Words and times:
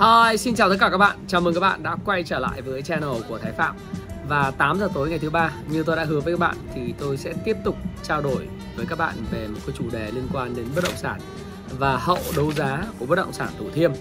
Hi, 0.00 0.36
xin 0.36 0.54
chào 0.54 0.70
tất 0.70 0.76
cả 0.80 0.88
các 0.90 0.98
bạn. 0.98 1.18
Chào 1.26 1.40
mừng 1.40 1.54
các 1.54 1.60
bạn 1.60 1.82
đã 1.82 1.96
quay 2.04 2.22
trở 2.22 2.38
lại 2.38 2.62
với 2.62 2.82
channel 2.82 3.22
của 3.28 3.38
Thái 3.38 3.52
Phạm. 3.52 3.76
Và 4.28 4.50
8 4.50 4.78
giờ 4.78 4.88
tối 4.94 5.10
ngày 5.10 5.18
thứ 5.18 5.30
ba, 5.30 5.52
như 5.70 5.82
tôi 5.82 5.96
đã 5.96 6.04
hứa 6.04 6.20
với 6.20 6.32
các 6.32 6.40
bạn 6.40 6.56
thì 6.74 6.94
tôi 6.98 7.16
sẽ 7.16 7.32
tiếp 7.44 7.56
tục 7.64 7.76
trao 8.02 8.22
đổi 8.22 8.48
với 8.76 8.86
các 8.86 8.98
bạn 8.98 9.14
về 9.30 9.48
một 9.48 9.58
cái 9.66 9.76
chủ 9.78 9.84
đề 9.92 10.10
liên 10.10 10.28
quan 10.32 10.56
đến 10.56 10.66
bất 10.74 10.84
động 10.84 10.96
sản 10.96 11.20
và 11.78 11.96
hậu 11.96 12.18
đấu 12.36 12.52
giá 12.52 12.86
của 12.98 13.06
bất 13.06 13.16
động 13.16 13.32
sản 13.32 13.48
Thủ 13.58 13.64
Thiêm. 13.74 13.92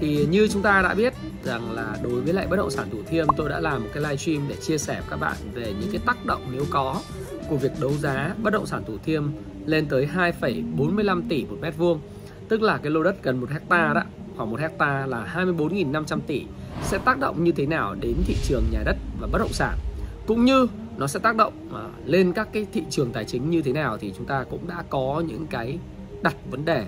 Thì 0.00 0.26
như 0.26 0.48
chúng 0.48 0.62
ta 0.62 0.82
đã 0.82 0.94
biết 0.94 1.12
rằng 1.44 1.72
là 1.72 1.96
đối 2.02 2.20
với 2.20 2.32
lại 2.32 2.46
bất 2.46 2.56
động 2.56 2.70
sản 2.70 2.90
Thủ 2.90 2.98
Thiêm 3.08 3.26
tôi 3.36 3.48
đã 3.48 3.60
làm 3.60 3.82
một 3.82 3.88
cái 3.94 4.02
livestream 4.02 4.48
để 4.48 4.56
chia 4.56 4.78
sẻ 4.78 4.94
với 4.94 5.10
các 5.10 5.20
bạn 5.20 5.36
về 5.54 5.74
những 5.80 5.90
cái 5.92 6.00
tác 6.06 6.26
động 6.26 6.46
nếu 6.52 6.64
có 6.70 7.00
của 7.48 7.56
việc 7.56 7.72
đấu 7.80 7.92
giá 7.92 8.34
bất 8.42 8.52
động 8.52 8.66
sản 8.66 8.82
Thủ 8.86 8.94
Thiêm 9.04 9.24
lên 9.66 9.86
tới 9.86 10.08
2,45 10.40 11.22
tỷ 11.28 11.44
một 11.44 11.56
mét 11.60 11.76
vuông 11.76 12.00
tức 12.48 12.62
là 12.62 12.78
cái 12.78 12.90
lô 12.90 13.02
đất 13.02 13.22
gần 13.22 13.40
một 13.40 13.50
hecta 13.50 13.92
đó 13.94 14.02
khoảng 14.42 14.50
một 14.50 14.60
hecta 14.60 15.06
là 15.06 15.32
24.500 15.34 16.20
tỷ 16.26 16.44
sẽ 16.82 16.98
tác 16.98 17.18
động 17.18 17.44
như 17.44 17.52
thế 17.52 17.66
nào 17.66 17.94
đến 17.94 18.14
thị 18.26 18.36
trường 18.42 18.64
nhà 18.72 18.82
đất 18.84 18.96
và 19.20 19.28
bất 19.32 19.38
động 19.38 19.52
sản? 19.52 19.78
Cũng 20.26 20.44
như 20.44 20.66
nó 20.96 21.06
sẽ 21.06 21.20
tác 21.20 21.36
động 21.36 21.52
à, 21.74 21.82
lên 22.04 22.32
các 22.32 22.48
cái 22.52 22.66
thị 22.72 22.82
trường 22.90 23.12
tài 23.12 23.24
chính 23.24 23.50
như 23.50 23.62
thế 23.62 23.72
nào 23.72 23.98
thì 23.98 24.12
chúng 24.16 24.26
ta 24.26 24.44
cũng 24.50 24.68
đã 24.68 24.84
có 24.90 25.22
những 25.28 25.46
cái 25.46 25.78
đặt 26.22 26.36
vấn 26.50 26.64
đề, 26.64 26.86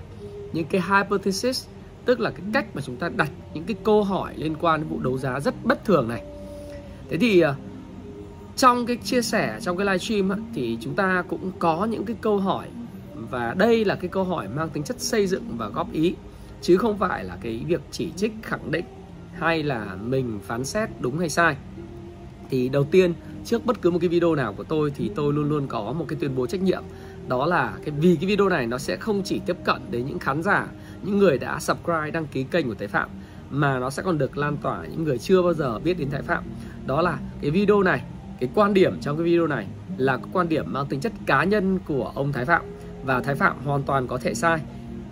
những 0.53 0.65
cái 0.65 0.83
hypothesis, 0.91 1.67
tức 2.05 2.21
là 2.21 2.31
cái 2.31 2.43
cách 2.55 2.67
mà 2.75 2.83
chúng 2.83 2.97
ta 2.97 3.09
đặt 3.17 3.31
những 3.55 3.65
cái 3.65 3.77
câu 3.85 4.05
hỏi 4.05 4.35
liên 4.37 4.55
quan 4.61 4.81
đến 4.81 4.89
vụ 4.89 5.01
đấu 5.01 5.19
giá 5.19 5.41
rất 5.41 5.55
bất 5.65 5.85
thường 5.85 6.09
này. 6.09 6.23
Thế 7.11 7.17
thì 7.17 7.41
à, 7.41 7.55
trong 8.57 8.87
cái 8.87 8.97
chia 8.97 9.23
sẻ, 9.23 9.59
trong 9.63 9.77
cái 9.77 9.87
livestream 9.87 10.45
thì 10.55 10.79
chúng 10.81 10.95
ta 10.95 11.25
cũng 11.29 11.53
có 11.59 11.85
những 11.85 12.05
cái 12.05 12.17
câu 12.21 12.39
hỏi 12.39 12.67
và 13.31 13.55
đây 13.59 13.85
là 13.85 13.95
cái 13.95 14.09
câu 14.09 14.25
hỏi 14.25 14.49
mang 14.55 14.69
tính 14.69 14.83
chất 14.83 15.01
xây 15.01 15.27
dựng 15.27 15.45
và 15.57 15.69
góp 15.69 15.93
ý 15.93 16.15
chứ 16.65 16.77
không 16.77 16.99
phải 16.99 17.25
là 17.25 17.37
cái 17.41 17.65
việc 17.67 17.81
chỉ 17.91 18.13
trích, 18.17 18.33
khẳng 18.43 18.71
định 18.71 18.85
hay 19.33 19.63
là 19.63 19.97
mình 20.05 20.41
phán 20.47 20.65
xét 20.65 20.89
đúng 21.01 21.19
hay 21.19 21.29
sai. 21.29 21.57
Thì 22.51 22.69
đầu 22.69 22.85
tiên, 22.85 23.15
trước 23.45 23.67
bất 23.67 23.83
cứ 23.83 23.91
một 23.91 23.99
cái 24.01 24.09
video 24.09 24.35
nào 24.35 24.53
của 24.53 24.65
tôi 24.65 24.93
thì 24.97 25.11
tôi 25.15 25.33
luôn 25.33 25.49
luôn 25.49 25.67
có 25.67 25.93
một 25.93 26.05
cái 26.09 26.19
tuyên 26.21 26.37
bố 26.37 26.47
trách 26.47 26.63
nhiệm. 26.63 26.83
Đó 27.29 27.47
là 27.47 27.73
cái, 27.85 27.95
vì 28.01 28.17
cái 28.17 28.29
video 28.29 28.49
này 28.49 28.67
nó 28.67 28.79
sẽ 28.79 28.97
không 28.97 29.23
chỉ 29.23 29.41
tiếp 29.47 29.57
cận 29.65 29.83
đến 29.91 30.07
những 30.07 30.19
khán 30.19 30.43
giả, 30.43 30.67
những 31.03 31.19
người 31.19 31.39
đã 31.39 31.61
subscribe, 31.61 32.11
đăng 32.11 32.27
ký 32.27 32.45
kênh 32.45 32.69
của 32.69 32.75
Thái 32.75 32.89
Phạm, 32.89 33.09
mà 33.51 33.79
nó 33.79 33.91
sẽ 33.91 34.03
còn 34.03 34.19
được 34.19 34.39
lan 34.39 34.57
tỏa 34.57 34.85
những 34.91 35.05
người 35.05 35.19
chưa 35.19 35.43
bao 35.43 35.55
giờ 35.55 35.79
biết 35.79 35.99
đến 35.99 36.11
Thái 36.11 36.23
Phạm. 36.23 36.45
Đó 36.87 37.03
là 37.03 37.19
cái 37.41 37.51
video 37.51 37.83
này, 37.83 38.03
cái 38.41 38.49
quan 38.55 38.75
điểm 38.75 39.01
trong 39.01 39.17
cái 39.17 39.25
video 39.25 39.47
này 39.47 39.67
là 39.97 40.17
cái 40.17 40.27
quan 40.33 40.49
điểm 40.49 40.73
mang 40.73 40.87
tính 40.87 41.01
chất 41.01 41.13
cá 41.27 41.45
nhân 41.45 41.79
của 41.87 42.13
ông 42.15 42.33
Thái 42.33 42.45
Phạm. 42.45 42.63
Và 43.05 43.21
Thái 43.21 43.35
Phạm 43.35 43.57
hoàn 43.65 43.83
toàn 43.83 44.07
có 44.07 44.19
thể 44.19 44.35
sai 44.35 44.61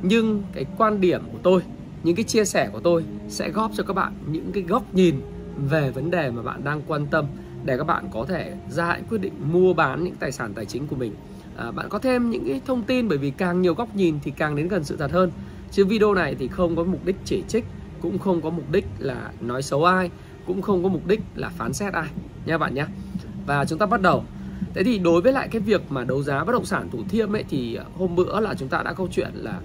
nhưng 0.02 0.42
cái 0.52 0.64
quan 0.78 1.00
điểm 1.00 1.22
của 1.32 1.38
tôi 1.42 1.62
những 2.02 2.16
cái 2.16 2.24
chia 2.24 2.44
sẻ 2.44 2.68
của 2.72 2.80
tôi 2.80 3.04
sẽ 3.28 3.50
góp 3.50 3.70
cho 3.74 3.82
các 3.82 3.94
bạn 3.94 4.12
những 4.26 4.52
cái 4.52 4.62
góc 4.62 4.94
nhìn 4.94 5.20
về 5.68 5.90
vấn 5.90 6.10
đề 6.10 6.30
mà 6.30 6.42
bạn 6.42 6.64
đang 6.64 6.82
quan 6.86 7.06
tâm 7.06 7.26
để 7.64 7.76
các 7.76 7.84
bạn 7.84 8.08
có 8.12 8.24
thể 8.28 8.54
ra 8.70 8.98
quyết 9.08 9.20
định 9.20 9.32
mua 9.52 9.74
bán 9.74 10.04
những 10.04 10.14
tài 10.14 10.32
sản 10.32 10.54
tài 10.54 10.66
chính 10.66 10.86
của 10.86 10.96
mình. 10.96 11.14
À, 11.56 11.70
bạn 11.70 11.88
có 11.88 11.98
thêm 11.98 12.30
những 12.30 12.44
cái 12.48 12.60
thông 12.66 12.82
tin 12.82 13.08
bởi 13.08 13.18
vì 13.18 13.30
càng 13.30 13.62
nhiều 13.62 13.74
góc 13.74 13.96
nhìn 13.96 14.18
thì 14.22 14.30
càng 14.30 14.56
đến 14.56 14.68
gần 14.68 14.84
sự 14.84 14.96
thật 14.96 15.10
hơn. 15.10 15.30
Chứ 15.70 15.84
video 15.84 16.14
này 16.14 16.34
thì 16.38 16.48
không 16.48 16.76
có 16.76 16.84
mục 16.84 17.04
đích 17.04 17.16
chỉ 17.24 17.42
trích 17.48 17.64
cũng 18.00 18.18
không 18.18 18.40
có 18.40 18.50
mục 18.50 18.70
đích 18.72 18.86
là 18.98 19.30
nói 19.40 19.62
xấu 19.62 19.84
ai 19.84 20.10
cũng 20.46 20.62
không 20.62 20.82
có 20.82 20.88
mục 20.88 21.06
đích 21.06 21.20
là 21.34 21.48
phán 21.48 21.72
xét 21.72 21.92
ai. 21.92 22.08
Nha 22.46 22.58
bạn 22.58 22.74
nhé 22.74 22.86
và 23.46 23.64
chúng 23.64 23.78
ta 23.78 23.86
bắt 23.86 24.02
đầu. 24.02 24.24
Thế 24.74 24.84
thì 24.84 24.98
đối 24.98 25.20
với 25.20 25.32
lại 25.32 25.48
cái 25.48 25.60
việc 25.60 25.82
mà 25.88 26.04
đấu 26.04 26.22
giá 26.22 26.44
bất 26.44 26.52
động 26.52 26.64
sản 26.64 26.88
thủ 26.92 26.98
thiêm 27.08 27.36
ấy 27.36 27.44
thì 27.48 27.78
hôm 27.98 28.16
bữa 28.16 28.40
là 28.40 28.54
chúng 28.54 28.68
ta 28.68 28.82
đã 28.82 28.92
câu 28.92 29.08
chuyện 29.12 29.30
là 29.34 29.60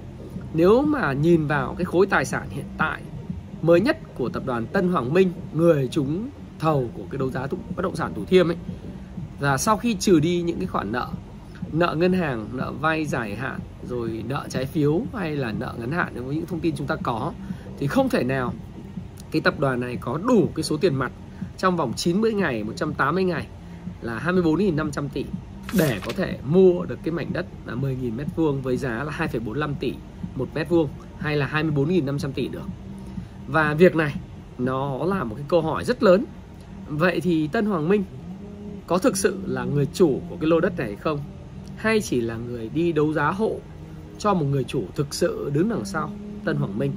nếu 0.53 0.81
mà 0.81 1.13
nhìn 1.13 1.47
vào 1.47 1.75
cái 1.77 1.85
khối 1.85 2.07
tài 2.07 2.25
sản 2.25 2.49
hiện 2.49 2.65
tại 2.77 3.01
mới 3.61 3.81
nhất 3.81 3.97
của 4.15 4.29
tập 4.29 4.43
đoàn 4.45 4.65
Tân 4.65 4.91
Hoàng 4.91 5.13
Minh, 5.13 5.31
người 5.53 5.87
chúng 5.91 6.29
thầu 6.59 6.89
của 6.93 7.03
cái 7.11 7.17
đấu 7.17 7.31
giá 7.31 7.47
bất 7.75 7.81
động 7.81 7.95
sản 7.95 8.13
Thủ 8.15 8.25
Thiêm 8.25 8.51
ấy 8.51 8.57
và 9.39 9.57
sau 9.57 9.77
khi 9.77 9.95
trừ 9.99 10.19
đi 10.19 10.41
những 10.41 10.57
cái 10.57 10.67
khoản 10.67 10.91
nợ 10.91 11.07
nợ 11.71 11.95
ngân 11.97 12.13
hàng, 12.13 12.47
nợ 12.53 12.71
vay 12.81 13.05
dài 13.05 13.35
hạn, 13.35 13.59
rồi 13.89 14.23
nợ 14.27 14.45
trái 14.49 14.65
phiếu 14.65 15.01
hay 15.13 15.35
là 15.35 15.51
nợ 15.51 15.73
ngắn 15.79 15.91
hạn 15.91 16.25
với 16.25 16.35
những 16.35 16.45
thông 16.45 16.59
tin 16.59 16.75
chúng 16.77 16.87
ta 16.87 16.95
có, 17.03 17.33
thì 17.79 17.87
không 17.87 18.09
thể 18.09 18.23
nào 18.23 18.53
cái 19.31 19.41
tập 19.41 19.59
đoàn 19.59 19.79
này 19.79 19.97
có 20.01 20.19
đủ 20.27 20.49
cái 20.55 20.63
số 20.63 20.77
tiền 20.77 20.95
mặt 20.95 21.11
trong 21.57 21.77
vòng 21.77 21.93
90 21.95 22.33
ngày 22.33 22.63
180 22.63 23.23
ngày 23.23 23.47
là 24.01 24.21
24.500 24.25 25.09
tỷ 25.13 25.25
để 25.73 25.99
có 26.05 26.11
thể 26.15 26.37
mua 26.45 26.85
được 26.85 26.99
cái 27.03 27.11
mảnh 27.11 27.33
đất 27.33 27.45
là 27.65 27.73
10.000 27.73 28.15
mét 28.15 28.27
vuông 28.35 28.61
với 28.61 28.77
giá 28.77 29.03
là 29.03 29.27
2,45 29.31 29.73
tỷ 29.79 29.93
một 30.35 30.49
mét 30.53 30.69
vuông 30.69 30.89
hay 31.19 31.37
là 31.37 31.49
24.500 31.53 32.31
tỷ 32.31 32.47
được. 32.47 32.67
Và 33.47 33.73
việc 33.73 33.95
này 33.95 34.15
nó 34.57 35.05
là 35.05 35.23
một 35.23 35.35
cái 35.35 35.45
câu 35.47 35.61
hỏi 35.61 35.85
rất 35.85 36.03
lớn. 36.03 36.25
Vậy 36.87 37.19
thì 37.21 37.47
Tân 37.47 37.65
Hoàng 37.65 37.89
Minh 37.89 38.03
có 38.87 38.97
thực 38.97 39.17
sự 39.17 39.37
là 39.45 39.63
người 39.63 39.87
chủ 39.93 40.21
của 40.29 40.37
cái 40.41 40.49
lô 40.49 40.59
đất 40.59 40.77
này 40.77 40.95
không? 40.95 41.19
Hay 41.77 42.01
chỉ 42.01 42.21
là 42.21 42.35
người 42.35 42.69
đi 42.73 42.91
đấu 42.91 43.13
giá 43.13 43.31
hộ 43.31 43.55
cho 44.17 44.33
một 44.33 44.45
người 44.45 44.63
chủ 44.63 44.83
thực 44.95 45.13
sự 45.13 45.51
đứng 45.53 45.69
đằng 45.69 45.85
sau 45.85 46.11
Tân 46.45 46.57
Hoàng 46.57 46.77
Minh? 46.77 46.91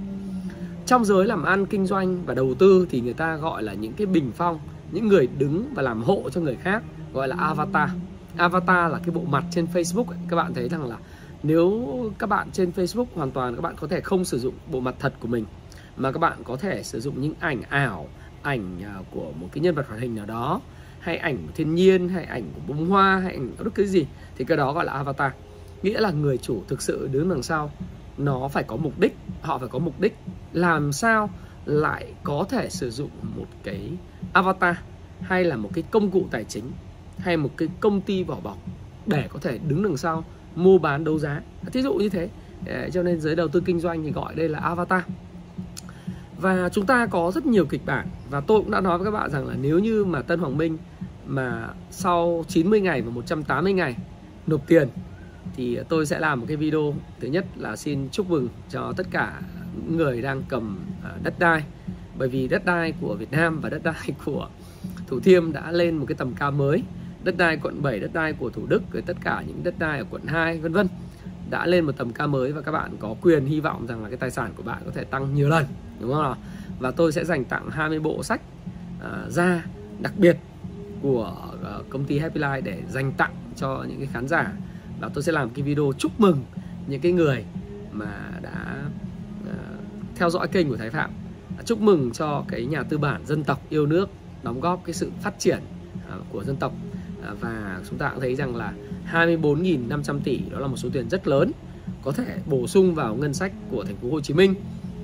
Trong 0.86 1.04
giới 1.04 1.26
làm 1.26 1.42
ăn, 1.42 1.66
kinh 1.66 1.86
doanh 1.86 2.24
và 2.26 2.34
đầu 2.34 2.54
tư 2.54 2.86
thì 2.90 3.00
người 3.00 3.12
ta 3.12 3.36
gọi 3.36 3.62
là 3.62 3.74
những 3.74 3.92
cái 3.92 4.06
bình 4.06 4.30
phong, 4.36 4.58
những 4.92 5.08
người 5.08 5.28
đứng 5.38 5.64
và 5.74 5.82
làm 5.82 6.02
hộ 6.02 6.30
cho 6.32 6.40
người 6.40 6.56
khác 6.56 6.82
gọi 7.12 7.28
là 7.28 7.36
avatar. 7.36 7.90
Avatar 8.36 8.92
là 8.92 8.98
cái 8.98 9.14
bộ 9.14 9.20
mặt 9.20 9.44
trên 9.50 9.66
Facebook 9.72 10.04
ấy. 10.06 10.18
các 10.28 10.36
bạn 10.36 10.54
thấy 10.54 10.68
rằng 10.68 10.84
là 10.84 10.96
nếu 11.42 11.86
các 12.18 12.26
bạn 12.26 12.50
trên 12.52 12.70
Facebook 12.76 13.06
hoàn 13.14 13.30
toàn 13.30 13.54
các 13.54 13.60
bạn 13.60 13.74
có 13.80 13.86
thể 13.86 14.00
không 14.00 14.24
sử 14.24 14.38
dụng 14.38 14.54
bộ 14.70 14.80
mặt 14.80 14.94
thật 14.98 15.12
của 15.20 15.28
mình, 15.28 15.44
mà 15.96 16.12
các 16.12 16.18
bạn 16.18 16.38
có 16.44 16.56
thể 16.56 16.82
sử 16.82 17.00
dụng 17.00 17.20
những 17.20 17.34
ảnh 17.40 17.62
ảo, 17.62 18.08
ảnh 18.42 18.84
à, 18.84 18.94
của 19.10 19.32
một 19.40 19.48
cái 19.52 19.60
nhân 19.62 19.74
vật 19.74 19.88
hoạt 19.88 20.00
hình 20.00 20.14
nào 20.14 20.26
đó, 20.26 20.60
hay 21.00 21.16
ảnh 21.16 21.36
của 21.36 21.52
thiên 21.54 21.74
nhiên, 21.74 22.08
hay 22.08 22.24
ảnh 22.24 22.44
của 22.54 22.60
bông 22.74 22.88
hoa, 22.88 23.18
hay 23.18 23.32
ảnh 23.32 23.52
bất 23.64 23.74
cứ 23.74 23.86
gì, 23.86 24.06
thì 24.36 24.44
cái 24.44 24.56
đó 24.56 24.72
gọi 24.72 24.84
là 24.84 24.92
avatar 24.92 25.32
nghĩa 25.82 26.00
là 26.00 26.10
người 26.10 26.38
chủ 26.38 26.62
thực 26.68 26.82
sự 26.82 27.08
đứng 27.12 27.28
đằng 27.28 27.42
sau, 27.42 27.70
nó 28.18 28.48
phải 28.48 28.62
có 28.62 28.76
mục 28.76 28.98
đích, 28.98 29.16
họ 29.42 29.58
phải 29.58 29.68
có 29.68 29.78
mục 29.78 30.00
đích 30.00 30.16
làm 30.52 30.92
sao 30.92 31.30
lại 31.64 32.14
có 32.22 32.44
thể 32.48 32.68
sử 32.68 32.90
dụng 32.90 33.10
một 33.36 33.46
cái 33.62 33.90
avatar 34.32 34.76
hay 35.20 35.44
là 35.44 35.56
một 35.56 35.70
cái 35.74 35.84
công 35.90 36.10
cụ 36.10 36.26
tài 36.30 36.44
chính 36.44 36.64
hay 37.20 37.36
một 37.36 37.50
cái 37.56 37.68
công 37.80 38.00
ty 38.00 38.22
vỏ 38.22 38.36
bọc 38.42 38.58
để 39.06 39.28
có 39.32 39.38
thể 39.42 39.58
đứng 39.68 39.82
đằng 39.82 39.96
sau 39.96 40.24
mua 40.56 40.78
bán 40.78 41.04
đấu 41.04 41.18
giá. 41.18 41.40
Thí 41.72 41.82
dụ 41.82 41.94
như 41.94 42.08
thế. 42.08 42.28
Ờ, 42.66 42.90
cho 42.90 43.02
nên 43.02 43.20
giới 43.20 43.36
đầu 43.36 43.48
tư 43.48 43.62
kinh 43.64 43.80
doanh 43.80 44.02
thì 44.02 44.10
gọi 44.10 44.34
đây 44.34 44.48
là 44.48 44.58
avatar. 44.58 45.02
Và 46.40 46.68
chúng 46.68 46.86
ta 46.86 47.06
có 47.06 47.32
rất 47.34 47.46
nhiều 47.46 47.66
kịch 47.66 47.86
bản. 47.86 48.06
Và 48.30 48.40
tôi 48.40 48.60
cũng 48.60 48.70
đã 48.70 48.80
nói 48.80 48.98
với 48.98 49.04
các 49.04 49.10
bạn 49.10 49.30
rằng 49.30 49.48
là 49.48 49.54
nếu 49.60 49.78
như 49.78 50.04
mà 50.04 50.22
Tân 50.22 50.40
Hoàng 50.40 50.56
Minh 50.56 50.78
mà 51.26 51.68
sau 51.90 52.44
90 52.48 52.80
ngày 52.80 53.02
và 53.02 53.10
180 53.10 53.72
ngày 53.72 53.96
nộp 54.46 54.66
tiền, 54.66 54.88
thì 55.56 55.78
tôi 55.88 56.06
sẽ 56.06 56.18
làm 56.18 56.40
một 56.40 56.46
cái 56.48 56.56
video. 56.56 56.94
Thứ 57.20 57.28
nhất 57.28 57.44
là 57.56 57.76
xin 57.76 58.08
chúc 58.12 58.30
mừng 58.30 58.48
cho 58.70 58.92
tất 58.96 59.06
cả 59.10 59.40
những 59.76 59.96
người 59.96 60.22
đang 60.22 60.42
cầm 60.48 60.78
ờ, 61.04 61.10
đất 61.22 61.38
đai. 61.38 61.62
Bởi 62.18 62.28
vì 62.28 62.48
đất 62.48 62.64
đai 62.64 62.92
của 63.00 63.14
Việt 63.14 63.30
Nam 63.30 63.60
và 63.60 63.68
đất 63.68 63.82
đai 63.82 64.14
của 64.24 64.48
Thủ 65.06 65.20
Thiêm 65.20 65.52
đã 65.52 65.72
lên 65.72 65.96
một 65.96 66.06
cái 66.08 66.14
tầm 66.14 66.32
cao 66.34 66.50
mới 66.50 66.82
đất 67.24 67.36
đai 67.36 67.56
quận 67.56 67.82
7, 67.82 68.00
đất 68.00 68.10
đai 68.12 68.32
của 68.32 68.50
Thủ 68.50 68.66
Đức, 68.66 68.82
rồi 68.92 69.02
tất 69.02 69.16
cả 69.24 69.42
những 69.46 69.62
đất 69.62 69.74
đai 69.78 69.98
ở 69.98 70.04
quận 70.10 70.22
2 70.26 70.58
vân 70.58 70.72
vân. 70.72 70.88
Đã 71.50 71.66
lên 71.66 71.84
một 71.84 71.92
tầm 71.96 72.12
cao 72.12 72.28
mới 72.28 72.52
và 72.52 72.60
các 72.60 72.72
bạn 72.72 72.96
có 73.00 73.14
quyền 73.22 73.46
hy 73.46 73.60
vọng 73.60 73.86
rằng 73.86 74.02
là 74.02 74.08
cái 74.08 74.18
tài 74.18 74.30
sản 74.30 74.52
của 74.56 74.62
bạn 74.62 74.82
có 74.84 74.90
thể 74.94 75.04
tăng 75.04 75.34
nhiều 75.34 75.48
lần 75.48 75.64
đúng 76.00 76.12
không 76.12 76.22
nào? 76.22 76.36
Và 76.78 76.90
tôi 76.90 77.12
sẽ 77.12 77.24
dành 77.24 77.44
tặng 77.44 77.70
20 77.70 78.00
bộ 78.00 78.22
sách 78.22 78.40
à, 79.02 79.22
uh, 79.26 79.32
ra 79.32 79.64
đặc 80.00 80.12
biệt 80.16 80.36
của 81.02 81.36
uh, 81.54 81.90
công 81.90 82.04
ty 82.04 82.18
Happy 82.18 82.40
Life 82.40 82.62
để 82.62 82.82
dành 82.88 83.12
tặng 83.12 83.34
cho 83.56 83.84
những 83.88 83.98
cái 83.98 84.08
khán 84.12 84.28
giả. 84.28 84.52
Và 85.00 85.10
tôi 85.14 85.22
sẽ 85.22 85.32
làm 85.32 85.50
cái 85.50 85.62
video 85.62 85.92
chúc 85.98 86.20
mừng 86.20 86.44
những 86.86 87.00
cái 87.00 87.12
người 87.12 87.44
mà 87.92 88.30
đã 88.42 88.84
uh, 89.42 89.56
theo 90.16 90.30
dõi 90.30 90.48
kênh 90.48 90.68
của 90.68 90.76
Thái 90.76 90.90
Phạm. 90.90 91.10
Chúc 91.64 91.80
mừng 91.80 92.10
cho 92.10 92.44
cái 92.48 92.64
nhà 92.64 92.82
tư 92.82 92.98
bản 92.98 93.26
dân 93.26 93.44
tộc 93.44 93.62
yêu 93.68 93.86
nước 93.86 94.10
đóng 94.42 94.60
góp 94.60 94.82
cái 94.84 94.94
sự 94.94 95.10
phát 95.22 95.38
triển 95.38 95.58
uh, 96.18 96.24
của 96.30 96.44
dân 96.44 96.56
tộc. 96.56 96.72
À, 97.22 97.34
và 97.40 97.80
chúng 97.90 97.98
ta 97.98 98.10
cũng 98.10 98.20
thấy 98.20 98.34
rằng 98.34 98.56
là 98.56 98.72
24.500 99.12 100.20
tỷ, 100.24 100.40
đó 100.50 100.58
là 100.58 100.66
một 100.66 100.76
số 100.76 100.88
tiền 100.92 101.08
rất 101.08 101.28
lớn 101.28 101.52
có 102.02 102.12
thể 102.12 102.38
bổ 102.46 102.66
sung 102.66 102.94
vào 102.94 103.14
ngân 103.14 103.34
sách 103.34 103.52
của 103.70 103.84
thành 103.84 103.96
phố 103.96 104.10
Hồ 104.10 104.20
Chí 104.20 104.34
Minh 104.34 104.54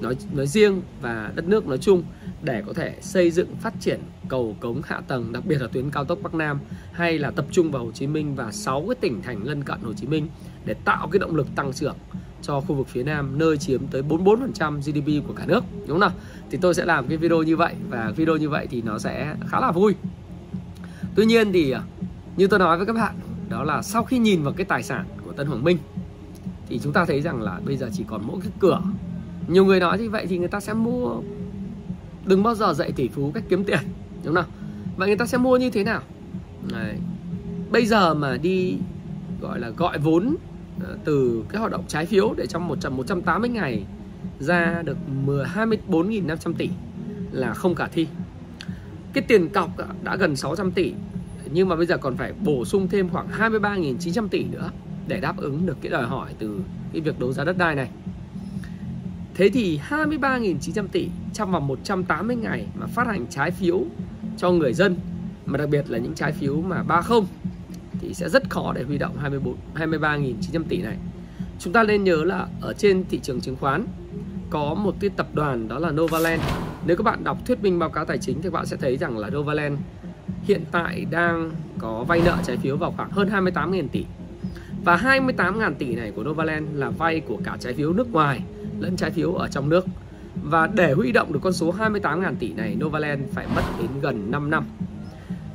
nói 0.01 0.17
nói 0.33 0.47
riêng 0.47 0.83
và 1.01 1.33
đất 1.35 1.49
nước 1.49 1.67
nói 1.67 1.79
chung 1.79 2.03
để 2.43 2.63
có 2.67 2.73
thể 2.73 2.95
xây 3.01 3.31
dựng 3.31 3.57
phát 3.57 3.75
triển 3.81 4.01
cầu 4.29 4.57
cống 4.61 4.83
hạ 4.85 5.01
tầng, 5.09 5.33
đặc 5.33 5.47
biệt 5.47 5.61
là 5.61 5.69
tuyến 5.73 5.91
cao 5.91 6.05
tốc 6.05 6.19
Bắc 6.23 6.35
Nam, 6.35 6.61
hay 6.93 7.19
là 7.19 7.31
tập 7.31 7.47
trung 7.51 7.71
vào 7.71 7.85
Hồ 7.85 7.93
Chí 7.93 8.07
Minh 8.07 8.35
và 8.35 8.53
6 8.53 8.85
cái 8.89 8.95
tỉnh 9.01 9.23
thành 9.23 9.45
lân 9.45 9.65
cận 9.65 9.79
Hồ 9.83 9.93
Chí 9.93 10.07
Minh 10.07 10.29
để 10.65 10.75
tạo 10.85 11.09
cái 11.09 11.19
động 11.19 11.37
lực 11.37 11.47
tăng 11.57 11.73
trưởng 11.73 11.97
cho 12.43 12.61
khu 12.61 12.75
vực 12.75 12.89
phía 12.89 13.03
Nam, 13.03 13.39
nơi 13.39 13.59
chiếm 13.59 13.87
tới 13.87 14.03
44% 14.03 14.81
GDP 14.81 15.27
của 15.29 15.35
cả 15.35 15.45
nước, 15.47 15.65
đúng 15.79 15.89
không 15.89 16.01
nào? 16.01 16.13
Thì 16.51 16.59
tôi 16.61 16.75
sẽ 16.75 16.85
làm 16.85 17.09
cái 17.09 17.17
video 17.17 17.43
như 17.43 17.57
vậy 17.57 17.75
và 17.91 18.13
video 18.17 18.37
như 18.37 18.49
vậy 18.49 18.67
thì 18.71 18.83
nó 18.83 18.99
sẽ 18.99 19.35
khá 19.47 19.61
là 19.61 19.73
vui. 19.73 19.95
Tuy 21.15 21.27
nhiên 21.27 21.53
thì 21.53 21.71
à, 21.71 21.83
như 22.37 22.47
tôi 22.47 22.59
nói 22.59 22.77
với 22.77 22.87
các 22.87 22.93
bạn, 22.93 23.15
đó 23.49 23.63
là 23.63 23.83
sau 23.83 24.05
khi 24.05 24.19
nhìn 24.19 24.43
vào 24.43 24.53
cái 24.57 24.65
tài 24.65 24.83
sản 24.83 25.05
của 25.25 25.33
Tân 25.33 25.47
Hoàng 25.47 25.65
Minh, 25.65 25.79
thì 26.69 26.79
chúng 26.83 26.93
ta 26.93 27.05
thấy 27.05 27.21
rằng 27.21 27.43
là 27.43 27.61
bây 27.67 27.77
giờ 27.77 27.91
chỉ 27.93 28.05
còn 28.09 28.23
mỗi 28.27 28.41
cái 28.41 28.53
cửa 28.59 28.81
nhiều 29.49 29.65
người 29.65 29.81
nói 29.81 29.99
như 29.99 30.11
vậy 30.11 30.27
thì 30.29 30.39
người 30.39 30.49
ta 30.49 30.61
sẽ 30.61 30.75
mua, 30.75 31.21
đừng 32.27 32.43
bao 32.43 32.55
giờ 32.55 32.73
dạy 32.73 32.93
tỷ 32.93 33.09
phú 33.09 33.31
cách 33.35 33.45
kiếm 33.49 33.65
tiền, 33.65 33.79
đúng 34.25 34.35
không 34.35 34.51
vậy 34.97 35.09
người 35.09 35.17
ta 35.17 35.27
sẽ 35.27 35.39
mua 35.39 35.57
như 35.57 35.71
thế 35.71 35.85
nào 35.85 36.01
Đấy. 36.73 36.95
bây 37.71 37.87
giờ 37.87 38.15
mà 38.15 38.37
đi, 38.37 38.79
gọi 39.41 39.61
là 39.61 39.71
gọi 39.71 39.99
vốn 39.99 40.37
ờ, 40.85 40.99
từ 41.05 41.45
cái 41.49 41.61
hoạt 41.61 41.73
động 41.73 41.85
trái 41.89 42.07
phiếu 42.07 42.35
để 42.37 42.47
trong 42.47 42.69
100 42.69 42.97
180 42.97 43.51
ngày 43.51 43.85
ra 44.39 44.83
được 44.85 44.97
24.500 45.27 46.53
tỷ 46.59 46.69
là 47.33 47.55
không 47.55 47.75
khả 47.75 47.87
thi. 47.87 48.07
Cái 49.13 49.25
tiền 49.29 49.49
cọc 49.49 49.71
đã 50.03 50.17
gần 50.17 50.37
600 50.37 50.71
tỷ 50.71 50.93
nhưng 51.53 51.69
mà 51.69 51.77
bây 51.77 51.87
giờ 51.87 51.97
còn 51.99 52.17
phải 52.17 52.33
bổ 52.45 52.65
sung 52.65 52.89
thêm 52.89 53.09
khoảng 53.09 53.29
23.900 53.31 54.29
tỷ 54.29 54.45
nữa 54.45 54.71
để 55.09 55.21
đáp 55.21 55.37
ứng 55.37 55.67
được 55.67 55.77
cái 55.81 55.91
đòi 55.91 56.07
hỏi 56.07 56.31
từ 56.39 56.61
cái 56.93 57.01
việc 57.01 57.21
đấu 57.21 57.33
giá 57.33 57.45
đất 57.45 57.59
đai 57.59 57.75
này. 57.75 57.91
Thế 59.35 59.49
thì 59.49 59.81
23.900 59.89 60.87
tỷ 60.93 61.09
trong 61.33 61.53
vòng 61.53 61.67
180 61.67 62.37
ngày 62.37 62.67
mà 62.75 62.87
phát 62.87 63.07
hành 63.07 63.27
trái 63.31 63.51
phiếu 63.51 63.83
cho 64.37 64.51
người 64.51 64.75
dân, 64.75 64.97
mà 65.47 65.59
đặc 65.59 65.69
biệt 65.69 65.91
là 65.91 65.99
những 65.99 66.15
trái 66.15 66.33
phiếu 66.33 66.57
mà 66.57 66.83
30 66.83 67.21
thì 68.01 68.15
sẽ 68.15 68.29
rất 68.29 68.51
khó 68.51 68.73
để 68.73 68.83
huy 68.83 68.99
động 68.99 69.17
24 69.19 69.57
23.900 69.75 70.63
tỷ 70.69 70.83
này. 70.83 70.97
Chúng 71.59 71.73
ta 71.73 71.83
nên 71.83 72.05
nhớ 72.05 72.25
là 72.25 72.47
ở 72.61 72.73
trên 72.73 73.05
thị 73.09 73.21
trường 73.23 73.41
chứng 73.41 73.57
khoán 73.57 73.87
có 74.51 74.75
một 74.75 74.95
cái 75.01 75.11
tập 75.11 75.27
đoàn 75.35 75.69
đó 75.69 75.79
là 75.79 75.91
Novaland. 75.91 76.43
Nếu 76.87 76.97
các 76.97 77.03
bạn 77.03 77.25
đọc 77.25 77.39
thuyết 77.47 77.63
minh 77.63 77.79
báo 77.79 77.91
cáo 77.91 78.05
tài 78.05 78.19
chính 78.19 78.37
thì 78.37 78.43
các 78.43 78.53
bạn 78.53 78.67
sẽ 78.67 78.77
thấy 78.77 78.97
rằng 78.97 79.19
là 79.19 79.31
Novaland 79.31 79.79
hiện 80.47 80.65
tại 80.73 81.07
đang 81.11 81.51
có 81.79 82.05
vay 82.09 82.21
nợ 82.25 82.37
trái 82.47 82.57
phiếu 82.57 82.77
vào 82.77 82.95
khoảng 82.97 83.11
hơn 83.11 83.29
28.000 83.29 83.89
tỷ. 83.89 84.05
Và 84.85 84.97
28.000 84.97 85.75
tỷ 85.75 85.95
này 85.95 86.13
của 86.17 86.25
Novaland 86.25 86.67
là 86.75 86.91
vay 86.91 87.21
của 87.21 87.39
cả 87.45 87.57
trái 87.61 87.75
phiếu 87.75 87.93
nước 87.93 88.13
ngoài 88.13 88.41
lẫn 88.79 88.97
trái 88.97 89.11
phiếu 89.11 89.33
ở 89.33 89.49
trong 89.49 89.69
nước. 89.69 89.87
Và 90.43 90.67
để 90.67 90.93
huy 90.93 91.13
động 91.13 91.33
được 91.33 91.41
con 91.43 91.53
số 91.53 91.75
28.000 91.79 92.35
tỷ 92.39 92.53
này, 92.53 92.77
Novaland 92.85 93.23
phải 93.33 93.47
mất 93.55 93.63
đến 93.79 93.91
gần 94.01 94.31
5 94.31 94.51
năm. 94.51 94.65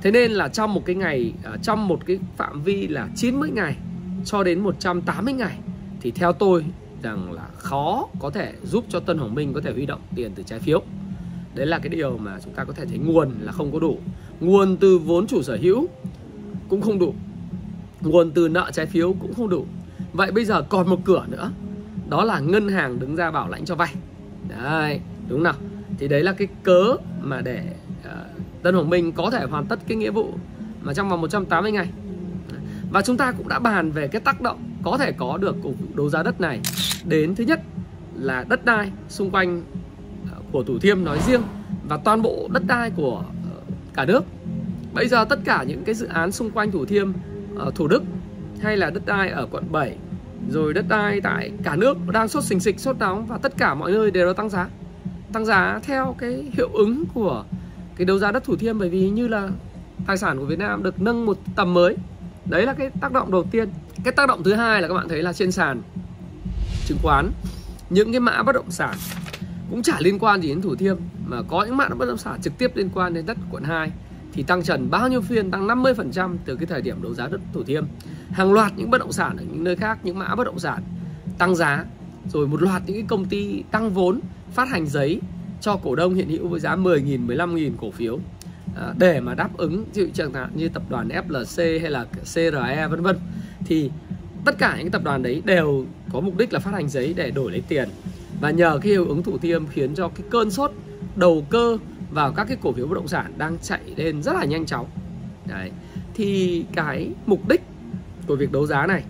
Thế 0.01 0.11
nên 0.11 0.31
là 0.31 0.47
trong 0.47 0.73
một 0.73 0.85
cái 0.85 0.95
ngày, 0.95 1.33
à, 1.43 1.51
trong 1.63 1.87
một 1.87 2.05
cái 2.05 2.19
phạm 2.37 2.61
vi 2.63 2.87
là 2.87 3.07
90 3.15 3.49
ngày 3.53 3.75
cho 4.25 4.43
đến 4.43 4.59
180 4.59 5.33
ngày 5.33 5.57
thì 6.01 6.11
theo 6.11 6.33
tôi 6.33 6.65
rằng 7.01 7.31
là 7.31 7.47
khó 7.57 8.07
có 8.19 8.29
thể 8.29 8.53
giúp 8.63 8.85
cho 8.89 8.99
Tân 8.99 9.17
Hoàng 9.17 9.35
Minh 9.35 9.53
có 9.53 9.61
thể 9.61 9.71
huy 9.71 9.85
động 9.85 10.01
tiền 10.15 10.31
từ 10.35 10.43
trái 10.43 10.59
phiếu. 10.59 10.81
Đấy 11.55 11.65
là 11.65 11.79
cái 11.79 11.89
điều 11.89 12.17
mà 12.17 12.39
chúng 12.43 12.53
ta 12.53 12.63
có 12.63 12.73
thể 12.73 12.85
thấy 12.85 12.97
nguồn 12.97 13.31
là 13.41 13.51
không 13.51 13.71
có 13.71 13.79
đủ. 13.79 13.97
Nguồn 14.39 14.77
từ 14.77 14.97
vốn 14.97 15.27
chủ 15.27 15.41
sở 15.41 15.57
hữu 15.61 15.87
cũng 16.69 16.81
không 16.81 16.99
đủ. 16.99 17.13
Nguồn 18.01 18.31
từ 18.31 18.47
nợ 18.47 18.71
trái 18.73 18.85
phiếu 18.85 19.13
cũng 19.13 19.33
không 19.33 19.49
đủ. 19.49 19.65
Vậy 20.13 20.31
bây 20.31 20.45
giờ 20.45 20.61
còn 20.69 20.89
một 20.89 20.99
cửa 21.05 21.25
nữa. 21.29 21.51
Đó 22.09 22.23
là 22.23 22.39
ngân 22.39 22.69
hàng 22.69 22.99
đứng 22.99 23.15
ra 23.15 23.31
bảo 23.31 23.49
lãnh 23.49 23.65
cho 23.65 23.75
vay. 23.75 23.95
Đấy, 24.49 24.99
đúng 25.29 25.43
nào? 25.43 25.55
Thì 25.97 26.07
đấy 26.07 26.23
là 26.23 26.33
cái 26.33 26.47
cớ 26.63 26.95
mà 27.21 27.41
để 27.41 27.63
uh, 27.99 28.63
Tân 28.63 28.75
Hoàng 28.75 28.89
Minh 28.89 29.11
có 29.11 29.29
thể 29.31 29.45
hoàn 29.45 29.65
tất 29.65 29.79
cái 29.87 29.97
nghĩa 29.97 30.11
vụ 30.11 30.33
mà 30.81 30.93
trong 30.93 31.09
vòng 31.09 31.21
180 31.21 31.71
ngày. 31.71 31.89
Và 32.91 33.01
chúng 33.01 33.17
ta 33.17 33.31
cũng 33.31 33.47
đã 33.47 33.59
bàn 33.59 33.91
về 33.91 34.07
cái 34.07 34.21
tác 34.21 34.41
động 34.41 34.59
có 34.83 34.97
thể 34.97 35.11
có 35.11 35.37
được 35.37 35.55
của 35.63 35.71
đấu 35.93 36.09
giá 36.09 36.23
đất 36.23 36.41
này 36.41 36.59
đến 37.05 37.35
thứ 37.35 37.43
nhất 37.43 37.61
là 38.15 38.45
đất 38.49 38.65
đai 38.65 38.91
xung 39.09 39.31
quanh 39.31 39.63
của 40.51 40.63
Thủ 40.63 40.79
Thiêm 40.79 41.03
nói 41.03 41.19
riêng 41.27 41.41
và 41.87 41.97
toàn 41.97 42.21
bộ 42.21 42.47
đất 42.51 42.63
đai 42.67 42.91
của 42.95 43.23
ờ, 43.51 43.59
cả 43.93 44.05
nước. 44.05 44.23
Bây 44.93 45.07
giờ 45.07 45.25
tất 45.25 45.39
cả 45.45 45.63
những 45.67 45.83
cái 45.83 45.95
dự 45.95 46.07
án 46.07 46.31
xung 46.31 46.51
quanh 46.51 46.71
Thủ 46.71 46.85
Thiêm, 46.85 47.11
ờ, 47.57 47.71
Thủ 47.75 47.87
Đức 47.87 48.03
hay 48.61 48.77
là 48.77 48.89
đất 48.89 49.05
đai 49.05 49.29
ở 49.29 49.47
quận 49.51 49.63
7 49.71 49.97
rồi 50.49 50.73
đất 50.73 50.85
đai 50.87 51.21
tại 51.21 51.51
cả 51.63 51.75
nước 51.75 51.97
đang 52.11 52.27
sốt 52.27 52.43
sình 52.43 52.59
sịch 52.59 52.79
sốt 52.79 52.97
nóng 52.99 53.25
và 53.25 53.37
tất 53.37 53.57
cả 53.57 53.75
mọi 53.75 53.91
nơi 53.91 54.11
đều 54.11 54.27
đã 54.27 54.33
tăng 54.33 54.49
giá. 54.49 54.67
Tăng 55.33 55.45
giá 55.45 55.79
theo 55.83 56.15
cái 56.17 56.51
hiệu 56.53 56.69
ứng 56.73 57.03
của 57.13 57.43
cái 57.95 58.05
đấu 58.05 58.17
giá 58.17 58.31
đất 58.31 58.43
Thủ 58.43 58.55
Thiêm 58.55 58.79
bởi 58.79 58.89
vì 58.89 59.09
như 59.09 59.27
là 59.27 59.49
tài 60.07 60.17
sản 60.17 60.37
của 60.37 60.45
Việt 60.45 60.59
Nam 60.59 60.83
được 60.83 61.01
nâng 61.01 61.25
một 61.25 61.37
tầm 61.55 61.73
mới. 61.73 61.95
Đấy 62.45 62.65
là 62.65 62.73
cái 62.73 62.89
tác 63.01 63.11
động 63.11 63.31
đầu 63.31 63.43
tiên. 63.51 63.69
Cái 64.03 64.13
tác 64.13 64.27
động 64.27 64.43
thứ 64.43 64.53
hai 64.53 64.81
là 64.81 64.87
các 64.87 64.93
bạn 64.93 65.09
thấy 65.09 65.23
là 65.23 65.33
trên 65.33 65.51
sàn 65.51 65.81
chứng 66.85 66.97
khoán 67.01 67.31
những 67.89 68.11
cái 68.11 68.19
mã 68.19 68.43
bất 68.43 68.55
động 68.55 68.71
sản 68.71 68.95
cũng 69.71 69.83
chả 69.83 69.97
liên 69.99 70.19
quan 70.19 70.41
gì 70.41 70.49
đến 70.49 70.61
Thủ 70.61 70.75
Thiêm 70.75 70.97
mà 71.25 71.41
có 71.47 71.63
những 71.63 71.77
mã 71.77 71.89
bất 71.89 72.05
động 72.05 72.17
sản 72.17 72.41
trực 72.41 72.57
tiếp 72.57 72.71
liên 72.75 72.89
quan 72.93 73.13
đến 73.13 73.25
đất 73.25 73.37
quận 73.51 73.63
2 73.63 73.91
thì 74.33 74.43
tăng 74.43 74.63
trần 74.63 74.89
bao 74.89 75.09
nhiêu 75.09 75.21
phiên 75.21 75.51
tăng 75.51 75.67
50% 75.67 76.35
từ 76.45 76.55
cái 76.55 76.65
thời 76.65 76.81
điểm 76.81 77.01
đấu 77.01 77.13
giá 77.13 77.27
đất 77.27 77.41
Thủ 77.53 77.63
Thiêm. 77.63 77.85
Hàng 78.31 78.53
loạt 78.53 78.71
những 78.77 78.89
bất 78.89 78.97
động 78.97 79.11
sản 79.11 79.37
ở 79.37 79.43
những 79.43 79.63
nơi 79.63 79.75
khác, 79.75 79.99
những 80.03 80.19
mã 80.19 80.35
bất 80.35 80.43
động 80.43 80.59
sản 80.59 80.83
tăng 81.37 81.55
giá, 81.55 81.85
rồi 82.33 82.47
một 82.47 82.61
loạt 82.61 82.81
những 82.85 82.95
cái 82.95 83.05
công 83.07 83.25
ty 83.25 83.63
tăng 83.71 83.93
vốn, 83.93 84.19
phát 84.51 84.69
hành 84.69 84.87
giấy 84.87 85.21
cho 85.61 85.75
cổ 85.83 85.95
đông 85.95 86.13
hiện 86.13 86.29
hữu 86.29 86.47
với 86.47 86.59
giá 86.59 86.75
10.000, 86.75 87.27
15.000 87.27 87.71
cổ 87.81 87.91
phiếu. 87.91 88.19
À, 88.75 88.93
để 88.97 89.19
mà 89.19 89.35
đáp 89.35 89.57
ứng 89.57 89.85
ví 89.93 90.01
dụ 90.01 90.07
chẳng 90.13 90.33
hạn 90.33 90.49
như 90.55 90.69
tập 90.69 90.83
đoàn 90.89 91.09
FLC 91.27 91.81
hay 91.81 91.91
là 91.91 92.05
CRE 92.33 92.87
vân 92.87 93.01
vân. 93.01 93.17
Thì 93.65 93.91
tất 94.45 94.57
cả 94.57 94.77
những 94.79 94.91
tập 94.91 95.03
đoàn 95.03 95.23
đấy 95.23 95.41
đều 95.45 95.85
có 96.13 96.19
mục 96.19 96.37
đích 96.37 96.53
là 96.53 96.59
phát 96.59 96.73
hành 96.73 96.89
giấy 96.89 97.13
để 97.17 97.31
đổi 97.31 97.51
lấy 97.51 97.61
tiền 97.67 97.89
và 98.41 98.51
nhờ 98.51 98.79
cái 98.81 98.91
hiệu 98.91 99.05
ứng 99.07 99.23
thủ 99.23 99.37
thiêm 99.37 99.67
khiến 99.67 99.95
cho 99.95 100.07
cái 100.07 100.27
cơn 100.29 100.51
sốt, 100.51 100.71
đầu 101.15 101.45
cơ 101.49 101.77
vào 102.11 102.31
các 102.31 102.47
cái 102.47 102.57
cổ 102.61 102.71
phiếu 102.71 102.87
bất 102.87 102.95
động 102.95 103.07
sản 103.07 103.33
đang 103.37 103.57
chạy 103.61 103.81
lên 103.95 104.23
rất 104.23 104.33
là 104.33 104.45
nhanh 104.45 104.65
chóng. 104.65 104.87
Đấy. 105.45 105.71
Thì 106.13 106.63
cái 106.75 107.09
mục 107.25 107.49
đích 107.49 107.61
của 108.27 108.35
việc 108.35 108.51
đấu 108.51 108.65
giá 108.67 108.85
này, 108.87 109.03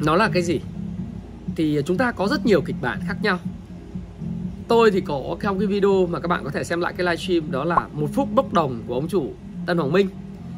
nó 0.00 0.16
là 0.16 0.30
cái 0.32 0.42
gì? 0.42 0.60
Thì 1.56 1.80
chúng 1.86 1.96
ta 1.96 2.12
có 2.12 2.28
rất 2.28 2.46
nhiều 2.46 2.60
kịch 2.60 2.76
bản 2.80 3.00
khác 3.06 3.16
nhau. 3.22 3.38
Tôi 4.68 4.90
thì 4.90 5.00
có 5.00 5.36
trong 5.42 5.58
cái 5.58 5.66
video 5.66 6.06
mà 6.06 6.20
các 6.20 6.28
bạn 6.28 6.44
có 6.44 6.50
thể 6.50 6.64
xem 6.64 6.80
lại 6.80 6.92
cái 6.96 7.06
livestream 7.06 7.50
đó 7.50 7.64
là 7.64 7.88
một 7.92 8.10
phút 8.12 8.28
bốc 8.34 8.52
đồng 8.52 8.82
của 8.86 8.94
ông 8.94 9.08
chủ 9.08 9.32
Tân 9.66 9.78
Hoàng 9.78 9.92
Minh, 9.92 10.08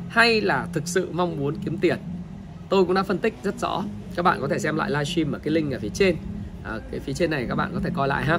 hay 0.09 0.41
là 0.41 0.67
thực 0.73 0.89
sự 0.89 1.09
mong 1.13 1.41
muốn 1.41 1.55
kiếm 1.65 1.79
tiền. 1.79 1.99
Tôi 2.69 2.85
cũng 2.85 2.95
đã 2.95 3.03
phân 3.03 3.19
tích 3.19 3.35
rất 3.43 3.61
rõ, 3.61 3.85
các 4.17 4.23
bạn 4.23 4.41
có 4.41 4.49
thể 4.49 4.59
xem 4.59 4.77
lại 4.77 4.91
livestream 4.91 5.33
ở 5.33 5.39
cái 5.39 5.55
link 5.55 5.73
ở 5.73 5.79
phía 5.79 5.89
trên 5.89 6.17
à, 6.65 6.79
cái 6.91 7.01
phía 7.01 7.13
trên 7.13 7.31
này 7.31 7.47
các 7.49 7.55
bạn 7.55 7.71
có 7.75 7.81
thể 7.81 7.91
coi 7.95 8.09
lại 8.09 8.25
ha. 8.25 8.39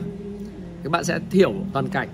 Các 0.83 0.91
bạn 0.91 1.03
sẽ 1.03 1.19
hiểu 1.31 1.53
toàn 1.73 1.87
cảnh. 1.87 2.09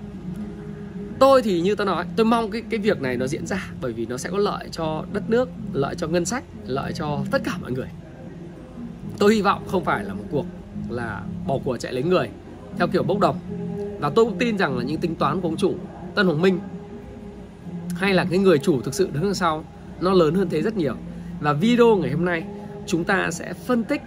Tôi 1.20 1.42
thì 1.42 1.62
như 1.62 1.76
tôi 1.76 1.86
nói 1.86 2.06
tôi 2.16 2.26
mong 2.26 2.52
cái 2.52 2.62
cái 2.70 2.80
việc 2.80 3.02
này 3.02 3.18
nó 3.18 3.28
diễn 3.28 3.48
ra 3.48 3.70
bởi 3.82 3.94
vì 3.94 4.06
nó 4.06 4.18
sẽ 4.18 4.30
có 4.30 4.38
lợi 4.38 4.70
cho 4.72 5.06
đất 5.14 5.30
nước 5.30 5.50
lợi 5.74 5.96
cho 5.96 6.08
ngân 6.08 6.26
sách 6.26 6.44
lợi 6.68 6.94
cho 6.94 7.20
tất 7.32 7.42
cả 7.44 7.58
mọi 7.62 7.72
người. 7.72 7.88
Tôi 9.20 9.36
hy 9.36 9.42
vọng 9.42 9.64
không 9.68 9.86
phải 9.86 10.04
là 10.04 10.14
một 10.14 10.24
cuộc 10.32 10.46
là 10.90 11.24
bỏ 11.48 11.58
của 11.64 11.78
chạy 11.78 11.94
lấy 11.94 12.04
người 12.04 12.30
theo 12.78 12.88
kiểu 12.88 13.04
bốc 13.04 13.20
đồng. 13.20 13.40
Và 14.00 14.10
tôi 14.10 14.26
cũng 14.26 14.38
tin 14.38 14.58
rằng 14.58 14.78
là 14.78 14.84
những 14.84 15.02
tính 15.02 15.16
toán 15.16 15.42
của 15.42 15.48
ông 15.48 15.58
chủ 15.58 15.76
Tân 16.16 16.28
Hồng 16.28 16.42
Minh 16.42 16.60
hay 17.96 18.13
là 18.13 18.25
cái 18.30 18.39
người 18.39 18.58
chủ 18.58 18.82
thực 18.82 18.94
sự 18.94 19.10
đứng 19.13 19.24
đằng 19.24 19.34
sau 19.34 19.66
nó 20.01 20.13
lớn 20.13 20.36
hơn 20.36 20.50
thế 20.50 20.62
rất 20.62 20.78
nhiều. 20.78 20.96
Và 21.39 21.54
video 21.54 21.96
ngày 21.96 22.12
hôm 22.12 22.25
nay 22.25 22.44
chúng 22.86 23.04
ta 23.04 23.32
sẽ 23.32 23.54
phân 23.54 23.84
tích 23.84 24.01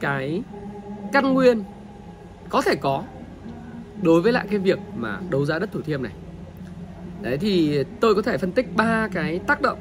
cái 0.00 0.42
căn 1.12 1.34
nguyên 1.34 1.62
có 2.48 2.62
thể 2.62 2.74
có 2.74 3.04
đối 4.02 4.22
với 4.22 4.32
lại 4.32 4.46
cái 4.50 4.58
việc 4.58 4.78
mà 4.96 5.18
đấu 5.30 5.44
giá 5.44 5.58
đất 5.58 5.72
Thủ 5.72 5.80
Thiêm 5.82 6.02
này. 6.02 6.12
Đấy 7.22 7.38
thì 7.38 7.84
tôi 8.00 8.14
có 8.14 8.22
thể 8.22 8.38
phân 8.38 8.52
tích 8.52 8.76
ba 8.76 9.08
cái 9.12 9.38
tác 9.38 9.60
động 9.62 9.78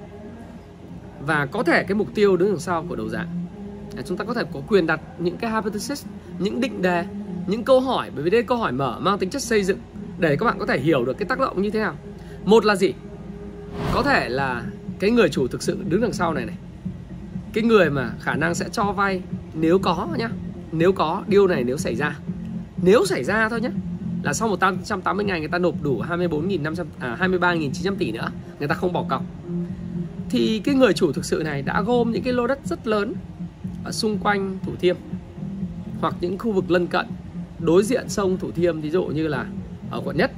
và 1.26 1.46
có 1.46 1.64
thể 1.64 1.84
cái 1.84 1.96
mục 1.96 2.08
tiêu 2.16 2.38
đứng 2.38 2.50
đằng 2.50 2.60
sau 2.60 2.86
của 2.90 2.96
đấu 2.96 3.10
giá. 3.10 3.26
À, 3.98 4.04
chúng 4.06 4.18
ta 4.18 4.26
có 4.26 4.34
thể 4.34 4.44
có 4.54 4.62
quyền 4.68 4.88
đặt 4.88 5.00
những 5.20 5.38
cái 5.38 5.52
hypothesis, 5.52 6.06
những 6.40 6.62
định 6.62 6.82
đề, 6.82 7.06
những 7.48 7.64
câu 7.64 7.80
hỏi 7.80 8.12
bởi 8.16 8.24
vì 8.24 8.30
đây 8.30 8.44
câu 8.44 8.58
hỏi 8.58 8.72
mở 8.72 9.00
mang 9.00 9.18
tính 9.18 9.30
chất 9.30 9.42
xây 9.42 9.64
dựng 9.64 9.80
để 10.20 10.36
các 10.36 10.46
bạn 10.46 10.60
có 10.60 10.66
thể 10.66 10.80
hiểu 10.80 11.06
được 11.06 11.18
cái 11.18 11.26
tác 11.26 11.40
động 11.40 11.62
như 11.62 11.70
thế 11.70 11.80
nào. 11.80 11.96
Một 12.46 12.66
là 12.66 12.76
gì? 12.76 12.94
Có 13.94 14.04
thể 14.04 14.30
là 14.30 14.64
cái 15.00 15.12
người 15.12 15.30
chủ 15.30 15.48
thực 15.48 15.64
sự 15.64 15.84
đứng 15.88 16.02
đằng 16.02 16.14
sau 16.14 16.34
này 16.34 16.46
này 16.46 16.56
cái 17.54 17.64
người 17.64 17.90
mà 17.90 18.12
khả 18.20 18.36
năng 18.36 18.56
sẽ 18.56 18.66
cho 18.72 18.84
vay 18.84 19.22
nếu 19.54 19.80
có 19.80 20.08
nhá 20.18 20.30
nếu 20.72 20.92
có, 20.92 21.24
điều 21.28 21.48
này 21.48 21.64
nếu 21.64 21.78
xảy 21.78 21.96
ra. 21.96 22.20
Nếu 22.84 23.06
xảy 23.06 23.24
ra 23.24 23.50
thôi 23.50 23.62
nhé 23.62 23.70
là 24.24 24.34
sau 24.34 24.48
180 24.48 25.26
ngày 25.26 25.40
người 25.40 25.50
ta 25.50 25.58
nộp 25.58 25.84
đủ 25.84 26.02
24.500 26.10 26.86
à 27.00 27.18
23.900 27.20 27.96
tỷ 27.96 28.12
nữa, 28.12 28.32
người 28.60 28.68
ta 28.68 28.76
không 28.76 28.94
bỏ 28.94 29.06
cọc. 29.10 29.24
Thì 30.30 30.62
cái 30.64 30.76
người 30.76 30.94
chủ 30.94 31.12
thực 31.12 31.26
sự 31.26 31.42
này 31.46 31.62
đã 31.62 31.82
gom 31.82 32.12
những 32.12 32.24
cái 32.24 32.34
lô 32.34 32.48
đất 32.48 32.60
rất 32.66 32.88
lớn 32.88 33.14
ở 33.84 33.92
xung 33.92 34.18
quanh 34.18 34.58
Thủ 34.66 34.72
Thiêm 34.80 34.96
hoặc 36.00 36.16
những 36.22 36.38
khu 36.38 36.52
vực 36.52 36.72
lân 36.72 36.88
cận, 36.88 37.06
đối 37.60 37.84
diện 37.84 38.10
sông 38.10 38.38
Thủ 38.38 38.52
Thiêm, 38.52 38.82
ví 38.82 38.90
dụ 38.90 39.04
như 39.04 39.28
là 39.28 39.46
ở 39.92 40.02
quận 40.06 40.18
nhất. 40.18 40.32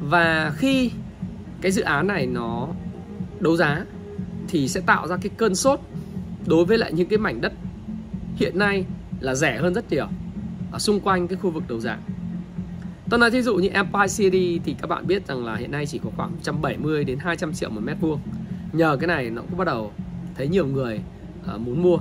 Và 0.00 0.52
khi 0.56 0.90
cái 1.60 1.72
dự 1.72 1.82
án 1.82 2.06
này 2.06 2.26
nó 2.26 2.68
đấu 3.40 3.56
giá 3.56 3.84
thì 4.48 4.68
sẽ 4.68 4.80
tạo 4.80 5.08
ra 5.08 5.16
cái 5.16 5.30
cơn 5.36 5.54
sốt 5.54 5.80
đối 6.46 6.64
với 6.64 6.78
lại 6.78 6.92
những 6.92 7.08
cái 7.08 7.18
mảnh 7.18 7.40
đất 7.40 7.52
hiện 8.36 8.58
nay 8.58 8.84
là 9.20 9.34
rẻ 9.34 9.58
hơn 9.58 9.74
rất 9.74 9.90
nhiều 9.90 10.06
ở 10.72 10.78
xung 10.78 11.00
quanh 11.00 11.28
cái 11.28 11.36
khu 11.36 11.50
vực 11.50 11.62
đấu 11.68 11.80
giá. 11.80 11.98
Tôi 13.10 13.20
nói 13.20 13.30
thí 13.30 13.42
dụ 13.42 13.56
như 13.56 13.68
Empire 13.68 14.08
City 14.16 14.60
thì 14.64 14.76
các 14.80 14.86
bạn 14.86 15.06
biết 15.06 15.26
rằng 15.26 15.44
là 15.44 15.56
hiện 15.56 15.70
nay 15.70 15.86
chỉ 15.86 16.00
có 16.04 16.10
khoảng 16.16 16.30
170 16.30 17.04
đến 17.04 17.18
200 17.18 17.52
triệu 17.52 17.70
một 17.70 17.80
mét 17.84 17.96
vuông. 18.00 18.20
Nhờ 18.72 18.96
cái 19.00 19.08
này 19.08 19.30
nó 19.30 19.42
cũng 19.42 19.58
bắt 19.58 19.64
đầu 19.64 19.92
thấy 20.34 20.48
nhiều 20.48 20.66
người 20.66 21.00
uh, 21.54 21.60
muốn 21.60 21.82
mua. 21.82 21.98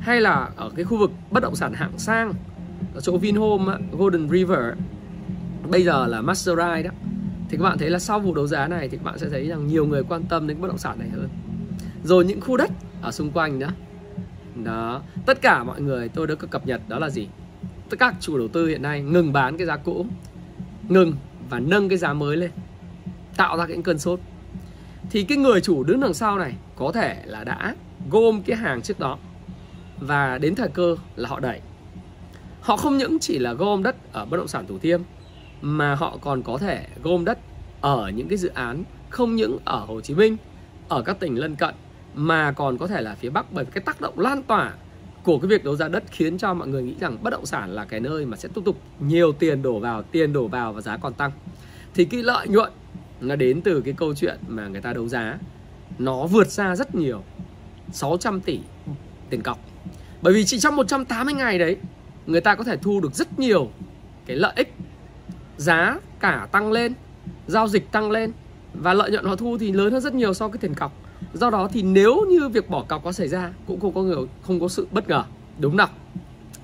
Hay 0.00 0.20
là 0.20 0.50
ở 0.56 0.70
cái 0.76 0.84
khu 0.84 0.98
vực 0.98 1.10
bất 1.30 1.42
động 1.42 1.56
sản 1.56 1.72
hạng 1.72 1.98
sang 1.98 2.32
ở 2.94 3.00
chỗ 3.00 3.18
Vinhome, 3.18 3.72
Golden 3.92 4.28
River 4.28 4.60
bây 5.70 5.84
giờ 5.84 6.06
là 6.06 6.20
Masterride 6.20 6.82
đó 6.82 6.90
thì 7.48 7.56
các 7.56 7.62
bạn 7.62 7.78
thấy 7.78 7.90
là 7.90 7.98
sau 7.98 8.20
vụ 8.20 8.34
đấu 8.34 8.46
giá 8.46 8.68
này 8.68 8.88
thì 8.88 8.96
các 8.96 9.04
bạn 9.04 9.18
sẽ 9.18 9.28
thấy 9.28 9.48
rằng 9.48 9.66
nhiều 9.66 9.86
người 9.86 10.02
quan 10.08 10.24
tâm 10.24 10.46
đến 10.46 10.60
bất 10.60 10.68
động 10.68 10.78
sản 10.78 10.98
này 10.98 11.08
hơn 11.08 11.28
rồi 12.04 12.24
những 12.24 12.40
khu 12.40 12.56
đất 12.56 12.70
ở 13.02 13.12
xung 13.12 13.30
quanh 13.30 13.58
đó 13.58 13.68
đó. 14.64 15.02
Tất 15.26 15.40
cả 15.42 15.64
mọi 15.64 15.80
người 15.80 16.08
tôi 16.08 16.26
đã 16.26 16.34
cập 16.34 16.66
nhật 16.66 16.80
đó 16.88 16.98
là 16.98 17.10
gì? 17.10 17.28
Tất 17.90 17.96
các 17.98 18.14
chủ 18.20 18.38
đầu 18.38 18.48
tư 18.48 18.66
hiện 18.66 18.82
nay 18.82 19.02
ngừng 19.02 19.32
bán 19.32 19.56
cái 19.56 19.66
giá 19.66 19.76
cũ, 19.76 20.06
ngừng 20.88 21.12
và 21.50 21.60
nâng 21.60 21.88
cái 21.88 21.98
giá 21.98 22.12
mới 22.12 22.36
lên, 22.36 22.50
tạo 23.36 23.56
ra 23.56 23.66
cái 23.66 23.76
cơn 23.84 23.98
sốt. 23.98 24.20
Thì 25.10 25.22
cái 25.22 25.38
người 25.38 25.60
chủ 25.60 25.84
đứng 25.84 26.00
đằng 26.00 26.14
sau 26.14 26.38
này 26.38 26.52
có 26.76 26.92
thể 26.92 27.22
là 27.24 27.44
đã 27.44 27.74
gom 28.10 28.42
cái 28.42 28.56
hàng 28.56 28.82
trước 28.82 29.00
đó 29.00 29.18
và 30.00 30.38
đến 30.38 30.54
thời 30.54 30.68
cơ 30.68 30.96
là 31.16 31.28
họ 31.28 31.40
đẩy. 31.40 31.60
Họ 32.60 32.76
không 32.76 32.98
những 32.98 33.18
chỉ 33.18 33.38
là 33.38 33.52
gom 33.52 33.82
đất 33.82 34.12
ở 34.12 34.24
bất 34.24 34.36
động 34.36 34.48
sản 34.48 34.66
thủ 34.66 34.78
thiêm, 34.78 35.00
mà 35.62 35.94
họ 35.94 36.18
còn 36.20 36.42
có 36.42 36.58
thể 36.58 36.86
gom 37.02 37.24
đất 37.24 37.38
ở 37.80 38.10
những 38.14 38.28
cái 38.28 38.38
dự 38.38 38.48
án 38.48 38.84
không 39.10 39.36
những 39.36 39.58
ở 39.64 39.78
Hồ 39.78 40.00
Chí 40.00 40.14
Minh, 40.14 40.36
ở 40.88 41.02
các 41.02 41.20
tỉnh 41.20 41.34
lân 41.38 41.56
cận 41.56 41.74
mà 42.16 42.52
còn 42.52 42.78
có 42.78 42.86
thể 42.86 43.00
là 43.00 43.14
phía 43.14 43.30
Bắc 43.30 43.52
bởi 43.52 43.64
vì 43.64 43.70
cái 43.74 43.82
tác 43.82 44.00
động 44.00 44.18
lan 44.18 44.42
tỏa 44.42 44.72
của 45.22 45.38
cái 45.38 45.48
việc 45.48 45.64
đấu 45.64 45.76
giá 45.76 45.88
đất 45.88 46.04
khiến 46.10 46.38
cho 46.38 46.54
mọi 46.54 46.68
người 46.68 46.82
nghĩ 46.82 46.94
rằng 47.00 47.16
bất 47.22 47.30
động 47.30 47.46
sản 47.46 47.70
là 47.70 47.84
cái 47.84 48.00
nơi 48.00 48.26
mà 48.26 48.36
sẽ 48.36 48.48
tiếp 48.54 48.60
tục 48.64 48.80
nhiều 49.00 49.32
tiền 49.32 49.62
đổ 49.62 49.78
vào, 49.78 50.02
tiền 50.02 50.32
đổ 50.32 50.48
vào 50.48 50.72
và 50.72 50.80
giá 50.80 50.96
còn 50.96 51.14
tăng. 51.14 51.30
Thì 51.94 52.04
cái 52.04 52.22
lợi 52.22 52.48
nhuận 52.48 52.72
nó 53.20 53.36
đến 53.36 53.62
từ 53.62 53.80
cái 53.80 53.94
câu 53.96 54.14
chuyện 54.14 54.38
mà 54.48 54.68
người 54.68 54.80
ta 54.80 54.92
đấu 54.92 55.08
giá 55.08 55.38
nó 55.98 56.26
vượt 56.26 56.50
xa 56.50 56.76
rất 56.76 56.94
nhiều 56.94 57.22
600 57.92 58.40
tỷ 58.40 58.60
tiền 59.30 59.42
cọc. 59.42 59.58
Bởi 60.22 60.34
vì 60.34 60.44
chỉ 60.44 60.58
trong 60.58 60.76
180 60.76 61.34
ngày 61.34 61.58
đấy 61.58 61.76
người 62.26 62.40
ta 62.40 62.54
có 62.54 62.64
thể 62.64 62.76
thu 62.76 63.00
được 63.00 63.14
rất 63.14 63.38
nhiều 63.38 63.70
cái 64.26 64.36
lợi 64.36 64.52
ích 64.56 64.74
giá 65.56 65.98
cả 66.20 66.48
tăng 66.52 66.72
lên, 66.72 66.92
giao 67.46 67.68
dịch 67.68 67.92
tăng 67.92 68.10
lên 68.10 68.32
và 68.74 68.94
lợi 68.94 69.10
nhuận 69.10 69.24
họ 69.24 69.36
thu 69.36 69.58
thì 69.58 69.72
lớn 69.72 69.92
hơn 69.92 70.00
rất 70.00 70.14
nhiều 70.14 70.34
so 70.34 70.48
với 70.48 70.58
tiền 70.58 70.74
cọc 70.74 71.05
do 71.34 71.50
đó 71.50 71.68
thì 71.72 71.82
nếu 71.82 72.26
như 72.28 72.48
việc 72.48 72.70
bỏ 72.70 72.84
cọc 72.88 73.04
có 73.04 73.12
xảy 73.12 73.28
ra 73.28 73.52
cũng 73.66 73.80
không 73.80 73.94
có 73.94 74.02
người 74.02 74.16
không 74.42 74.60
có 74.60 74.68
sự 74.68 74.86
bất 74.90 75.08
ngờ. 75.08 75.24
Đúng 75.58 75.78
không 75.78 75.90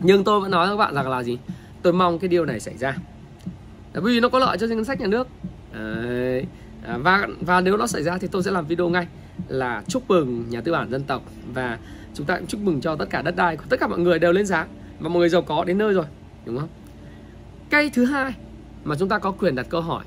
nhưng 0.00 0.24
tôi 0.24 0.40
vẫn 0.40 0.50
nói 0.50 0.66
với 0.66 0.76
các 0.76 0.78
bạn 0.78 0.94
rằng 0.94 1.10
là 1.10 1.22
gì? 1.22 1.38
Tôi 1.82 1.92
mong 1.92 2.18
cái 2.18 2.28
điều 2.28 2.44
này 2.44 2.60
xảy 2.60 2.76
ra. 2.76 2.96
Bởi 3.94 4.02
vì 4.02 4.20
nó 4.20 4.28
có 4.28 4.38
lợi 4.38 4.58
cho 4.58 4.66
ngân 4.66 4.84
sách 4.84 5.00
nhà 5.00 5.06
nước. 5.06 5.28
Đấy. 5.72 6.46
À, 6.86 6.98
và 6.98 7.28
và 7.40 7.60
nếu 7.60 7.76
nó 7.76 7.86
xảy 7.86 8.02
ra 8.02 8.18
thì 8.18 8.28
tôi 8.28 8.42
sẽ 8.42 8.50
làm 8.50 8.66
video 8.66 8.88
ngay. 8.88 9.06
Là 9.48 9.82
chúc 9.88 10.02
mừng 10.08 10.44
nhà 10.50 10.60
tư 10.60 10.72
bản 10.72 10.90
dân 10.90 11.04
tộc. 11.04 11.22
Và 11.54 11.78
chúng 12.14 12.26
ta 12.26 12.36
cũng 12.36 12.46
chúc 12.46 12.60
mừng 12.60 12.80
cho 12.80 12.96
tất 12.96 13.10
cả 13.10 13.22
đất 13.22 13.36
đai. 13.36 13.56
Của 13.56 13.64
tất 13.68 13.80
cả 13.80 13.86
mọi 13.86 13.98
người 13.98 14.18
đều 14.18 14.32
lên 14.32 14.46
giá. 14.46 14.66
Và 15.00 15.08
mọi 15.08 15.18
người 15.18 15.28
giàu 15.28 15.42
có 15.42 15.64
đến 15.64 15.78
nơi 15.78 15.94
rồi. 15.94 16.06
Đúng 16.44 16.58
không? 16.58 16.68
Cái 17.70 17.90
thứ 17.94 18.04
hai 18.04 18.34
mà 18.84 18.96
chúng 18.98 19.08
ta 19.08 19.18
có 19.18 19.30
quyền 19.30 19.54
đặt 19.54 19.66
câu 19.68 19.80
hỏi 19.80 20.04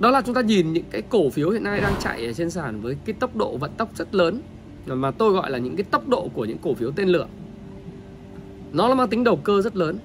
đó 0.00 0.10
là 0.10 0.22
chúng 0.22 0.34
ta 0.34 0.40
nhìn 0.40 0.72
những 0.72 0.84
cái 0.90 1.02
cổ 1.02 1.30
phiếu 1.30 1.50
hiện 1.50 1.64
nay 1.64 1.80
đang 1.80 1.94
chạy 2.00 2.26
ở 2.26 2.32
trên 2.32 2.50
sàn 2.50 2.80
với 2.80 2.96
cái 3.04 3.14
tốc 3.20 3.36
độ 3.36 3.56
vận 3.56 3.70
tốc 3.76 3.96
rất 3.96 4.14
lớn. 4.14 4.40
Mà 4.86 5.10
tôi 5.10 5.32
gọi 5.32 5.50
là 5.50 5.58
những 5.58 5.76
cái 5.76 5.84
tốc 5.84 6.08
độ 6.08 6.28
của 6.34 6.44
những 6.44 6.58
cổ 6.58 6.74
phiếu 6.74 6.90
tên 6.90 7.08
lửa. 7.08 7.26
Nó 8.72 8.88
là 8.88 8.94
mang 8.94 9.08
tính 9.08 9.24
đầu 9.24 9.36
cơ 9.36 9.62
rất 9.62 9.76
lớn. 9.76 9.98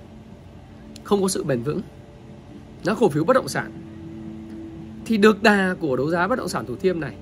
Không 1.04 1.22
có 1.22 1.28
sự 1.28 1.44
bền 1.44 1.64
vững. 1.64 1.82
Nó 2.86 2.96
cổ 2.96 3.10
phiếu 3.10 3.24
bất 3.24 3.34
động 3.34 3.48
sản. 3.48 3.72
Thì 5.06 5.18
được 5.18 5.44
đà 5.44 5.76
của 5.80 5.96
đấu 5.96 6.10
giá 6.10 6.28
bất 6.28 6.36
động 6.36 6.48
sản 6.48 6.66
thủ 6.66 6.76
thiêm 6.76 7.00
này, 7.00 7.16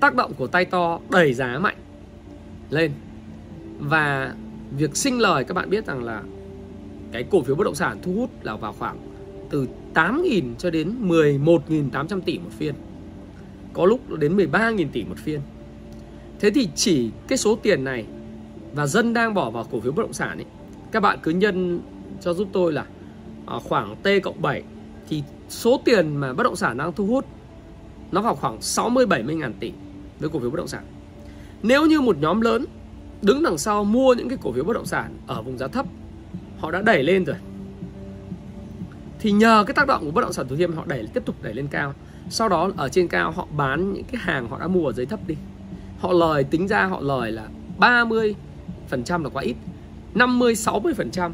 tác 0.00 0.14
động 0.14 0.32
của 0.38 0.46
tay 0.46 0.64
to 0.64 0.98
đẩy 1.10 1.34
giá 1.34 1.58
mạnh 1.58 1.76
lên. 2.70 2.92
Và 3.78 4.34
việc 4.76 4.96
sinh 4.96 5.18
lời, 5.18 5.44
các 5.44 5.54
bạn 5.54 5.70
biết 5.70 5.86
rằng 5.86 6.04
là 6.04 6.22
cái 7.12 7.24
cổ 7.30 7.42
phiếu 7.42 7.56
bất 7.56 7.64
động 7.64 7.74
sản 7.74 7.98
thu 8.02 8.12
hút 8.12 8.30
là 8.42 8.56
vào 8.56 8.72
khoảng 8.72 8.98
từ 9.50 9.66
8.000 9.94 10.54
cho 10.58 10.70
đến 10.70 11.08
11.800 11.08 12.20
tỷ 12.20 12.38
một 12.38 12.50
phiên. 12.58 12.74
Có 13.72 13.84
lúc 13.84 14.18
đến 14.18 14.36
13.000 14.36 14.86
tỷ 14.92 15.04
một 15.04 15.18
phiên. 15.18 15.40
Thế 16.40 16.50
thì 16.50 16.68
chỉ 16.74 17.10
cái 17.28 17.38
số 17.38 17.56
tiền 17.62 17.84
này 17.84 18.06
Và 18.72 18.86
dân 18.86 19.14
đang 19.14 19.34
bỏ 19.34 19.50
vào 19.50 19.66
cổ 19.70 19.80
phiếu 19.80 19.92
bất 19.92 20.02
động 20.02 20.12
sản 20.12 20.38
ấy, 20.38 20.46
Các 20.92 21.00
bạn 21.00 21.18
cứ 21.22 21.30
nhân 21.30 21.80
cho 22.20 22.34
giúp 22.34 22.48
tôi 22.52 22.72
là 22.72 22.84
à, 23.46 23.56
khoảng 23.64 23.96
T 24.02 24.08
cộng 24.22 24.42
7 24.42 24.62
Thì 25.08 25.22
số 25.48 25.80
tiền 25.84 26.16
mà 26.16 26.32
bất 26.32 26.42
động 26.42 26.56
sản 26.56 26.76
đang 26.76 26.92
thu 26.92 27.06
hút 27.06 27.26
Nó 28.12 28.22
vào 28.22 28.34
khoảng 28.34 28.58
60-70 28.58 29.36
ngàn 29.36 29.52
tỷ 29.60 29.72
với 30.20 30.30
cổ 30.30 30.38
phiếu 30.38 30.50
bất 30.50 30.56
động 30.56 30.68
sản. 30.68 30.82
Nếu 31.62 31.86
như 31.86 32.00
một 32.00 32.16
nhóm 32.20 32.40
lớn 32.40 32.64
đứng 33.22 33.42
đằng 33.42 33.58
sau 33.58 33.84
mua 33.84 34.14
những 34.14 34.28
cái 34.28 34.38
cổ 34.42 34.52
phiếu 34.52 34.64
bất 34.64 34.72
động 34.72 34.86
sản 34.86 35.14
ở 35.26 35.42
vùng 35.42 35.58
giá 35.58 35.68
thấp, 35.68 35.86
Họ 36.58 36.70
đã 36.70 36.82
đẩy 36.82 37.02
lên 37.02 37.24
rồi 37.24 37.36
thì 39.20 39.32
nhờ 39.32 39.64
cái 39.66 39.74
tác 39.74 39.86
động 39.86 40.04
của 40.04 40.10
bất 40.10 40.22
động 40.22 40.32
sản 40.32 40.48
thủ 40.48 40.56
thiêm, 40.56 40.72
họ 40.72 40.84
đẩy, 40.86 41.06
tiếp 41.14 41.22
tục 41.26 41.34
đẩy 41.42 41.54
lên 41.54 41.66
cao. 41.66 41.94
Sau 42.30 42.48
đó, 42.48 42.70
ở 42.76 42.88
trên 42.88 43.08
cao, 43.08 43.30
họ 43.30 43.46
bán 43.56 43.92
những 43.92 44.04
cái 44.04 44.20
hàng 44.24 44.48
họ 44.48 44.58
đã 44.58 44.66
mua 44.66 44.86
ở 44.86 44.92
dưới 44.92 45.06
thấp 45.06 45.20
đi. 45.26 45.34
Họ 45.98 46.12
lời, 46.12 46.44
tính 46.44 46.68
ra 46.68 46.84
họ 46.84 47.00
lời 47.00 47.32
là 47.32 47.48
30 47.78 48.34
phần 48.88 49.04
trăm 49.04 49.24
là 49.24 49.30
quá 49.30 49.42
ít 49.42 49.54
50 50.14 50.54
60 50.54 50.94
phần 50.94 51.10
trăm. 51.10 51.32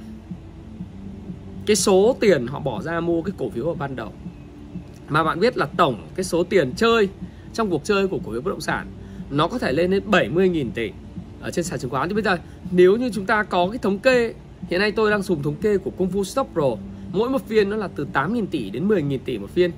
Cái 1.66 1.76
số 1.76 2.16
tiền 2.20 2.46
họ 2.46 2.60
bỏ 2.60 2.82
ra 2.82 3.00
mua 3.00 3.22
cái 3.22 3.32
cổ 3.38 3.50
phiếu 3.50 3.64
ở 3.64 3.74
ban 3.74 3.96
đầu. 3.96 4.12
Mà 5.08 5.24
bạn 5.24 5.40
biết 5.40 5.56
là 5.56 5.66
tổng 5.76 6.06
cái 6.14 6.24
số 6.24 6.44
tiền 6.44 6.72
chơi, 6.76 7.08
trong 7.52 7.70
cuộc 7.70 7.84
chơi 7.84 8.08
của 8.08 8.18
cổ 8.26 8.32
phiếu 8.32 8.40
bất 8.40 8.50
động 8.50 8.60
sản, 8.60 8.86
nó 9.30 9.48
có 9.48 9.58
thể 9.58 9.72
lên 9.72 9.90
đến 9.90 10.10
70.000 10.10 10.70
tỷ 10.74 10.90
ở 11.40 11.50
trên 11.50 11.64
sàn 11.64 11.78
chứng 11.78 11.90
khoán. 11.90 12.08
Thì 12.08 12.14
bây 12.14 12.22
giờ, 12.22 12.38
nếu 12.70 12.96
như 12.96 13.10
chúng 13.14 13.26
ta 13.26 13.42
có 13.42 13.68
cái 13.70 13.78
thống 13.78 13.98
kê, 13.98 14.34
hiện 14.68 14.80
nay 14.80 14.92
tôi 14.92 15.10
đang 15.10 15.22
dùng 15.22 15.42
thống 15.42 15.54
kê 15.54 15.78
của 15.78 15.90
Công 15.90 16.10
Phu 16.10 16.24
Stock 16.24 16.52
Pro 16.52 16.76
mỗi 17.16 17.30
một 17.30 17.48
phiên 17.48 17.70
nó 17.70 17.76
là 17.76 17.88
từ 17.96 18.06
8.000 18.12 18.46
tỷ 18.46 18.70
đến 18.70 18.88
10.000 18.88 19.18
tỷ 19.24 19.38
một 19.38 19.50
phiên. 19.50 19.70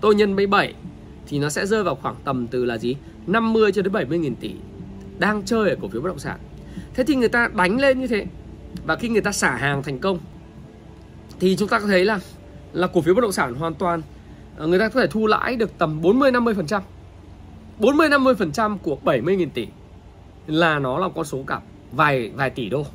Tôi 0.00 0.14
nhân 0.14 0.36
với 0.36 0.46
7 0.46 0.74
thì 1.26 1.38
nó 1.38 1.48
sẽ 1.48 1.66
rơi 1.66 1.82
vào 1.82 1.94
khoảng 1.94 2.16
tầm 2.24 2.46
từ 2.46 2.64
là 2.64 2.78
gì? 2.78 2.96
50 3.26 3.72
cho 3.72 3.82
đến 3.82 3.92
70.000 3.92 4.34
tỷ 4.40 4.50
đang 5.18 5.42
chơi 5.44 5.70
ở 5.70 5.76
cổ 5.82 5.88
phiếu 5.88 6.00
bất 6.00 6.08
động 6.08 6.18
sản. 6.18 6.38
Thế 6.94 7.04
thì 7.04 7.14
người 7.14 7.28
ta 7.28 7.48
đánh 7.54 7.80
lên 7.80 8.00
như 8.00 8.06
thế 8.06 8.26
và 8.86 8.96
khi 8.96 9.08
người 9.08 9.20
ta 9.20 9.32
xả 9.32 9.56
hàng 9.56 9.82
thành 9.82 9.98
công 9.98 10.18
thì 11.40 11.56
chúng 11.56 11.68
ta 11.68 11.78
có 11.80 11.86
thấy 11.86 12.04
là 12.04 12.20
là 12.72 12.86
cổ 12.86 13.00
phiếu 13.00 13.14
bất 13.14 13.20
động 13.20 13.32
sản 13.32 13.54
hoàn 13.54 13.74
toàn 13.74 14.02
ờ, 14.56 14.66
người 14.66 14.78
ta 14.78 14.88
có 14.88 15.00
thể 15.00 15.06
thu 15.06 15.26
lãi 15.26 15.56
được 15.56 15.78
tầm 15.78 16.02
40 16.02 16.30
50 16.30 16.54
phần 16.54 16.66
trăm. 16.66 16.82
40 17.78 18.08
50 18.08 18.34
phần 18.34 18.52
trăm 18.52 18.78
của 18.78 18.98
70.000 19.04 19.48
tỷ 19.54 19.66
là 20.46 20.78
nó 20.78 20.98
là 20.98 21.08
con 21.14 21.24
số 21.24 21.42
cả 21.46 21.60
vài 21.92 22.30
vài 22.34 22.50
tỷ 22.50 22.68
đô. 22.68 22.86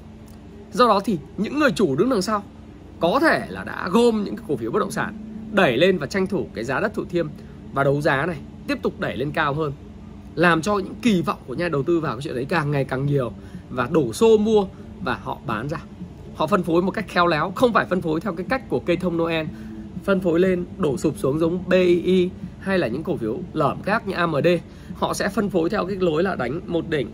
Do 0.73 0.87
đó 0.87 0.99
thì 1.05 1.17
những 1.37 1.59
người 1.59 1.71
chủ 1.71 1.95
đứng 1.95 2.09
đằng 2.09 2.21
sau 2.21 2.43
có 3.01 3.19
thể 3.21 3.45
là 3.49 3.63
đã 3.63 3.89
gom 3.91 4.23
những 4.23 4.35
cái 4.35 4.45
cổ 4.47 4.55
phiếu 4.55 4.71
bất 4.71 4.79
động 4.79 4.91
sản, 4.91 5.13
đẩy 5.51 5.77
lên 5.77 5.97
và 5.97 6.07
tranh 6.07 6.27
thủ 6.27 6.47
cái 6.53 6.63
giá 6.63 6.79
đất 6.79 6.93
thủ 6.93 7.03
thiêm 7.09 7.27
và 7.73 7.83
đấu 7.83 8.01
giá 8.01 8.25
này 8.25 8.37
tiếp 8.67 8.77
tục 8.81 8.99
đẩy 8.99 9.17
lên 9.17 9.31
cao 9.31 9.53
hơn, 9.53 9.73
làm 10.35 10.61
cho 10.61 10.77
những 10.77 10.95
kỳ 11.01 11.21
vọng 11.21 11.39
của 11.47 11.53
nhà 11.53 11.69
đầu 11.69 11.83
tư 11.83 11.99
vào 11.99 12.15
cái 12.15 12.21
chuyện 12.21 12.35
đấy 12.35 12.45
càng 12.49 12.71
ngày 12.71 12.85
càng 12.85 13.05
nhiều 13.05 13.31
và 13.69 13.87
đổ 13.91 14.13
xô 14.13 14.37
mua 14.37 14.65
và 15.03 15.19
họ 15.23 15.37
bán 15.45 15.69
ra. 15.69 15.77
Họ 16.35 16.47
phân 16.47 16.63
phối 16.63 16.81
một 16.81 16.91
cách 16.91 17.05
khéo 17.07 17.27
léo, 17.27 17.51
không 17.55 17.73
phải 17.73 17.85
phân 17.85 18.01
phối 18.01 18.21
theo 18.21 18.33
cái 18.33 18.45
cách 18.49 18.69
của 18.69 18.79
cây 18.79 18.97
thông 18.97 19.17
Noel, 19.17 19.45
phân 20.03 20.19
phối 20.19 20.39
lên 20.39 20.65
đổ 20.77 20.97
sụp 20.97 21.17
xuống 21.17 21.39
giống 21.39 21.63
BI 21.69 22.29
hay 22.59 22.79
là 22.79 22.87
những 22.87 23.03
cổ 23.03 23.17
phiếu 23.17 23.37
lởm 23.53 23.81
khác 23.81 24.07
như 24.07 24.13
AMD 24.13 24.47
họ 24.95 25.13
sẽ 25.13 25.29
phân 25.29 25.49
phối 25.49 25.69
theo 25.69 25.85
cái 25.85 25.97
lối 25.99 26.23
là 26.23 26.35
đánh 26.35 26.61
một 26.67 26.89
đỉnh, 26.89 27.07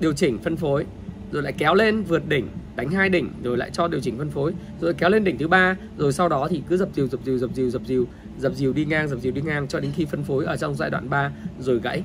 điều 0.00 0.12
chỉnh 0.12 0.38
phân 0.38 0.56
phối 0.56 0.86
rồi 1.34 1.42
lại 1.42 1.52
kéo 1.52 1.74
lên 1.74 2.02
vượt 2.02 2.28
đỉnh, 2.28 2.48
đánh 2.76 2.90
hai 2.90 3.08
đỉnh, 3.08 3.30
rồi 3.42 3.56
lại 3.56 3.70
cho 3.72 3.88
điều 3.88 4.00
chỉnh 4.00 4.18
phân 4.18 4.30
phối, 4.30 4.52
rồi 4.80 4.94
kéo 4.94 5.10
lên 5.10 5.24
đỉnh 5.24 5.38
thứ 5.38 5.48
ba, 5.48 5.76
rồi 5.98 6.12
sau 6.12 6.28
đó 6.28 6.48
thì 6.50 6.62
cứ 6.68 6.76
dập 6.76 6.88
dìu 6.94 7.08
dập 7.08 7.20
dìu 7.24 7.38
dập 7.38 7.50
dìu 7.54 7.70
dập 7.70 7.82
dìu 7.86 8.06
dập 8.38 8.52
dìu 8.54 8.72
đi 8.72 8.84
ngang, 8.84 9.08
dập 9.08 9.18
dìu 9.20 9.32
đi 9.32 9.42
ngang 9.42 9.68
cho 9.68 9.80
đến 9.80 9.92
khi 9.96 10.04
phân 10.04 10.24
phối 10.24 10.44
ở 10.44 10.56
trong 10.56 10.74
giai 10.74 10.90
đoạn 10.90 11.10
3 11.10 11.32
rồi 11.60 11.80
gãy. 11.80 12.02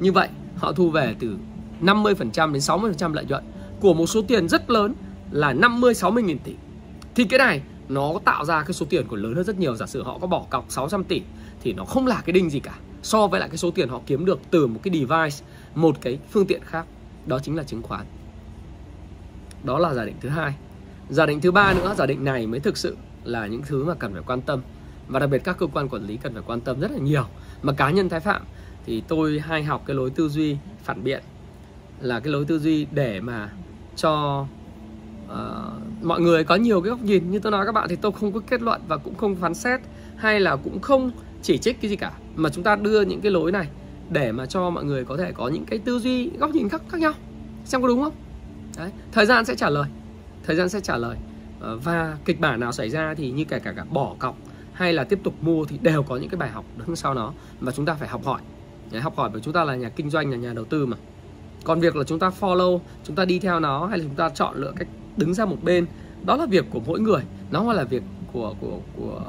Như 0.00 0.12
vậy, 0.12 0.28
họ 0.56 0.72
thu 0.72 0.90
về 0.90 1.14
từ 1.18 1.36
50% 1.82 2.52
đến 2.52 2.62
60% 2.62 3.14
lợi 3.14 3.24
nhuận 3.24 3.44
của 3.80 3.94
một 3.94 4.06
số 4.06 4.22
tiền 4.22 4.48
rất 4.48 4.70
lớn 4.70 4.94
là 5.30 5.52
50 5.52 5.94
60 5.94 6.22
nghìn 6.22 6.38
tỷ. 6.38 6.52
Thì 7.14 7.24
cái 7.24 7.38
này 7.38 7.62
nó 7.88 8.14
tạo 8.24 8.44
ra 8.44 8.62
cái 8.62 8.72
số 8.72 8.86
tiền 8.90 9.06
của 9.08 9.16
lớn 9.16 9.34
hơn 9.34 9.44
rất 9.44 9.58
nhiều. 9.58 9.76
Giả 9.76 9.86
sử 9.86 10.02
họ 10.02 10.18
có 10.18 10.26
bỏ 10.26 10.46
cọc 10.50 10.66
600 10.68 11.04
tỷ 11.04 11.22
thì 11.62 11.72
nó 11.72 11.84
không 11.84 12.06
là 12.06 12.22
cái 12.26 12.32
đinh 12.32 12.50
gì 12.50 12.60
cả, 12.60 12.78
so 13.02 13.26
với 13.26 13.40
lại 13.40 13.48
cái 13.48 13.58
số 13.58 13.70
tiền 13.70 13.88
họ 13.88 14.00
kiếm 14.06 14.24
được 14.24 14.40
từ 14.50 14.66
một 14.66 14.80
cái 14.82 14.94
device, 14.94 15.44
một 15.74 15.96
cái 16.00 16.18
phương 16.30 16.46
tiện 16.46 16.60
khác. 16.64 16.86
Đó 17.26 17.38
chính 17.38 17.56
là 17.56 17.62
chứng 17.62 17.82
khoán 17.82 18.06
đó 19.64 19.78
là 19.78 19.94
giả 19.94 20.04
định 20.04 20.16
thứ 20.20 20.28
hai. 20.28 20.54
Giả 21.08 21.26
định 21.26 21.40
thứ 21.40 21.50
ba 21.50 21.74
nữa 21.74 21.94
giả 21.98 22.06
định 22.06 22.24
này 22.24 22.46
mới 22.46 22.60
thực 22.60 22.76
sự 22.76 22.96
là 23.24 23.46
những 23.46 23.62
thứ 23.66 23.84
mà 23.84 23.94
cần 23.94 24.12
phải 24.12 24.22
quan 24.26 24.40
tâm. 24.40 24.60
Và 25.08 25.20
đặc 25.20 25.30
biệt 25.30 25.44
các 25.44 25.58
cơ 25.58 25.66
quan 25.66 25.88
quản 25.88 26.06
lý 26.06 26.16
cần 26.16 26.32
phải 26.32 26.42
quan 26.46 26.60
tâm 26.60 26.80
rất 26.80 26.90
là 26.90 26.98
nhiều. 26.98 27.24
Mà 27.62 27.72
cá 27.72 27.90
nhân 27.90 28.08
thái 28.08 28.20
phạm 28.20 28.42
thì 28.86 29.02
tôi 29.08 29.40
hay 29.40 29.62
học 29.62 29.82
cái 29.86 29.96
lối 29.96 30.10
tư 30.10 30.28
duy 30.28 30.56
phản 30.84 31.04
biện. 31.04 31.22
Là 32.00 32.20
cái 32.20 32.32
lối 32.32 32.44
tư 32.44 32.58
duy 32.58 32.86
để 32.92 33.20
mà 33.20 33.50
cho 33.96 34.46
uh, 35.26 36.04
mọi 36.04 36.20
người 36.20 36.44
có 36.44 36.54
nhiều 36.54 36.80
cái 36.80 36.90
góc 36.90 37.02
nhìn. 37.02 37.30
Như 37.30 37.38
tôi 37.38 37.52
nói 37.52 37.66
các 37.66 37.72
bạn 37.72 37.86
thì 37.88 37.96
tôi 37.96 38.12
không 38.12 38.32
có 38.32 38.40
kết 38.40 38.62
luận 38.62 38.80
và 38.88 38.96
cũng 38.96 39.14
không 39.14 39.36
phán 39.36 39.54
xét 39.54 39.80
hay 40.16 40.40
là 40.40 40.56
cũng 40.56 40.80
không 40.80 41.10
chỉ 41.42 41.58
trích 41.58 41.80
cái 41.80 41.90
gì 41.90 41.96
cả. 41.96 42.12
Mà 42.36 42.50
chúng 42.50 42.64
ta 42.64 42.76
đưa 42.76 43.00
những 43.00 43.20
cái 43.20 43.32
lối 43.32 43.52
này 43.52 43.68
để 44.10 44.32
mà 44.32 44.46
cho 44.46 44.70
mọi 44.70 44.84
người 44.84 45.04
có 45.04 45.16
thể 45.16 45.32
có 45.32 45.48
những 45.48 45.64
cái 45.64 45.78
tư 45.78 45.98
duy 45.98 46.30
góc 46.38 46.50
nhìn 46.50 46.68
khác 46.68 46.82
khác 46.88 47.00
nhau. 47.00 47.12
Xem 47.64 47.82
có 47.82 47.88
đúng 47.88 48.02
không? 48.02 48.12
Đấy, 48.76 48.90
thời 49.12 49.26
gian 49.26 49.44
sẽ 49.44 49.54
trả 49.54 49.70
lời. 49.70 49.88
Thời 50.44 50.56
gian 50.56 50.68
sẽ 50.68 50.80
trả 50.80 50.96
lời. 50.96 51.16
Ờ, 51.60 51.76
và 51.76 52.16
kịch 52.24 52.40
bản 52.40 52.60
nào 52.60 52.72
xảy 52.72 52.90
ra 52.90 53.14
thì 53.14 53.30
như 53.30 53.44
kể 53.44 53.58
cả 53.58 53.72
cả 53.72 53.84
bỏ 53.90 54.14
cọc 54.18 54.36
hay 54.72 54.92
là 54.92 55.04
tiếp 55.04 55.18
tục 55.24 55.34
mua 55.40 55.64
thì 55.64 55.78
đều 55.82 56.02
có 56.02 56.16
những 56.16 56.30
cái 56.30 56.38
bài 56.38 56.50
học 56.50 56.64
đứng 56.76 56.96
sau 56.96 57.14
nó 57.14 57.32
và 57.60 57.72
chúng 57.72 57.86
ta 57.86 57.94
phải 57.94 58.08
học 58.08 58.24
hỏi. 58.24 58.40
Đấy, 58.90 59.00
học 59.00 59.16
hỏi 59.16 59.30
bởi 59.32 59.40
chúng 59.40 59.54
ta 59.54 59.64
là 59.64 59.74
nhà 59.74 59.88
kinh 59.88 60.10
doanh 60.10 60.30
là 60.30 60.36
nhà 60.36 60.52
đầu 60.52 60.64
tư 60.64 60.86
mà. 60.86 60.96
Còn 61.64 61.80
việc 61.80 61.96
là 61.96 62.04
chúng 62.04 62.18
ta 62.18 62.30
follow 62.40 62.80
chúng 63.04 63.16
ta 63.16 63.24
đi 63.24 63.38
theo 63.38 63.60
nó 63.60 63.86
hay 63.86 63.98
là 63.98 64.04
chúng 64.04 64.14
ta 64.14 64.28
chọn 64.28 64.56
lựa 64.56 64.72
cách 64.76 64.88
đứng 65.16 65.34
ra 65.34 65.44
một 65.44 65.56
bên 65.62 65.86
đó 66.24 66.36
là 66.36 66.46
việc 66.46 66.64
của 66.70 66.80
mỗi 66.86 67.00
người. 67.00 67.22
Nó 67.50 67.58
không 67.58 67.70
là 67.70 67.84
việc 67.84 68.02
của 68.32 68.54
của 68.60 68.78
của 68.96 69.22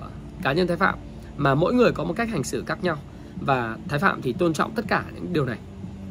cá 0.43 0.53
nhân 0.53 0.67
thái 0.67 0.77
phạm. 0.77 0.99
Mà 1.37 1.55
mỗi 1.55 1.73
người 1.73 1.91
có 1.91 2.03
một 2.03 2.13
cách 2.13 2.29
hành 2.29 2.43
xử 2.43 2.63
khác 2.67 2.83
nhau. 2.83 2.97
Và 3.41 3.77
thái 3.87 3.99
phạm 3.99 4.21
thì 4.21 4.33
tôn 4.33 4.53
trọng 4.53 4.71
tất 4.75 4.85
cả 4.87 5.03
những 5.15 5.33
điều 5.33 5.45
này. 5.45 5.57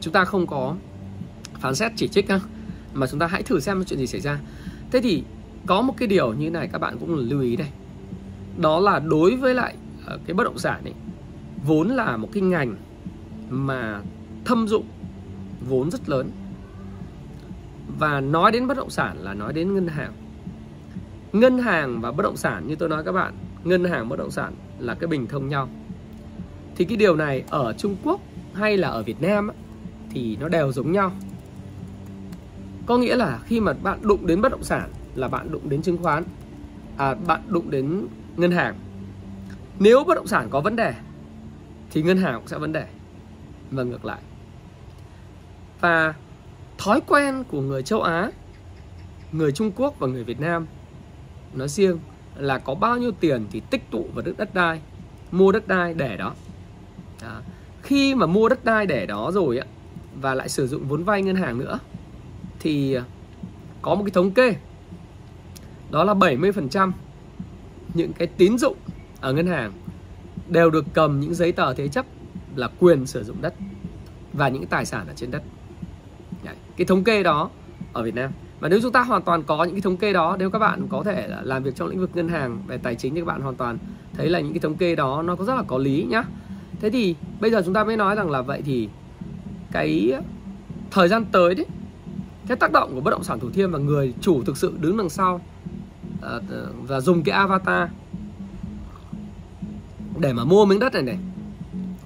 Chúng 0.01 0.13
ta 0.13 0.25
không 0.25 0.47
có 0.47 0.75
phán 1.61 1.75
xét 1.75 1.93
chỉ 1.97 2.09
trích 2.09 2.31
ha 2.31 2.41
mà 2.99 3.07
chúng 3.07 3.21
ta 3.21 3.27
hãy 3.27 3.43
thử 3.43 3.61
xem 3.61 3.85
chuyện 3.85 3.99
gì 3.99 4.07
xảy 4.07 4.21
ra. 4.21 4.39
Thế 4.91 5.01
thì 5.01 5.23
có 5.67 5.83
một 5.83 5.95
cái 5.97 6.09
điều 6.09 6.33
như 6.33 6.51
này, 6.51 6.69
các 6.73 6.79
bạn 6.79 6.99
cũng 6.99 7.15
lưu 7.15 7.41
ý 7.41 7.57
đây. 7.57 7.69
Đó 8.57 8.81
là 8.81 8.99
đối 8.99 9.37
với 9.37 9.55
lại 9.55 9.75
ờ, 10.07 10.19
cái 10.27 10.35
bất 10.35 10.45
động 10.45 10.59
sản 10.59 10.85
ấy, 10.85 10.95
vốn 11.67 11.89
là 11.89 12.17
một 12.17 12.29
cái 12.33 12.43
ngành 12.43 12.77
mà 13.51 14.01
thâm 14.45 14.69
dụng 14.69 14.85
vốn 15.69 15.91
rất 15.91 16.09
lớn. 16.09 16.31
Và 17.99 18.21
nói 18.21 18.53
đến 18.53 18.67
bất 18.67 18.77
động 18.77 18.91
sản 18.91 19.17
là 19.21 19.35
nói 19.35 19.53
đến 19.53 19.75
ngân 19.75 19.87
hàng. 19.87 20.13
Ngân 21.33 21.59
hàng 21.59 22.01
và 22.01 22.13
bất 22.13 22.23
động 22.23 22.37
sản 22.37 22.67
như 22.67 22.77
tôi 22.77 22.89
nói 22.89 23.05
các 23.05 23.13
bạn, 23.13 23.35
ngân 23.65 23.85
hàng 23.85 24.09
bất 24.09 24.19
động 24.19 24.31
sản 24.31 24.55
là 24.79 24.95
cái 24.95 25.09
bình 25.09 25.27
thông 25.27 25.49
nhau. 25.49 25.69
Thì 26.77 26.85
cái 26.85 26.97
điều 26.97 27.17
này 27.17 27.45
ở 27.51 27.73
Trung 27.79 27.97
Quốc 28.05 28.21
hay 28.55 28.77
là 28.77 28.89
ở 28.89 29.03
Việt 29.03 29.23
Nam 29.23 29.51
thì 30.11 30.37
nó 30.41 30.49
đều 30.49 30.73
giống 30.73 30.93
nhau 30.93 31.13
có 32.89 32.99
nghĩa 32.99 33.17
là 33.17 33.39
khi 33.47 33.61
mà 33.61 33.73
bạn 33.73 33.99
đụng 34.03 34.27
đến 34.27 34.41
bất 34.41 34.53
động 34.53 34.63
sản 34.63 34.91
là 35.15 35.29
bạn 35.29 35.51
đụng 35.51 35.69
đến 35.69 35.83
chứng 35.83 36.03
khoán 36.03 36.25
à, 36.97 37.15
bạn 37.15 37.41
đụng 37.47 37.71
đến 37.71 38.07
ngân 38.37 38.51
hàng. 38.51 38.75
Nếu 39.79 40.05
bất 40.05 40.15
động 40.15 40.27
sản 40.27 40.49
có 40.51 40.61
vấn 40.61 40.77
đề 40.77 40.95
thì 41.91 42.03
ngân 42.03 42.19
hàng 42.19 42.35
cũng 42.35 42.49
sẽ 42.49 42.59
vấn 42.59 42.73
đề. 42.73 42.87
Và 43.71 43.83
ngược 43.83 44.05
lại. 44.05 44.19
Và 45.81 46.15
thói 46.79 47.01
quen 47.07 47.45
của 47.49 47.61
người 47.61 47.83
châu 47.83 48.03
Á 48.03 48.31
người 49.33 49.53
Trung 49.53 49.71
Quốc 49.77 49.95
và 49.99 50.07
người 50.07 50.25
Việt 50.25 50.41
Nam 50.41 50.67
nói 51.55 51.69
riêng 51.69 51.99
là 52.37 52.59
có 52.59 52.75
bao 52.75 52.97
nhiêu 52.97 53.11
tiền 53.21 53.47
thì 53.51 53.61
tích 53.71 53.91
tụ 53.91 54.07
vào 54.15 54.25
đất 54.25 54.35
đất 54.39 54.55
đai 54.55 54.81
mua 55.31 55.53
đất 55.53 55.69
đai 55.69 55.95
để 55.95 56.17
đó. 56.17 56.35
đó. 57.23 57.41
Khi 57.83 58.15
mà 58.15 58.27
mua 58.27 58.49
đất 58.49 58.65
đai 58.65 58.87
để 58.87 59.07
đó 59.07 59.31
rồi 59.35 59.59
á 59.59 59.67
và 60.21 60.35
lại 60.35 60.49
sử 60.49 60.67
dụng 60.67 60.89
vốn 60.89 61.05
vay 61.05 61.23
ngân 61.23 61.37
hàng 61.37 61.59
nữa 61.59 61.79
thì 62.61 62.97
có 63.83 63.95
một 63.95 64.05
cái 64.05 64.11
thống 64.11 64.31
kê. 64.31 64.57
Đó 65.91 66.05
là 66.05 66.15
70% 66.15 66.93
những 67.95 68.13
cái 68.13 68.29
tín 68.29 68.59
dụng 68.59 68.77
ở 69.21 69.33
ngân 69.33 69.47
hàng 69.47 69.73
đều 70.49 70.71
được 70.71 70.85
cầm 70.93 71.21
những 71.21 71.35
giấy 71.35 71.53
tờ 71.53 71.75
thế 71.75 71.89
chấp 71.89 72.07
là 72.57 72.69
quyền 72.79 73.07
sử 73.07 73.25
dụng 73.25 73.37
đất 73.41 73.55
và 74.33 74.49
những 74.49 74.67
tài 74.67 74.85
sản 74.85 75.07
ở 75.07 75.13
trên 75.17 75.31
đất. 75.31 75.43
Đấy, 76.45 76.55
cái 76.77 76.87
thống 76.87 77.05
kê 77.05 77.23
đó 77.23 77.51
ở 77.93 78.03
Việt 78.03 78.15
Nam. 78.15 78.31
Và 78.61 78.69
nếu 78.69 78.81
chúng 78.83 78.93
ta 78.93 79.03
hoàn 79.03 79.23
toàn 79.23 79.43
có 79.43 79.65
những 79.65 79.75
cái 79.75 79.81
thống 79.81 79.97
kê 79.97 80.13
đó 80.13 80.37
nếu 80.39 80.51
các 80.51 80.59
bạn 80.59 80.87
có 80.89 81.03
thể 81.05 81.27
là 81.29 81.41
làm 81.43 81.63
việc 81.63 81.75
trong 81.75 81.89
lĩnh 81.89 82.01
vực 82.01 82.11
ngân 82.15 82.29
hàng 82.29 82.63
về 82.67 82.79
tài 82.79 82.95
chính 82.95 83.15
thì 83.15 83.21
các 83.21 83.27
bạn 83.27 83.41
hoàn 83.41 83.57
toàn 83.57 83.79
thấy 84.13 84.29
là 84.29 84.41
những 84.41 84.53
cái 84.53 84.61
thống 84.61 84.77
kê 84.77 84.97
đó 84.97 85.23
nó 85.23 85.37
có 85.37 85.45
rất 85.45 85.55
là 85.55 85.63
có 85.67 85.79
lý 85.79 86.07
nhá. 86.09 86.25
Thế 86.81 86.91
thì 86.91 87.15
bây 87.41 87.51
giờ 87.51 87.63
chúng 87.65 87.75
ta 87.75 87.85
mới 87.85 87.97
nói 87.97 88.17
rằng 88.17 88.31
là 88.31 88.43
vậy 88.43 88.63
thì 88.65 88.89
cái 89.73 90.13
thời 90.91 91.09
gian 91.09 91.25
tới 91.25 91.55
đấy 91.55 91.67
cái 92.49 92.57
tác 92.57 92.73
động 92.73 92.95
của 92.95 93.01
bất 93.01 93.11
động 93.11 93.25
sản 93.25 93.41
thủ 93.41 93.51
thiêm 93.51 93.71
và 93.71 93.79
người 93.79 94.15
chủ 94.21 94.45
thực 94.45 94.57
sự 94.57 94.75
đứng 94.81 94.97
đằng 94.97 95.09
sau 95.09 95.41
à, 96.23 96.41
và 96.83 97.01
dùng 97.01 97.23
cái 97.23 97.37
avatar 97.37 97.89
để 100.19 100.33
mà 100.33 100.45
mua 100.45 100.65
miếng 100.65 100.79
đất 100.79 100.93
này 100.93 101.03
này, 101.03 101.19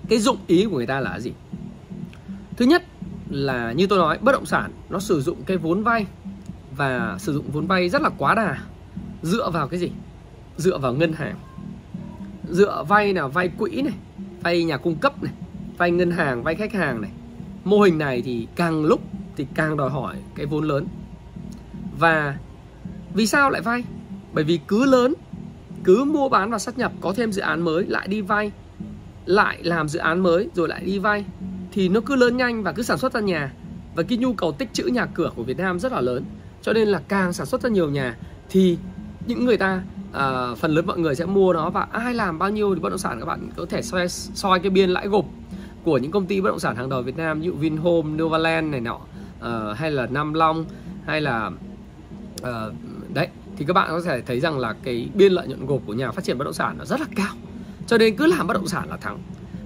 cái 0.08 0.18
dụng 0.18 0.36
ý 0.46 0.64
của 0.64 0.76
người 0.76 0.86
ta 0.86 1.00
là 1.00 1.20
gì? 1.20 1.32
Thứ 2.56 2.64
nhất 2.64 2.84
là 3.30 3.72
như 3.72 3.86
tôi 3.86 3.98
nói, 3.98 4.18
bất 4.20 4.32
động 4.32 4.46
sản 4.46 4.70
nó 4.90 4.98
sử 4.98 5.20
dụng 5.20 5.42
cái 5.46 5.56
vốn 5.56 5.82
vay, 5.82 6.06
và 6.76 7.16
sử 7.18 7.32
dụng 7.32 7.50
vốn 7.52 7.66
vay 7.66 7.88
rất 7.88 8.02
là 8.02 8.10
quá 8.18 8.34
đà, 8.34 8.58
dựa 9.22 9.50
vào 9.50 9.68
cái 9.68 9.80
gì? 9.80 9.90
Dựa 10.56 10.78
vào 10.78 10.94
ngân 10.94 11.12
hàng. 11.12 11.36
Dựa 12.50 12.84
vay 12.88 13.14
là 13.14 13.26
vay 13.26 13.48
quỹ 13.48 13.82
này, 13.82 13.94
vay 14.42 14.64
nhà 14.64 14.76
cung 14.76 14.96
cấp 14.96 15.22
này, 15.22 15.32
vay 15.78 15.90
ngân 15.90 16.10
hàng, 16.10 16.42
vay 16.42 16.54
khách 16.54 16.72
hàng 16.72 17.00
này. 17.00 17.10
Mô 17.64 17.80
hình 17.80 17.98
này 17.98 18.22
thì 18.22 18.46
càng 18.56 18.84
lúc 18.84 19.00
thì 19.36 19.46
càng 19.54 19.76
đòi 19.76 19.90
hỏi 19.90 20.16
cái 20.34 20.46
vốn 20.46 20.64
lớn. 20.64 20.86
Và 21.98 22.36
vì 23.14 23.26
sao 23.26 23.50
lại 23.50 23.62
vay? 23.62 23.84
Bởi 24.32 24.44
vì 24.44 24.60
cứ 24.68 24.84
lớn 24.84 25.14
cứ 25.84 26.04
mua 26.04 26.28
bán 26.28 26.50
và 26.50 26.58
sát 26.58 26.78
nhập 26.78 26.92
có 27.00 27.12
thêm 27.16 27.32
dự 27.32 27.42
án 27.42 27.62
mới 27.62 27.86
lại 27.86 28.08
đi 28.08 28.20
vay 28.20 28.52
lại 29.26 29.58
làm 29.62 29.88
dự 29.88 29.98
án 29.98 30.20
mới 30.20 30.48
rồi 30.54 30.68
lại 30.68 30.84
đi 30.84 30.98
vay 30.98 31.24
thì 31.72 31.88
nó 31.88 32.00
cứ 32.00 32.16
lớn 32.16 32.36
nhanh 32.36 32.62
và 32.62 32.72
cứ 32.72 32.82
sản 32.82 32.98
xuất 32.98 33.12
ra 33.12 33.20
nhà. 33.20 33.52
Và 33.94 34.02
cái 34.02 34.18
nhu 34.18 34.32
cầu 34.32 34.52
tích 34.52 34.72
trữ 34.72 34.84
nhà 34.84 35.06
cửa 35.06 35.30
của 35.36 35.42
Việt 35.42 35.58
Nam 35.58 35.78
rất 35.78 35.92
là 35.92 36.00
lớn. 36.00 36.24
Cho 36.62 36.72
nên 36.72 36.88
là 36.88 37.02
càng 37.08 37.32
sản 37.32 37.46
xuất 37.46 37.62
ra 37.62 37.70
nhiều 37.70 37.90
nhà 37.90 38.16
thì 38.50 38.78
những 39.26 39.44
người 39.44 39.56
ta 39.56 39.82
à, 40.12 40.54
phần 40.54 40.70
lớn 40.70 40.86
mọi 40.86 40.98
người 40.98 41.14
sẽ 41.14 41.24
mua 41.24 41.52
nó 41.52 41.70
và 41.70 41.86
ai 41.92 42.14
làm 42.14 42.38
bao 42.38 42.50
nhiêu 42.50 42.74
thì 42.74 42.80
bất 42.80 42.88
động 42.88 42.98
sản 42.98 43.20
các 43.20 43.26
bạn 43.26 43.48
có 43.56 43.66
thể 43.66 43.82
soi 43.82 44.08
soi 44.08 44.60
cái 44.60 44.70
biên 44.70 44.90
lãi 44.90 45.08
gộp 45.08 45.24
của 45.84 45.98
những 45.98 46.10
công 46.10 46.26
ty 46.26 46.40
bất 46.40 46.48
động 46.48 46.60
sản 46.60 46.76
hàng 46.76 46.88
đầu 46.88 47.02
Việt 47.02 47.16
Nam 47.16 47.40
như 47.40 47.52
Vinhome, 47.52 48.22
Novaland 48.22 48.70
này 48.70 48.80
nọ 48.80 49.00
uh, 49.42 49.76
hay 49.76 49.90
là 49.90 50.06
Nam 50.06 50.34
Long 50.34 50.64
hay 51.06 51.20
là 51.20 51.50
uh, 52.42 52.74
đấy 53.14 53.28
thì 53.56 53.64
các 53.64 53.72
bạn 53.72 53.88
có 53.90 54.00
thể 54.00 54.22
thấy 54.22 54.40
rằng 54.40 54.58
là 54.58 54.74
cái 54.82 55.08
biên 55.14 55.32
lợi 55.32 55.48
nhuận 55.48 55.66
gộp 55.66 55.80
của 55.86 55.94
nhà 55.94 56.10
phát 56.10 56.24
triển 56.24 56.38
bất 56.38 56.44
động 56.44 56.54
sản 56.54 56.78
nó 56.78 56.84
rất 56.84 57.00
là 57.00 57.06
cao. 57.16 57.34
Cho 57.86 57.98
nên 57.98 58.16
cứ 58.16 58.26
làm 58.26 58.46
bất 58.46 58.54
động 58.54 58.66
sản 58.66 58.88
là 58.90 58.96
thắng. 58.96 59.18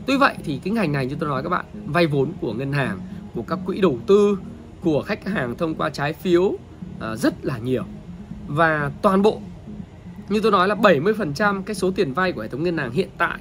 Tuy 0.07 0.17
vậy 0.17 0.35
thì 0.45 0.61
cái 0.65 0.73
ngành 0.73 0.93
này 0.93 1.07
như 1.07 1.17
tôi 1.21 1.29
nói 1.29 1.43
các 1.43 1.49
bạn 1.49 1.65
vay 1.87 2.07
vốn 2.07 2.33
của 2.41 2.53
ngân 2.53 2.73
hàng 2.73 3.01
của 3.35 3.43
các 3.43 3.59
quỹ 3.67 3.81
đầu 3.81 3.99
tư 4.07 4.39
của 4.81 5.03
khách 5.03 5.29
hàng 5.29 5.57
thông 5.57 5.75
qua 5.75 5.91
trái 5.91 6.12
phiếu 6.12 6.43
uh, 6.43 6.59
rất 7.17 7.45
là 7.45 7.59
nhiều. 7.59 7.85
Và 8.47 8.91
toàn 9.03 9.23
bộ 9.23 9.41
như 10.29 10.41
tôi 10.41 10.53
nói 10.53 10.69
là 10.69 10.75
70% 10.75 11.62
cái 11.62 11.75
số 11.75 11.91
tiền 11.91 12.12
vay 12.12 12.33
của 12.33 12.43
hệ 12.43 12.49
thống 12.49 12.62
ngân 12.62 12.79
hàng 12.79 12.93
hiện 12.93 13.09
tại 13.19 13.39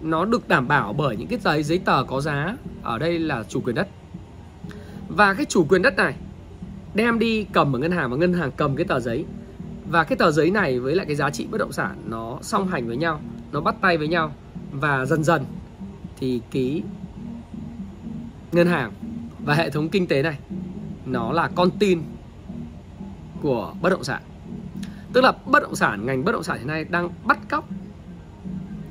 nó 0.00 0.24
được 0.24 0.48
đảm 0.48 0.68
bảo 0.68 0.92
bởi 0.92 1.16
những 1.16 1.28
cái 1.28 1.38
giấy 1.38 1.62
giấy 1.62 1.78
tờ 1.78 2.04
có 2.04 2.20
giá. 2.20 2.56
Ở 2.82 2.98
đây 2.98 3.18
là 3.18 3.44
chủ 3.48 3.60
quyền 3.60 3.74
đất 3.74 3.88
và 5.08 5.34
cái 5.34 5.44
chủ 5.44 5.64
quyền 5.68 5.82
đất 5.82 5.96
này, 5.96 6.14
đem 6.94 7.18
đi 7.18 7.46
cầm 7.52 7.76
ở 7.76 7.78
ngân 7.78 7.92
hàng 7.92 8.10
và 8.10 8.16
ngân 8.16 8.32
hàng 8.32 8.50
cầm 8.56 8.76
cái 8.76 8.84
tờ 8.84 9.00
giấy. 9.00 9.24
Và 9.90 10.04
cái 10.04 10.16
tờ 10.16 10.30
giấy 10.30 10.50
này 10.50 10.78
với 10.78 10.94
lại 10.94 11.06
cái 11.06 11.16
giá 11.16 11.30
trị 11.30 11.46
bất 11.50 11.58
động 11.58 11.72
sản 11.72 11.96
nó 12.06 12.38
song 12.42 12.68
hành 12.68 12.86
với 12.86 12.96
nhau, 12.96 13.20
nó 13.52 13.60
bắt 13.60 13.74
tay 13.80 13.98
với 13.98 14.08
nhau. 14.08 14.32
Và 14.72 15.06
dần 15.06 15.24
dần 15.24 15.44
thì 16.20 16.40
cái 16.50 16.82
ngân 18.52 18.66
hàng 18.66 18.92
và 19.44 19.54
hệ 19.54 19.70
thống 19.70 19.88
kinh 19.88 20.06
tế 20.06 20.22
này 20.22 20.38
nó 21.06 21.32
là 21.32 21.50
con 21.54 21.70
tin 21.78 22.02
của 23.42 23.74
bất 23.82 23.90
động 23.90 24.04
sản. 24.04 24.22
Tức 25.12 25.20
là 25.20 25.32
bất 25.46 25.62
động 25.62 25.74
sản, 25.74 26.06
ngành 26.06 26.24
bất 26.24 26.32
động 26.32 26.42
sản 26.42 26.58
hiện 26.58 26.66
nay 26.66 26.84
đang 26.84 27.10
bắt 27.24 27.38
cóc 27.48 27.68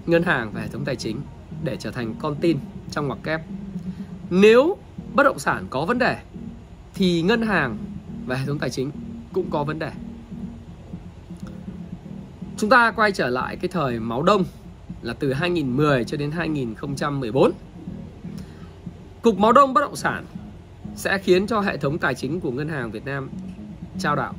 ngân 0.06 0.24
hàng 0.24 0.52
và 0.54 0.62
hệ 0.62 0.68
thống 0.68 0.86
tài 0.86 0.96
chính 0.96 1.18
để 1.64 1.78
trở 1.80 1.92
thành 1.92 2.16
con 2.20 2.36
tin 2.36 2.58
trong 2.92 3.08
ngoặc 3.08 3.20
kép. 3.24 3.42
Nếu 4.30 4.78
bất 5.18 5.24
động 5.24 5.40
sản 5.40 5.68
có 5.70 5.86
vấn 5.86 6.00
đề, 6.00 6.18
thì 6.94 7.22
ngân 7.22 7.42
hàng 7.42 7.78
và 8.26 8.36
hệ 8.36 8.46
thống 8.46 8.60
tài 8.60 8.70
chính 8.70 8.92
cũng 9.34 9.50
có 9.50 9.64
vấn 9.64 9.80
đề. 9.80 9.92
Chúng 12.58 12.70
ta 12.70 12.92
quay 12.92 13.12
trở 13.12 13.30
lại 13.30 13.56
cái 13.56 13.68
thời 13.68 14.00
máu 14.00 14.24
đông 14.24 14.44
là 15.02 15.14
từ 15.14 15.34
2010 15.34 16.04
cho 16.04 16.18
đến 16.18 16.32
2014 16.32 17.52
cục 19.22 19.40
máu 19.40 19.52
đông 19.52 19.74
bất 19.74 19.82
động 19.82 19.96
sản 19.96 20.26
sẽ 20.96 21.18
khiến 21.18 21.48
cho 21.48 21.62
hệ 21.62 21.78
thống 21.78 21.98
tài 21.98 22.16
chính 22.16 22.40
của 22.40 22.52
ngân 22.52 22.70
hàng 22.70 22.92
Việt 22.92 23.06
Nam 23.06 23.30
trao 24.00 24.16
đảo. 24.16 24.34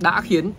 Đã 0.00 0.20
khiến. 0.20 0.52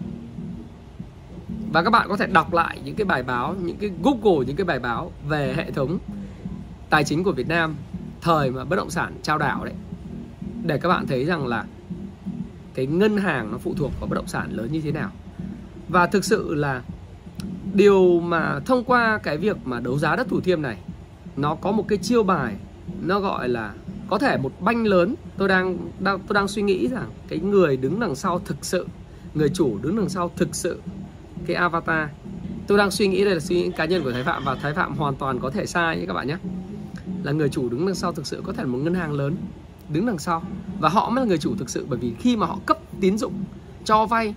Và 1.73 1.83
các 1.83 1.89
bạn 1.89 2.09
có 2.09 2.17
thể 2.17 2.27
đọc 2.27 2.53
lại 2.53 2.79
những 2.85 2.95
cái 2.95 3.05
bài 3.05 3.23
báo, 3.23 3.55
những 3.63 3.77
cái 3.77 3.91
Google, 4.03 4.45
những 4.47 4.55
cái 4.55 4.65
bài 4.65 4.79
báo 4.79 5.11
về 5.27 5.53
hệ 5.57 5.71
thống 5.71 5.97
tài 6.89 7.03
chính 7.03 7.23
của 7.23 7.31
Việt 7.31 7.47
Nam 7.47 7.75
thời 8.27 8.51
mà 8.51 8.63
bất 8.65 8.75
động 8.75 8.89
sản 8.89 9.13
trao 9.23 9.37
đảo 9.37 9.65
đấy 9.65 9.73
để 10.65 10.77
các 10.77 10.89
bạn 10.89 11.07
thấy 11.07 11.25
rằng 11.25 11.47
là 11.47 11.65
cái 12.73 12.85
ngân 12.85 13.17
hàng 13.17 13.51
nó 13.51 13.57
phụ 13.57 13.73
thuộc 13.77 13.91
vào 13.99 14.07
bất 14.09 14.15
động 14.15 14.27
sản 14.27 14.51
lớn 14.51 14.71
như 14.71 14.81
thế 14.81 14.91
nào. 14.91 15.11
Và 15.89 16.07
thực 16.07 16.25
sự 16.25 16.53
là 16.53 16.81
điều 17.73 18.19
mà 18.19 18.59
thông 18.65 18.83
qua 18.83 19.19
cái 19.23 19.37
việc 19.37 19.57
mà 19.65 19.79
đấu 19.79 19.99
giá 19.99 20.15
đất 20.15 20.27
thủ 20.29 20.41
thiêm 20.41 20.61
này 20.61 20.77
nó 21.37 21.55
có 21.55 21.71
một 21.71 21.85
cái 21.87 21.97
chiêu 21.97 22.23
bài 22.23 22.55
nó 23.01 23.19
gọi 23.19 23.49
là 23.49 23.73
có 24.09 24.17
thể 24.17 24.37
một 24.37 24.51
banh 24.59 24.85
lớn. 24.85 25.15
Tôi 25.37 25.47
đang, 25.47 25.77
đang 25.99 26.19
tôi 26.19 26.33
đang 26.33 26.47
suy 26.47 26.61
nghĩ 26.61 26.87
rằng 26.87 27.09
cái 27.27 27.39
người 27.39 27.77
đứng 27.77 27.99
đằng 27.99 28.15
sau 28.15 28.39
thực 28.39 28.65
sự 28.65 28.87
người 29.33 29.49
chủ 29.49 29.77
đứng 29.81 29.95
đằng 29.95 30.09
sau 30.09 30.31
thực 30.35 30.55
sự 30.55 30.81
cái 31.45 31.55
avatar. 31.55 32.09
Tôi 32.67 32.77
đang 32.77 32.91
suy 32.91 33.07
nghĩ 33.07 33.23
đây 33.23 33.33
là 33.33 33.39
suy 33.39 33.55
nghĩ 33.55 33.71
cá 33.77 33.85
nhân 33.85 34.03
của 34.03 34.11
thái 34.11 34.23
phạm 34.23 34.43
và 34.43 34.55
thái 34.55 34.73
phạm 34.73 34.95
hoàn 34.95 35.15
toàn 35.15 35.39
có 35.39 35.49
thể 35.49 35.65
sai 35.65 35.97
nhé 35.97 36.05
các 36.07 36.13
bạn 36.13 36.27
nhé 36.27 36.37
là 37.23 37.31
người 37.31 37.49
chủ 37.49 37.69
đứng 37.69 37.85
đằng 37.85 37.95
sau 37.95 38.13
thực 38.13 38.27
sự 38.27 38.41
có 38.45 38.53
thể 38.53 38.63
là 38.63 38.69
một 38.69 38.77
ngân 38.77 38.93
hàng 38.93 39.11
lớn 39.11 39.35
đứng 39.89 40.05
đằng 40.05 40.19
sau. 40.19 40.43
Và 40.79 40.89
họ 40.89 41.09
mới 41.09 41.25
là 41.25 41.27
người 41.27 41.37
chủ 41.37 41.55
thực 41.55 41.69
sự 41.69 41.85
bởi 41.89 41.99
vì 41.99 42.13
khi 42.19 42.35
mà 42.37 42.45
họ 42.45 42.59
cấp 42.65 42.77
tín 43.01 43.17
dụng 43.17 43.33
cho 43.85 44.05
vay 44.05 44.33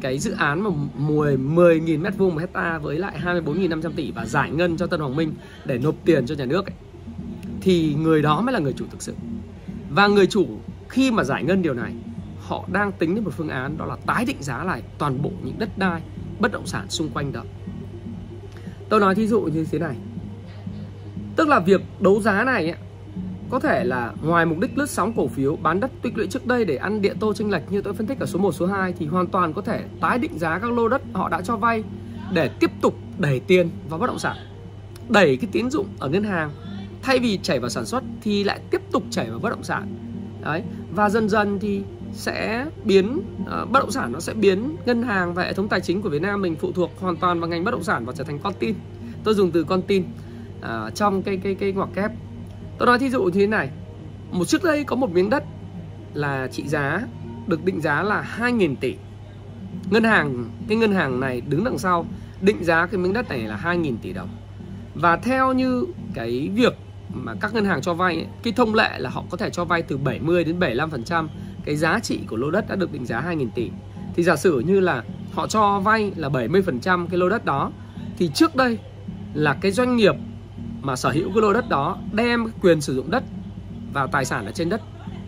cái 0.00 0.18
dự 0.18 0.32
án 0.32 0.60
mà 0.60 0.70
10 0.98 1.36
10.000 1.36 2.00
mét 2.00 2.16
vuông 2.18 2.34
một 2.34 2.40
hecta 2.40 2.78
với 2.78 2.98
lại 2.98 3.18
24.500 3.24 3.90
tỷ 3.96 4.10
và 4.10 4.26
giải 4.26 4.50
ngân 4.50 4.76
cho 4.76 4.86
Tân 4.86 5.00
Hoàng 5.00 5.16
Minh 5.16 5.34
để 5.64 5.78
nộp 5.78 5.94
tiền 6.04 6.26
cho 6.26 6.34
nhà 6.34 6.44
nước 6.44 6.66
ấy, 6.66 6.74
thì 7.60 7.94
người 7.94 8.22
đó 8.22 8.40
mới 8.40 8.52
là 8.52 8.58
người 8.58 8.72
chủ 8.72 8.84
thực 8.90 9.02
sự. 9.02 9.14
Và 9.90 10.06
người 10.06 10.26
chủ 10.26 10.46
khi 10.88 11.10
mà 11.10 11.24
giải 11.24 11.44
ngân 11.44 11.62
điều 11.62 11.74
này 11.74 11.94
họ 12.40 12.64
đang 12.72 12.92
tính 12.92 13.14
đến 13.14 13.24
một 13.24 13.30
phương 13.36 13.48
án 13.48 13.76
đó 13.78 13.86
là 13.86 13.96
tái 14.06 14.24
định 14.24 14.36
giá 14.40 14.64
lại 14.64 14.82
toàn 14.98 15.22
bộ 15.22 15.30
những 15.44 15.58
đất 15.58 15.78
đai 15.78 16.02
bất 16.40 16.52
động 16.52 16.66
sản 16.66 16.90
xung 16.90 17.08
quanh 17.08 17.32
đó. 17.32 17.42
Tôi 18.88 19.00
nói 19.00 19.14
thí 19.14 19.26
dụ 19.26 19.40
như 19.40 19.66
thế 19.70 19.78
này 19.78 19.96
tức 21.36 21.48
là 21.48 21.60
việc 21.60 21.80
đấu 22.00 22.20
giá 22.20 22.44
này 22.44 22.70
ấy, 22.70 22.78
có 23.50 23.60
thể 23.60 23.84
là 23.84 24.12
ngoài 24.22 24.46
mục 24.46 24.58
đích 24.58 24.78
lướt 24.78 24.90
sóng 24.90 25.12
cổ 25.16 25.28
phiếu 25.28 25.56
bán 25.56 25.80
đất 25.80 25.90
tích 26.02 26.16
lũy 26.16 26.26
trước 26.26 26.46
đây 26.46 26.64
để 26.64 26.76
ăn 26.76 27.02
địa 27.02 27.14
tô 27.20 27.32
chênh 27.34 27.50
lệch 27.50 27.72
như 27.72 27.80
tôi 27.80 27.94
phân 27.94 28.06
tích 28.06 28.20
ở 28.20 28.26
số 28.26 28.38
1 28.38 28.52
số 28.52 28.66
2 28.66 28.92
thì 28.98 29.06
hoàn 29.06 29.26
toàn 29.26 29.52
có 29.52 29.62
thể 29.62 29.84
tái 30.00 30.18
định 30.18 30.38
giá 30.38 30.58
các 30.58 30.72
lô 30.72 30.88
đất 30.88 31.02
họ 31.12 31.28
đã 31.28 31.40
cho 31.42 31.56
vay 31.56 31.82
để 32.32 32.50
tiếp 32.60 32.70
tục 32.80 32.94
đẩy 33.18 33.40
tiền 33.40 33.70
vào 33.88 33.98
bất 33.98 34.06
động 34.06 34.18
sản 34.18 34.36
đẩy 35.08 35.36
cái 35.36 35.48
tín 35.52 35.70
dụng 35.70 35.86
ở 35.98 36.08
ngân 36.08 36.24
hàng. 36.24 36.50
Thay 37.02 37.18
vì 37.18 37.38
chảy 37.42 37.60
vào 37.60 37.70
sản 37.70 37.86
xuất 37.86 38.04
thì 38.22 38.44
lại 38.44 38.60
tiếp 38.70 38.80
tục 38.92 39.02
chảy 39.10 39.30
vào 39.30 39.38
bất 39.38 39.50
động 39.50 39.62
sản. 39.62 39.94
Đấy 40.40 40.62
và 40.94 41.10
dần 41.10 41.28
dần 41.28 41.58
thì 41.58 41.82
sẽ 42.12 42.66
biến 42.84 43.20
uh, 43.42 43.70
bất 43.70 43.80
động 43.80 43.90
sản 43.90 44.12
nó 44.12 44.20
sẽ 44.20 44.34
biến 44.34 44.76
ngân 44.86 45.02
hàng 45.02 45.34
và 45.34 45.42
hệ 45.42 45.52
thống 45.52 45.68
tài 45.68 45.80
chính 45.80 46.02
của 46.02 46.08
Việt 46.08 46.22
Nam 46.22 46.42
mình 46.42 46.56
phụ 46.56 46.72
thuộc 46.72 46.90
hoàn 47.00 47.16
toàn 47.16 47.40
vào 47.40 47.48
ngành 47.48 47.64
bất 47.64 47.70
động 47.70 47.82
sản 47.82 48.04
và 48.04 48.12
trở 48.16 48.24
thành 48.24 48.38
con 48.38 48.52
tin. 48.58 48.74
Tôi 49.24 49.34
dùng 49.34 49.50
từ 49.50 49.64
con 49.64 49.82
tin 49.82 50.04
à, 50.64 50.90
trong 50.94 51.22
cái 51.22 51.36
cái 51.36 51.54
cái 51.54 51.72
ngoặc 51.72 51.88
kép. 51.94 52.10
Tôi 52.78 52.86
nói 52.86 52.98
thí 52.98 53.10
dụ 53.10 53.22
như 53.24 53.30
thế 53.30 53.46
này 53.46 53.70
một 54.30 54.44
trước 54.44 54.64
đây 54.64 54.84
có 54.84 54.96
một 54.96 55.10
miếng 55.10 55.30
đất 55.30 55.44
là 56.14 56.48
trị 56.52 56.68
giá 56.68 57.02
được 57.46 57.64
định 57.64 57.80
giá 57.80 58.02
là 58.02 58.36
2.000 58.38 58.76
tỷ. 58.76 58.94
Ngân 59.90 60.04
hàng 60.04 60.44
cái 60.68 60.78
ngân 60.78 60.92
hàng 60.92 61.20
này 61.20 61.40
đứng 61.40 61.64
đằng 61.64 61.78
sau 61.78 62.06
định 62.40 62.64
giá 62.64 62.86
cái 62.86 63.00
miếng 63.00 63.12
đất 63.12 63.28
này 63.28 63.38
là 63.38 63.60
2.000 63.64 63.96
tỷ 64.02 64.12
đồng. 64.12 64.28
Và 64.94 65.16
theo 65.16 65.52
như 65.52 65.84
cái 66.14 66.50
việc 66.54 66.78
mà 67.12 67.34
các 67.40 67.54
ngân 67.54 67.64
hàng 67.64 67.82
cho 67.82 67.94
vay 67.94 68.14
ấy, 68.14 68.26
cái 68.42 68.52
thông 68.56 68.74
lệ 68.74 68.98
là 68.98 69.10
họ 69.10 69.24
có 69.30 69.36
thể 69.36 69.50
cho 69.50 69.64
vay 69.64 69.82
từ 69.82 69.98
70 69.98 70.44
đến 70.44 70.58
75% 70.58 71.28
cái 71.64 71.76
giá 71.76 71.98
trị 71.98 72.20
của 72.28 72.36
lô 72.36 72.50
đất 72.50 72.68
đã 72.68 72.74
được 72.74 72.92
định 72.92 73.06
giá 73.06 73.22
2.000 73.28 73.48
tỷ. 73.54 73.70
Thì 74.14 74.22
giả 74.22 74.36
sử 74.36 74.60
như 74.60 74.80
là 74.80 75.02
họ 75.32 75.46
cho 75.46 75.80
vay 75.80 76.12
là 76.16 76.28
70% 76.28 77.06
cái 77.06 77.18
lô 77.18 77.28
đất 77.28 77.44
đó 77.44 77.72
thì 78.18 78.30
trước 78.34 78.56
đây 78.56 78.78
là 79.34 79.54
cái 79.60 79.72
doanh 79.72 79.96
nghiệp 79.96 80.14
mà 80.84 80.96
sở 80.96 81.10
hữu 81.10 81.32
cái 81.34 81.42
lô 81.42 81.52
đất 81.52 81.68
đó 81.68 81.98
đem 82.12 82.46
quyền 82.62 82.80
sử 82.80 82.94
dụng 82.94 83.10
đất 83.10 83.22
và 83.92 84.06
tài 84.06 84.24
sản 84.24 84.46
ở 84.46 84.52
trên 84.52 84.68
đất 84.68 84.80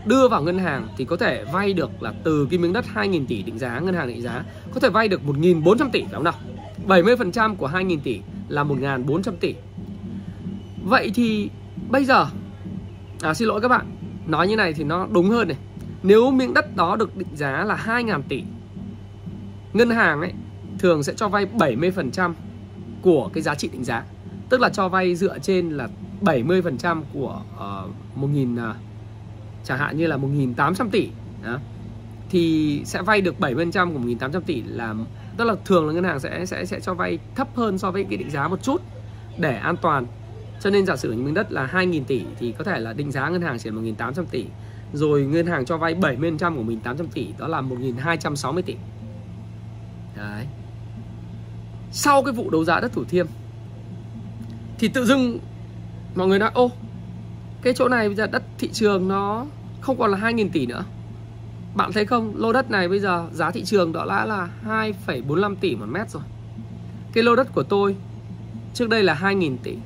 đưa 0.07 0.29
vào 0.29 0.43
ngân 0.43 0.59
hàng 0.59 0.89
thì 0.97 1.05
có 1.05 1.17
thể 1.17 1.45
vay 1.53 1.73
được 1.73 2.03
là 2.03 2.15
từ 2.25 2.47
cái 2.51 2.59
miếng 2.59 2.73
đất 2.73 2.85
2.000 2.95 3.27
tỷ 3.27 3.43
định 3.43 3.59
giá 3.59 3.79
ngân 3.79 3.95
hàng 3.95 4.09
định 4.09 4.23
giá 4.23 4.45
có 4.75 4.81
thể 4.81 4.89
vay 4.89 5.09
được 5.09 5.21
1.400 5.27 5.91
tỷ 5.93 6.03
phải 6.03 6.13
không 6.13 6.25
nào? 6.25 6.35
70% 6.87 7.55
của 7.57 7.69
2.000 7.69 7.99
tỷ 8.05 8.21
là 8.49 8.65
1.400 8.65 9.33
tỷ. 9.41 9.55
Vậy 10.85 11.11
thì 11.15 11.51
bây 11.89 12.05
giờ 12.05 12.27
à, 13.23 13.35
Xin 13.35 13.49
lỗi 13.49 13.61
các 13.61 13.69
bạn 13.69 13.87
Nói 14.27 14.49
như 14.49 14.57
này 14.57 14.73
thì 14.73 14.85
nó 14.85 15.07
đúng 15.13 15.31
hơn 15.31 15.49
này. 15.49 15.57
Nếu 16.03 16.31
miếng 16.31 16.55
đất 16.55 16.77
đó 16.77 16.97
được 16.97 17.17
định 17.17 17.29
giá 17.35 17.65
là 17.65 17.85
2.000 17.87 18.23
tỷ 18.29 18.43
Ngân 19.73 19.91
hàng 19.91 20.21
ấy 20.21 20.33
thường 20.79 21.03
sẽ 21.03 21.13
cho 21.17 21.29
vay 21.29 21.47
70% 21.47 22.33
của 23.03 23.31
cái 23.33 23.43
giá 23.43 23.55
trị 23.55 23.69
định 23.73 23.85
giá. 23.85 24.05
Tức 24.49 24.61
là 24.61 24.69
cho 24.69 24.89
vay 24.89 25.15
dựa 25.15 25.39
trên 25.39 25.71
là 25.71 25.89
70% 26.21 27.03
của 27.13 27.43
uh, 27.55 28.23
1.000 28.23 28.71
uh, 28.71 28.77
Chẳng 29.67 29.79
hạn 29.79 29.97
như 29.97 30.07
là 30.07 30.17
1.800 30.17 30.91
tỷ 30.91 31.09
đó. 31.45 31.59
Thì 32.31 32.83
sẽ 32.85 33.03
vay 33.03 33.21
được 33.21 33.35
70% 33.39 33.93
của 33.93 33.99
1.800 33.99 34.41
tỷ 34.41 34.63
là 34.63 34.95
Tức 35.37 35.45
là 35.45 35.55
thường 35.65 35.87
là 35.87 35.93
ngân 35.93 36.05
hàng 36.05 36.21
sẽ 36.21 36.47
sẽ 36.47 36.65
sẽ 36.65 36.81
cho 36.81 36.95
vay 36.95 37.19
thấp 37.35 37.49
hơn 37.57 37.79
so 37.79 37.91
với 37.91 38.05
cái 38.05 38.17
định 38.17 38.31
giá 38.31 38.49
một 38.49 38.63
chút 38.63 38.83
Để 39.39 39.57
an 39.57 39.77
toàn. 39.83 40.07
Cho 40.61 40.71
nên 40.71 40.87
giả 40.87 40.97
sử 40.97 41.13
miếng 41.13 41.35
đất 41.35 41.53
là 41.53 41.71
2.000 41.73 42.05
tỷ 42.05 42.23
Thì 42.39 42.53
có 42.53 42.65
thể 42.65 42.79
là 42.79 42.93
định 42.93 43.13
giá 43.13 43.29
ngân 43.29 43.43
hàng 43.43 43.59
chỉ 43.59 43.71
là 43.71 43.77
1.800 43.77 44.25
tỷ 44.31 44.45
rồi 44.93 45.23
ngân 45.23 45.47
hàng 45.47 45.65
cho 45.65 45.77
vay 45.77 45.95
70% 45.95 46.57
của 46.57 46.63
mình 46.63 46.81
800 46.81 47.09
tỷ 47.09 47.29
Đó 47.39 47.49
là 47.49 47.61
1.260 47.61 48.63
tỷ. 48.63 48.77
Đấy. 50.17 50.47
Sau 51.93 52.23
cái 52.23 52.33
vụ 52.33 52.51
đấu 52.51 52.65
giá 52.65 52.81
đất 52.81 52.93
Thủ 52.93 53.05
Thiêm 53.05 53.27
thì 54.79 54.89
tự 54.89 55.05
dưng 55.05 55.39
Mọi 56.15 56.29
người 56.29 56.39
nói 56.39 56.51
ô 56.55 56.71
Cái 57.63 57.73
chỗ 57.77 57.89
này 57.89 58.09
bây 58.09 58.17
giờ 58.17 58.27
đất 58.27 58.43
thị 58.59 58.71
trường 58.73 59.09
nó 59.09 59.47
Không 59.81 59.99
còn 59.99 60.11
là 60.11 60.19
2.000 60.19 60.49
tỷ 60.53 60.67
nữa. 60.67 60.85
Bạn 61.75 61.93
thấy 61.93 62.07
không? 62.07 62.33
Lô 62.37 62.53
đất 62.53 62.71
này 62.71 62.89
bây 62.89 63.01
giờ 63.01 63.27
giá 63.33 63.51
thị 63.51 63.65
trường 63.65 63.93
đó 63.93 64.07
đã 64.09 64.27
là 64.27 64.49
2,45 64.67 65.57
tỷ 65.57 65.77
một 65.77 65.87
mét 65.89 66.11
rồi. 66.11 66.23
Cái 67.13 67.25
lô 67.25 67.37
đất 67.37 67.55
của 67.55 67.63
tôi 67.63 67.97
Trước 68.75 68.89
đây 68.89 69.03
là 69.03 69.19
2.000 69.23 69.57
tỷ 69.63 69.77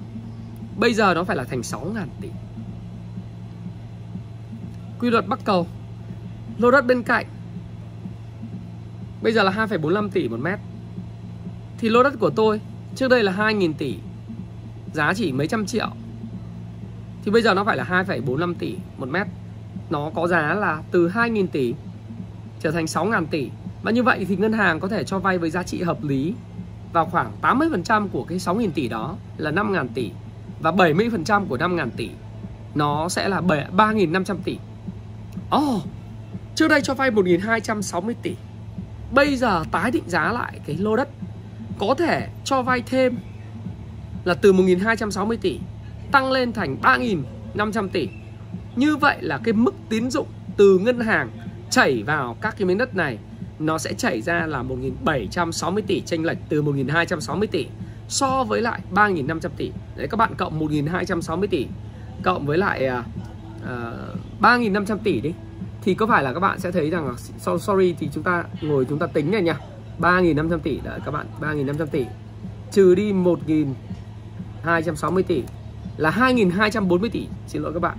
Bây 0.79 0.95
giờ 0.95 1.15
nó 1.15 1.25
phải 1.25 1.37
là 1.37 1.45
thành 1.45 1.61
6.000 1.61 2.07
tỷ. 2.21 2.29
Quy 5.01 5.11
luật 5.11 5.29
Bắc 5.29 5.45
Cầu 5.45 5.67
lô 6.59 6.71
đất 6.71 6.87
bên 6.87 7.03
cạnh 7.03 7.27
bây 9.23 9.33
giờ 9.33 9.43
là 9.43 9.51
2,45 9.51 10.09
tỷ 10.11 10.29
một 10.29 10.37
mét. 10.41 10.59
Thì 11.79 11.89
lô 11.89 12.03
đất 12.03 12.15
của 12.21 12.31
tôi 12.31 12.61
trước 12.97 13.09
đây 13.09 13.23
là 13.23 13.33
2.000 13.33 13.73
tỷ 13.79 13.97
giá 14.93 15.15
chỉ 15.15 15.33
mấy 15.33 15.47
trăm 15.47 15.67
triệu. 15.67 15.89
Thì 17.25 17.31
bây 17.31 17.43
giờ 17.43 17.55
nó 17.55 17.65
phải 17.65 17.77
là 17.77 17.85
2,45 17.85 18.55
tỷ 18.55 18.77
một 18.99 19.09
mét. 19.09 19.27
Nó 19.91 20.11
có 20.15 20.29
giá 20.29 20.55
là 20.55 20.83
từ 20.91 21.09
2.000 21.09 21.47
tỷ 21.47 21.75
trở 22.61 22.71
thành 22.71 22.85
6.000 22.85 23.27
tỷ. 23.27 23.51
Và 23.83 23.91
như 23.91 24.03
vậy 24.03 24.27
thì 24.29 24.37
ngân 24.37 24.53
hàng 24.53 24.81
có 24.81 24.89
thể 24.89 25.05
cho 25.05 25.19
vay 25.19 25.39
với 25.39 25.51
giá 25.51 25.63
trị 25.63 25.83
hợp 25.83 26.05
lý 26.05 26.35
vào 26.93 27.07
khoảng 27.07 27.33
80% 27.43 28.09
của 28.09 28.25
cái 28.25 28.39
6.000 28.39 28.71
tỷ 28.71 28.89
đó 28.89 29.17
là 29.37 29.51
5.000 29.51 29.87
tỷ 29.95 30.11
và 30.61 30.73
70% 30.73 31.47
của 31.47 31.57
5.000 31.57 31.89
tỷ. 31.97 32.11
Nó 32.75 33.09
sẽ 33.09 33.29
là 33.29 33.41
3.500 33.41 34.37
tỷ. 34.45 34.59
Oh, 35.57 35.83
trước 36.55 36.69
đây 36.69 36.81
cho 36.81 36.95
vay 36.95 37.11
1.260 37.11 38.15
tỷ. 38.23 38.35
Bây 39.13 39.37
giờ 39.37 39.65
tái 39.73 39.91
định 39.91 40.05
giá 40.07 40.33
lại 40.33 40.61
cái 40.67 40.77
lô 40.77 40.97
đất. 40.97 41.09
Có 41.79 41.95
thể 41.99 42.29
cho 42.45 42.63
vay 42.63 42.83
thêm 42.87 43.19
là 44.25 44.35
từ 44.35 44.53
1.260 44.53 45.37
tỷ 45.41 45.59
Tăng 46.13 46.33
lên 46.33 46.53
thành 46.53 46.77
3.500 46.83 47.89
tỷ. 47.89 48.09
Như 48.77 48.97
vậy 48.97 49.17
là 49.21 49.41
cái 49.45 49.53
mức 49.53 49.75
tín 49.89 50.11
dụng 50.11 50.27
từ 50.57 50.79
ngân 50.79 51.01
hàng 51.01 51.31
chảy 51.71 52.03
vào 52.03 52.37
các 52.41 52.55
cái 52.59 52.67
miếng 52.67 52.79
đất 52.79 52.97
này 52.97 53.19
Nó 53.59 53.79
sẽ 53.79 53.93
chảy 53.93 54.21
ra 54.21 54.47
là 54.47 54.63
1.760 54.63 55.81
tỷ 55.87 56.01
chênh 56.01 56.25
lệch 56.25 56.39
từ 56.49 56.63
1.260 56.63 57.47
tỷ 57.47 57.67
So 58.09 58.45
với 58.45 58.61
lại 58.61 58.81
3.500 58.95 59.49
tỷ. 59.57 59.73
Đấy 59.97 60.09
các 60.11 60.17
bạn 60.17 60.35
cộng 60.35 60.61
1.260 60.61 61.47
tỷ 61.47 61.67
Cộng 62.23 62.47
với 62.47 62.59
lại 62.59 62.87
à, 62.87 63.05
à, 63.67 63.93
uh, 64.39 64.43
3.500 64.43 64.99
tỷ 65.05 65.21
đi 65.21 65.33
thì 65.83 65.95
có 65.95 66.07
phải 66.07 66.23
là 66.23 66.33
các 66.33 66.41
bạn 66.41 66.61
sẽ 66.61 66.71
thấy 66.71 66.91
rằng 66.91 67.07
là 67.07 67.13
so, 67.39 67.59
sorry 67.59 67.95
thì 67.99 68.09
chúng 68.13 68.23
ta 68.23 68.45
ngồi 68.61 68.85
chúng 68.85 68.99
ta 68.99 69.07
tính 69.07 69.31
này 69.31 69.43
nha. 69.43 69.57
3.500 69.99 70.59
tỷ 70.59 70.81
đấy 70.85 71.01
các 71.05 71.11
bạn 71.11 71.27
3.500 71.41 71.87
tỷ. 71.87 72.05
Trừ 72.73 72.95
đi 72.95 73.13
260 74.63 75.23
tỷ, 75.23 75.43
là 75.97 76.11
2.240 76.11 77.09
tỷ. 77.13 77.27
Xin 77.47 77.63
lỗi 77.63 77.73
các 77.73 77.83
bạn. 77.83 77.99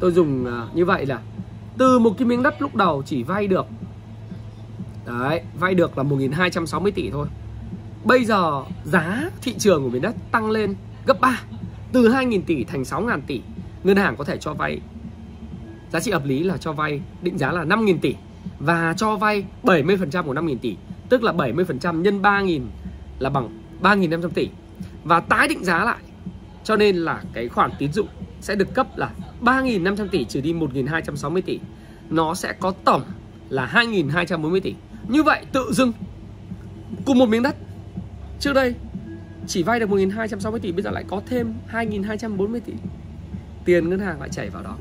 Tôi 0.00 0.12
dùng 0.12 0.46
à, 0.46 0.66
như 0.74 0.84
vậy 0.84 1.06
là 1.06 1.20
từ 1.78 1.98
một 1.98 2.14
cái 2.18 2.28
miếng 2.28 2.42
đất 2.42 2.62
lúc 2.62 2.74
đầu 2.74 3.02
chỉ 3.06 3.22
vay 3.22 3.46
được, 3.46 3.66
đấy, 5.06 5.42
vay 5.58 5.74
được 5.74 5.98
là 5.98 6.04
1.260 6.04 6.90
tỷ 6.90 7.10
thôi. 7.10 7.26
Bây 8.04 8.24
giờ 8.24 8.62
giá 8.84 9.30
thị 9.42 9.54
trường 9.58 9.82
của 9.82 9.90
miếng 9.90 10.02
đất 10.02 10.14
tăng 10.30 10.50
lên 10.50 10.74
gấp 11.06 11.20
3 11.20 11.40
từ 11.92 12.08
2.000 12.08 12.40
tỷ 12.46 12.64
thành 12.64 12.82
6.000 12.82 13.20
tỷ. 13.26 13.40
Ngân 13.84 13.96
hàng 13.96 14.16
có 14.16 14.24
thể 14.24 14.36
cho 14.36 14.54
vay, 14.54 14.80
giá 15.92 16.00
trị 16.00 16.10
hợp 16.10 16.26
lý 16.26 16.42
là 16.42 16.56
cho 16.56 16.72
vay, 16.72 17.00
định 17.22 17.38
giá 17.38 17.52
là 17.52 17.64
5.000 17.64 17.98
tỷ 17.98 18.14
và 18.58 18.94
cho 18.96 19.16
vay 19.16 19.44
70% 19.62 20.22
của 20.22 20.34
5.000 20.34 20.58
tỷ, 20.58 20.76
tức 21.08 21.22
là 21.22 21.32
70% 21.32 22.00
nhân 22.00 22.22
3.000 22.22 22.60
là 23.18 23.30
bằng 23.30 23.58
3.500 23.82 24.28
tỷ 24.28 24.48
và 25.04 25.20
tái 25.20 25.48
định 25.48 25.64
giá 25.64 25.84
lại. 25.84 25.98
Cho 26.64 26.76
nên 26.76 26.96
là 26.96 27.22
cái 27.32 27.48
khoản 27.48 27.70
tín 27.78 27.92
dụng 27.92 28.08
sẽ 28.40 28.54
được 28.54 28.74
cấp 28.74 28.86
là 28.96 29.10
3.500 29.40 30.08
tỷ 30.08 30.24
trừ 30.24 30.40
đi 30.40 30.52
1.260 30.52 31.40
tỷ. 31.42 31.58
Nó 32.10 32.34
sẽ 32.34 32.52
có 32.52 32.70
tổng 32.84 33.02
là 33.48 33.70
2.240 33.74 34.60
tỷ. 34.60 34.74
Như 35.08 35.22
vậy 35.22 35.44
tự 35.52 35.72
dưng, 35.72 35.92
cùng 37.04 37.18
một 37.18 37.28
miếng 37.28 37.42
đất. 37.42 37.56
Trước 38.40 38.52
đây, 38.52 38.74
chỉ 39.46 39.62
vay 39.62 39.80
được 39.80 39.90
1.260 39.90 40.58
tỷ, 40.58 40.72
bây 40.72 40.82
giờ 40.82 40.90
lại 40.90 41.04
có 41.08 41.22
thêm 41.26 41.54
2.240 41.72 42.60
tỷ 42.60 42.72
tiền 43.64 43.90
ngân 43.90 44.00
hàng 44.00 44.20
lại 44.20 44.28
chảy 44.28 44.50
vào 44.50 44.62
đó. 44.62 44.76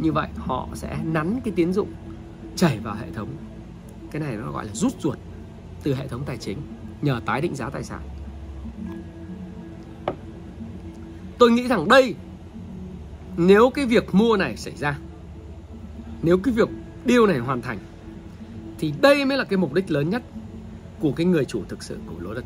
Như 0.00 0.12
vậy 0.12 0.28
họ 0.36 0.68
sẽ 0.74 0.98
nắn 1.04 1.40
cái 1.44 1.52
tín 1.56 1.72
dụng 1.72 1.88
chảy 2.56 2.78
vào 2.78 2.94
hệ 2.94 3.10
thống. 3.14 3.28
Cái 4.10 4.22
này 4.22 4.36
nó 4.36 4.52
gọi 4.52 4.64
là 4.64 4.74
rút 4.74 4.92
ruột 5.00 5.18
từ 5.82 5.94
hệ 5.94 6.08
thống 6.08 6.22
tài 6.26 6.36
chính 6.36 6.58
nhờ 7.02 7.20
tái 7.26 7.40
định 7.40 7.54
giá 7.54 7.70
tài 7.70 7.84
sản. 7.84 8.00
Tôi 11.38 11.50
nghĩ 11.50 11.68
rằng 11.68 11.88
đây, 11.88 12.14
nếu 13.36 13.70
cái 13.70 13.86
việc 13.86 14.14
mua 14.14 14.36
này 14.36 14.56
xảy 14.56 14.76
ra, 14.76 14.98
nếu 16.22 16.38
cái 16.38 16.54
việc 16.54 16.68
deal 17.06 17.26
này 17.26 17.38
hoàn 17.38 17.62
thành, 17.62 17.78
thì 18.78 18.92
đây 19.00 19.24
mới 19.24 19.38
là 19.38 19.44
cái 19.44 19.56
mục 19.56 19.74
đích 19.74 19.90
lớn 19.90 20.10
nhất 20.10 20.22
của 21.00 21.12
cái 21.12 21.26
người 21.26 21.44
chủ 21.44 21.62
thực 21.68 21.82
sự 21.82 21.98
của 22.06 22.14
lô 22.20 22.34
đất. 22.34 22.44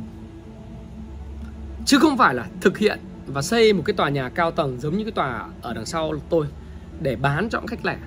Chứ 1.87 1.99
không 1.99 2.19
phải 2.19 2.35
là 2.35 2.47
thực 2.61 2.79
hiện 2.79 2.99
và 3.27 3.43
xây 3.43 3.73
một 3.73 3.83
cái 3.85 3.95
tòa 3.95 4.09
nhà 4.09 4.29
cao 4.29 4.51
tầng 4.51 4.81
giống 4.81 4.99
như 4.99 5.05
cái 5.05 5.13
tòa 5.13 5.49
ở 5.63 5.75
đằng 5.75 5.87
sau 5.87 6.13
tôi 6.29 6.47
để 7.01 7.17
bán 7.17 7.49
cho 7.51 7.61
khách 7.67 7.85
lẻ. 7.85 7.99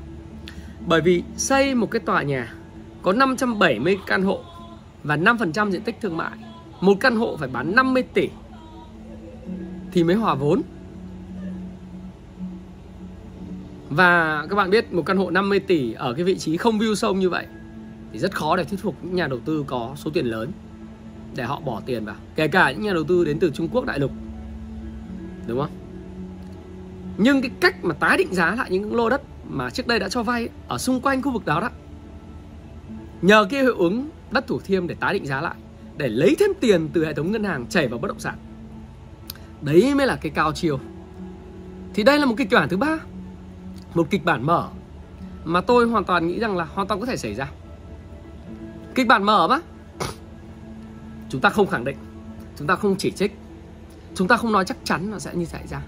Bởi 0.88 1.02
vì 1.02 1.24
xây 1.38 1.76
một 1.76 1.92
cái 1.92 2.00
tòa 2.00 2.24
nhà 2.24 2.54
có 3.02 3.14
570 3.14 3.98
căn 4.08 4.24
hộ 4.24 4.44
và 5.04 5.18
5% 5.18 5.72
diện 5.72 5.82
tích 5.82 5.98
thương 6.02 6.18
mại, 6.18 6.32
một 6.82 6.98
căn 7.00 7.16
hộ 7.16 7.38
phải 7.38 7.50
bán 7.50 7.76
50 7.76 8.04
tỷ 8.04 8.30
thì 9.92 10.04
mới 10.04 10.16
hòa 10.16 10.36
vốn. 10.36 10.62
Và 13.90 14.46
các 14.50 14.56
bạn 14.56 14.70
biết 14.70 14.94
một 14.94 15.06
căn 15.06 15.18
hộ 15.18 15.30
50 15.30 15.60
tỷ 15.60 15.94
ở 15.94 16.14
cái 16.14 16.24
vị 16.24 16.38
trí 16.38 16.58
không 16.58 16.80
view 16.80 16.96
sông 16.96 17.20
như 17.20 17.30
vậy 17.30 17.46
thì 18.14 18.20
rất 18.20 18.36
khó 18.36 18.56
để 18.56 18.64
thuyết 18.64 18.80
phục 18.80 18.96
những 19.02 19.16
nhà 19.16 19.28
đầu 19.28 19.40
tư 19.46 19.64
có 19.68 19.94
số 19.96 20.12
tiền 20.14 20.26
lớn 20.26 20.52
để 21.36 21.44
họ 21.44 21.60
bỏ 21.60 21.82
tiền 21.86 22.06
vào, 22.06 22.16
kể 22.36 22.48
cả 22.48 22.72
những 22.72 22.82
nhà 22.82 22.94
đầu 22.94 23.04
tư 23.04 23.26
đến 23.26 23.40
từ 23.40 23.52
Trung 23.54 23.68
Quốc 23.72 23.86
đại 23.86 24.00
lục, 24.00 24.12
đúng 25.48 25.60
không? 25.60 25.72
Nhưng 27.18 27.42
cái 27.42 27.52
cách 27.60 27.84
mà 27.86 27.96
tái 27.96 28.18
định 28.18 28.34
giá 28.34 28.56
lại 28.56 28.72
những 28.72 28.96
lô 28.96 29.10
đất 29.10 29.22
mà 29.50 29.70
trước 29.70 29.88
đây 29.88 30.00
đã 30.00 30.10
cho 30.10 30.24
vay 30.24 30.50
ở 30.68 30.78
xung 30.78 31.02
quanh 31.02 31.22
khu 31.22 31.32
vực 31.32 31.46
đó 31.46 31.60
đó, 31.60 31.70
nhờ 33.22 33.48
cái 33.50 33.62
hiệu 33.62 33.78
ứng 33.78 34.10
đất 34.32 34.48
thủ 34.48 34.60
thiêm 34.60 34.88
để 34.88 34.96
tái 35.00 35.14
định 35.14 35.26
giá 35.26 35.42
lại, 35.42 35.56
để 35.98 36.08
lấy 36.08 36.36
thêm 36.40 36.50
tiền 36.60 36.90
từ 36.94 37.06
hệ 37.06 37.14
thống 37.14 37.32
ngân 37.32 37.44
hàng 37.44 37.66
chảy 37.68 37.88
vào 37.88 38.00
bất 38.00 38.08
động 38.08 38.20
sản 38.20 38.36
đấy 39.62 39.96
mới 39.96 40.08
là 40.08 40.16
cái 40.16 40.32
cao 40.36 40.52
chiều. 40.54 40.80
Thì 41.94 42.04
đây 42.04 42.20
là 42.20 42.26
một 42.26 42.34
kịch 42.38 42.48
bản 42.52 42.70
thứ 42.70 42.78
ba. 42.78 42.98
Một 43.94 44.08
kịch 44.10 44.26
bản 44.26 44.46
mở 44.46 44.70
mà 45.46 45.62
tôi 45.62 45.88
hoàn 45.88 46.04
toàn 46.04 46.28
nghĩ 46.28 46.40
rằng 46.40 46.58
là 46.58 46.66
hoàn 46.66 46.88
toàn 46.88 47.00
có 47.00 47.06
thể 47.06 47.18
xảy 47.18 47.36
ra. 47.36 47.52
Kịch 48.96 49.08
bản 49.08 49.24
mở 49.24 49.48
mà 49.48 49.60
chúng 51.30 51.42
ta 51.42 51.50
không 51.50 51.68
khẳng 51.68 51.84
định. 51.84 51.98
Chúng 52.58 52.68
ta 52.68 52.76
không 52.76 52.96
chỉ 52.98 53.12
trích. 53.12 53.38
Chúng 54.16 54.28
ta 54.28 54.38
không 54.38 54.52
nói 54.52 54.66
chắc 54.66 54.78
chắn 54.84 55.12
nó 55.12 55.20
sẽ 55.20 55.36
như 55.36 55.46
xảy 55.46 55.68
ra. 55.68 55.82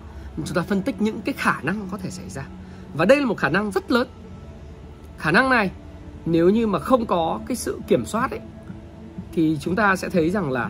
Chúng 0.45 0.55
ta 0.55 0.61
phân 0.61 0.81
tích 0.81 1.01
những 1.01 1.21
cái 1.21 1.33
khả 1.37 1.61
năng 1.61 1.87
có 1.91 1.97
thể 1.97 2.09
xảy 2.09 2.29
ra. 2.29 2.43
Và 2.93 3.05
đây 3.05 3.19
là 3.19 3.25
một 3.25 3.37
khả 3.37 3.49
năng 3.49 3.71
rất 3.71 3.91
lớn. 3.91 4.07
Khả 5.17 5.31
năng 5.31 5.49
này, 5.49 5.71
nếu 6.25 6.49
như 6.49 6.67
mà 6.67 6.79
không 6.79 7.05
có 7.05 7.39
cái 7.47 7.55
sự 7.55 7.79
kiểm 7.87 8.05
soát 8.05 8.31
ấy, 8.31 8.39
thì 9.31 9.57
chúng 9.61 9.75
ta 9.75 9.95
sẽ 9.95 10.09
thấy 10.09 10.29
rằng 10.29 10.51
là 10.51 10.69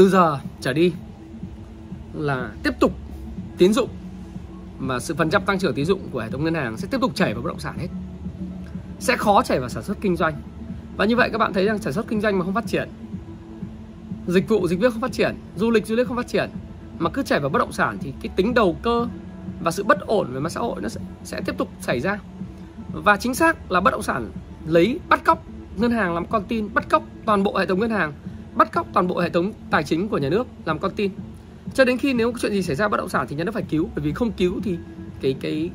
từ 0.00 0.08
giờ 0.08 0.38
trở 0.60 0.72
đi 0.72 0.92
là 2.14 2.50
tiếp 2.62 2.70
tục 2.80 2.92
tín 3.58 3.72
dụng 3.72 3.88
mà 4.78 4.98
sự 4.98 5.14
phần 5.14 5.30
trăm 5.30 5.42
tăng 5.42 5.58
trưởng 5.58 5.74
tín 5.74 5.84
dụng 5.84 6.00
của 6.12 6.20
hệ 6.20 6.30
thống 6.30 6.44
ngân 6.44 6.54
hàng 6.54 6.76
sẽ 6.76 6.88
tiếp 6.90 6.98
tục 7.00 7.14
chảy 7.14 7.34
vào 7.34 7.42
bất 7.42 7.48
động 7.48 7.58
sản 7.60 7.78
hết. 7.78 7.88
Sẽ 8.98 9.16
khó 9.16 9.42
chảy 9.42 9.60
vào 9.60 9.68
sản 9.68 9.82
xuất 9.82 10.00
kinh 10.00 10.16
doanh. 10.16 10.34
Và 10.96 11.04
như 11.04 11.16
vậy 11.16 11.28
các 11.32 11.38
bạn 11.38 11.52
thấy 11.52 11.64
rằng 11.64 11.78
sản 11.78 11.92
xuất 11.92 12.08
kinh 12.08 12.20
doanh 12.20 12.38
mà 12.38 12.44
không 12.44 12.54
phát 12.54 12.66
triển 12.66 12.88
dịch 14.26 14.48
vụ 14.48 14.68
dịch 14.68 14.80
vụ 14.80 14.90
không 14.90 15.00
phát 15.00 15.12
triển 15.12 15.36
du 15.56 15.70
lịch 15.70 15.86
du 15.86 15.94
lịch 15.94 16.08
không 16.08 16.16
phát 16.16 16.28
triển 16.28 16.50
mà 16.98 17.10
cứ 17.10 17.22
chảy 17.22 17.40
vào 17.40 17.50
bất 17.50 17.58
động 17.58 17.72
sản 17.72 17.98
thì 18.00 18.12
cái 18.22 18.32
tính 18.36 18.54
đầu 18.54 18.76
cơ 18.82 19.06
và 19.62 19.70
sự 19.70 19.84
bất 19.84 20.00
ổn 20.00 20.32
về 20.32 20.40
mặt 20.40 20.52
xã 20.52 20.60
hội 20.60 20.80
nó 20.82 20.88
sẽ, 20.88 21.00
sẽ 21.24 21.40
tiếp 21.46 21.54
tục 21.58 21.68
xảy 21.80 22.00
ra. 22.00 22.18
Và 22.92 23.16
chính 23.16 23.34
xác 23.34 23.72
là 23.72 23.80
bất 23.80 23.90
động 23.90 24.02
sản 24.02 24.30
lấy 24.66 25.00
bắt 25.08 25.24
cóc 25.24 25.44
ngân 25.76 25.90
hàng 25.90 26.14
làm 26.14 26.26
con 26.26 26.44
tin 26.48 26.74
bắt 26.74 26.88
cóc 26.90 27.02
toàn 27.24 27.42
bộ 27.42 27.56
hệ 27.56 27.66
thống 27.66 27.80
ngân 27.80 27.90
hàng 27.90 28.12
bắt 28.54 28.72
cóc 28.72 28.86
toàn 28.92 29.08
bộ 29.08 29.20
hệ 29.20 29.30
thống 29.30 29.52
tài 29.70 29.84
chính 29.84 30.08
của 30.08 30.18
nhà 30.18 30.28
nước 30.28 30.46
làm 30.64 30.78
con 30.78 30.92
tin. 30.96 31.10
Cho 31.74 31.84
đến 31.84 31.98
khi 31.98 32.12
nếu 32.12 32.32
có 32.32 32.38
chuyện 32.42 32.52
gì 32.52 32.62
xảy 32.62 32.76
ra 32.76 32.88
bất 32.88 32.96
động 32.96 33.08
sản 33.08 33.26
thì 33.28 33.36
nhà 33.36 33.44
nước 33.44 33.52
phải 33.54 33.64
cứu, 33.70 33.88
bởi 33.94 34.04
vì 34.04 34.12
không 34.12 34.32
cứu 34.32 34.60
thì 34.64 34.78
cái 35.20 35.34
cái 35.40 35.70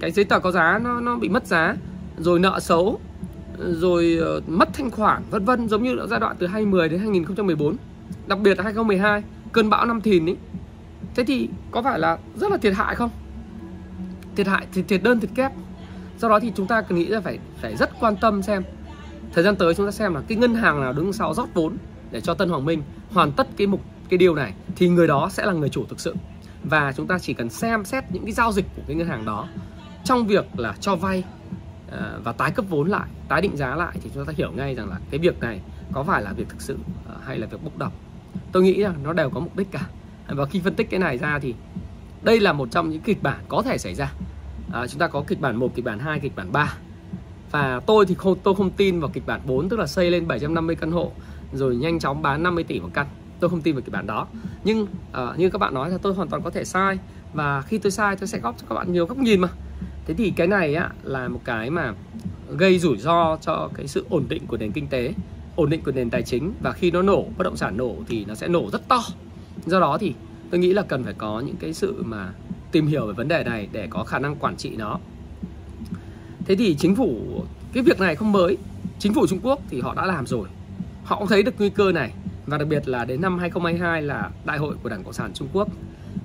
cái 0.00 0.10
giấy 0.10 0.24
tờ 0.24 0.38
có 0.38 0.50
giá 0.50 0.80
nó 0.82 1.00
nó 1.00 1.16
bị 1.16 1.28
mất 1.28 1.46
giá, 1.46 1.76
rồi 2.18 2.38
nợ 2.38 2.60
xấu, 2.60 3.00
rồi 3.58 4.18
ờ, 4.20 4.40
mất 4.46 4.68
thanh 4.72 4.90
khoản, 4.90 5.22
vân 5.30 5.44
vân, 5.44 5.68
giống 5.68 5.82
như 5.82 5.96
giai 6.10 6.20
đoạn 6.20 6.36
từ 6.38 6.46
2010 6.46 6.88
đến 6.88 7.00
2014 7.00 7.76
đặc 8.26 8.38
biệt 8.38 8.58
là 8.58 8.64
2012 8.64 9.22
cơn 9.52 9.70
bão 9.70 9.86
năm 9.86 10.00
thìn 10.00 10.26
ấy 10.26 10.36
thế 11.14 11.24
thì 11.24 11.48
có 11.70 11.82
phải 11.82 11.98
là 11.98 12.18
rất 12.36 12.50
là 12.50 12.56
thiệt 12.56 12.74
hại 12.74 12.94
không? 12.94 13.10
Thiệt 14.36 14.46
hại 14.46 14.66
thì 14.72 14.82
thiệt 14.82 15.02
đơn, 15.02 15.20
thiệt 15.20 15.30
kép. 15.34 15.52
Do 16.18 16.28
đó 16.28 16.40
thì 16.40 16.52
chúng 16.56 16.66
ta 16.66 16.82
cần 16.82 16.98
nghĩ 16.98 17.10
ra 17.10 17.20
phải 17.20 17.38
phải 17.60 17.76
rất 17.76 17.90
quan 18.00 18.16
tâm 18.16 18.42
xem 18.42 18.62
thời 19.36 19.44
gian 19.44 19.56
tới 19.56 19.74
chúng 19.74 19.86
ta 19.86 19.92
xem 19.92 20.14
là 20.14 20.22
cái 20.28 20.38
ngân 20.38 20.54
hàng 20.54 20.80
nào 20.80 20.92
đứng 20.92 21.12
sau 21.12 21.34
rót 21.34 21.48
vốn 21.54 21.76
để 22.10 22.20
cho 22.20 22.34
Tân 22.34 22.48
Hoàng 22.48 22.64
Minh 22.64 22.82
hoàn 23.12 23.32
tất 23.32 23.46
cái 23.56 23.66
mục 23.66 23.80
cái 24.08 24.18
điều 24.18 24.34
này 24.34 24.54
thì 24.76 24.88
người 24.88 25.06
đó 25.06 25.28
sẽ 25.32 25.46
là 25.46 25.52
người 25.52 25.68
chủ 25.68 25.84
thực 25.88 26.00
sự. 26.00 26.14
Và 26.64 26.92
chúng 26.96 27.06
ta 27.06 27.18
chỉ 27.18 27.34
cần 27.34 27.50
xem 27.50 27.84
xét 27.84 28.04
những 28.12 28.24
cái 28.24 28.32
giao 28.32 28.52
dịch 28.52 28.64
của 28.76 28.82
cái 28.86 28.96
ngân 28.96 29.08
hàng 29.08 29.24
đó. 29.24 29.48
Trong 30.04 30.26
việc 30.26 30.58
là 30.58 30.74
cho 30.80 30.96
vay 30.96 31.24
à, 31.92 32.12
và 32.24 32.32
tái 32.32 32.50
cấp 32.50 32.64
vốn 32.68 32.88
lại 32.88 33.08
tái 33.28 33.40
định 33.40 33.56
giá 33.56 33.74
lại 33.74 33.96
thì 34.02 34.10
chúng 34.14 34.26
ta 34.26 34.32
hiểu 34.36 34.52
ngay 34.52 34.74
rằng 34.74 34.90
là 34.90 34.98
cái 35.10 35.20
việc 35.20 35.40
này 35.40 35.60
có 35.92 36.02
phải 36.02 36.22
là 36.22 36.32
việc 36.32 36.48
thực 36.48 36.60
sự 36.60 36.78
à, 37.08 37.14
hay 37.26 37.38
là 37.38 37.46
việc 37.46 37.64
bốc 37.64 37.78
đồng. 37.78 37.92
Tôi 38.52 38.62
nghĩ 38.62 38.82
rằng 38.82 38.94
nó 39.02 39.12
đều 39.12 39.30
có 39.30 39.40
mục 39.40 39.56
đích 39.56 39.70
cả. 39.70 39.86
Và 40.28 40.46
khi 40.46 40.60
phân 40.64 40.74
tích 40.74 40.90
cái 40.90 41.00
này 41.00 41.18
ra 41.18 41.38
thì 41.38 41.54
đây 42.22 42.40
là 42.40 42.52
một 42.52 42.68
trong 42.70 42.90
những 42.90 43.02
kịch 43.02 43.22
bản 43.22 43.40
có 43.48 43.62
thể 43.62 43.78
xảy 43.78 43.94
ra. 43.94 44.12
À, 44.72 44.86
chúng 44.86 44.98
ta 44.98 45.06
có 45.06 45.24
kịch 45.26 45.40
bản 45.40 45.56
1, 45.56 45.72
kịch 45.74 45.84
bản 45.84 45.98
2, 45.98 46.20
kịch 46.20 46.36
bản 46.36 46.52
3 46.52 46.76
và 47.56 47.80
tôi 47.86 48.06
thì 48.06 48.14
không 48.14 48.38
tôi 48.42 48.54
không 48.54 48.70
tin 48.70 49.00
vào 49.00 49.10
kịch 49.14 49.26
bản 49.26 49.40
4 49.46 49.68
tức 49.68 49.78
là 49.78 49.86
xây 49.86 50.10
lên 50.10 50.28
750 50.28 50.76
căn 50.76 50.90
hộ 50.90 51.12
rồi 51.52 51.76
nhanh 51.76 51.98
chóng 51.98 52.22
bán 52.22 52.42
50 52.42 52.64
tỷ 52.64 52.80
một 52.80 52.88
căn. 52.94 53.06
Tôi 53.40 53.50
không 53.50 53.60
tin 53.60 53.74
vào 53.74 53.82
kịch 53.82 53.92
bản 53.92 54.06
đó. 54.06 54.26
Nhưng 54.64 54.82
uh, 54.82 55.38
như 55.38 55.50
các 55.50 55.58
bạn 55.58 55.74
nói 55.74 55.90
là 55.90 55.98
tôi 56.02 56.14
hoàn 56.14 56.28
toàn 56.28 56.42
có 56.42 56.50
thể 56.50 56.64
sai. 56.64 56.98
Và 57.34 57.62
khi 57.62 57.78
tôi 57.78 57.92
sai 57.92 58.16
tôi 58.16 58.28
sẽ 58.28 58.38
góp 58.38 58.58
cho 58.58 58.66
các 58.68 58.74
bạn 58.74 58.92
nhiều 58.92 59.06
góc 59.06 59.18
nhìn 59.18 59.40
mà. 59.40 59.48
Thế 60.06 60.14
thì 60.14 60.32
cái 60.36 60.46
này 60.46 60.74
á 60.74 60.90
là 61.02 61.28
một 61.28 61.40
cái 61.44 61.70
mà 61.70 61.94
gây 62.56 62.78
rủi 62.78 62.96
ro 62.96 63.36
cho 63.40 63.70
cái 63.74 63.86
sự 63.86 64.06
ổn 64.10 64.24
định 64.28 64.46
của 64.46 64.56
nền 64.56 64.72
kinh 64.72 64.86
tế 64.86 65.14
ổn 65.56 65.70
định 65.70 65.80
của 65.84 65.92
nền 65.92 66.10
tài 66.10 66.22
chính. 66.22 66.52
Và 66.62 66.72
khi 66.72 66.90
nó 66.90 67.02
nổ 67.02 67.26
bất 67.38 67.44
động 67.44 67.56
sản 67.56 67.76
nổ 67.76 67.96
thì 68.08 68.24
nó 68.24 68.34
sẽ 68.34 68.48
nổ 68.48 68.70
rất 68.72 68.88
to. 68.88 69.02
Do 69.66 69.80
đó 69.80 69.98
thì 70.00 70.14
tôi 70.50 70.60
nghĩ 70.60 70.72
là 70.72 70.82
cần 70.82 71.04
phải 71.04 71.14
có 71.18 71.40
những 71.40 71.56
cái 71.56 71.74
sự 71.74 72.02
mà 72.02 72.32
tìm 72.72 72.86
hiểu 72.86 73.06
về 73.06 73.12
vấn 73.12 73.28
đề 73.28 73.44
này 73.44 73.68
để 73.72 73.86
có 73.90 74.04
khả 74.04 74.18
năng 74.18 74.36
quản 74.36 74.56
trị 74.56 74.76
nó 74.76 74.98
thế 76.46 76.56
thì 76.56 76.76
chính 76.78 76.94
phủ 76.94 77.42
cái 77.72 77.82
việc 77.82 78.00
này 78.00 78.16
không 78.16 78.32
mới. 78.32 78.56
Chính 78.98 79.14
phủ 79.14 79.26
Trung 79.26 79.40
Quốc 79.42 79.60
thì 79.70 79.80
họ 79.80 79.94
đã 79.94 80.06
làm 80.06 80.26
rồi. 80.26 80.48
Họ 81.04 81.18
cũng 81.18 81.28
thấy 81.28 81.42
được 81.42 81.54
nguy 81.58 81.70
cơ 81.70 81.92
này. 81.92 82.12
Và 82.46 82.58
đặc 82.58 82.68
biệt 82.68 82.88
là 82.88 83.04
đến 83.04 83.20
năm 83.20 83.38
2022 83.38 84.02
là 84.02 84.30
đại 84.44 84.58
hội 84.58 84.76
của 84.82 84.88
Đảng 84.88 85.04
Cộng 85.04 85.12
sản 85.12 85.30
Trung 85.34 85.48
Quốc. 85.52 85.68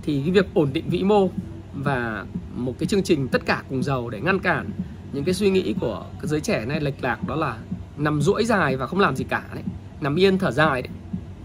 Thì 0.03 0.21
cái 0.21 0.31
việc 0.31 0.53
ổn 0.53 0.69
định 0.73 0.85
vĩ 0.89 1.03
mô 1.03 1.29
và 1.73 2.25
một 2.55 2.75
cái 2.79 2.87
chương 2.87 3.03
trình 3.03 3.27
tất 3.27 3.45
cả 3.45 3.63
cùng 3.69 3.83
giàu 3.83 4.09
để 4.09 4.21
ngăn 4.21 4.39
cản 4.39 4.69
những 5.13 5.23
cái 5.23 5.33
suy 5.33 5.49
nghĩ 5.49 5.75
của 5.79 6.05
cái 6.21 6.27
giới 6.27 6.41
trẻ 6.41 6.65
này 6.65 6.79
lệch 6.79 7.03
lạc 7.03 7.27
đó 7.27 7.35
là 7.35 7.57
nằm 7.97 8.21
duỗi 8.21 8.45
dài 8.45 8.77
và 8.77 8.87
không 8.87 8.99
làm 8.99 9.15
gì 9.15 9.23
cả 9.23 9.43
đấy. 9.53 9.63
Nằm 10.01 10.15
yên 10.15 10.37
thở 10.37 10.51
dài 10.51 10.81
đấy. 10.81 10.91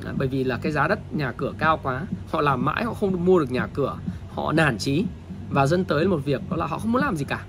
À, 0.06 0.12
bởi 0.18 0.28
vì 0.28 0.44
là 0.44 0.58
cái 0.62 0.72
giá 0.72 0.88
đất 0.88 1.14
nhà 1.14 1.32
cửa 1.36 1.52
cao 1.58 1.80
quá 1.82 2.02
họ 2.30 2.40
làm 2.40 2.64
mãi 2.64 2.84
họ 2.84 2.94
không 2.94 3.24
mua 3.24 3.38
được 3.38 3.52
nhà 3.52 3.66
cửa 3.74 3.98
họ 4.34 4.52
nản 4.52 4.78
chí. 4.78 5.04
Và 5.50 5.66
dẫn 5.66 5.84
tới 5.84 6.08
một 6.08 6.20
việc 6.24 6.50
đó 6.50 6.56
là 6.56 6.66
họ 6.66 6.78
không 6.78 6.92
muốn 6.92 7.02
làm 7.02 7.16
gì 7.16 7.24
cả 7.24 7.44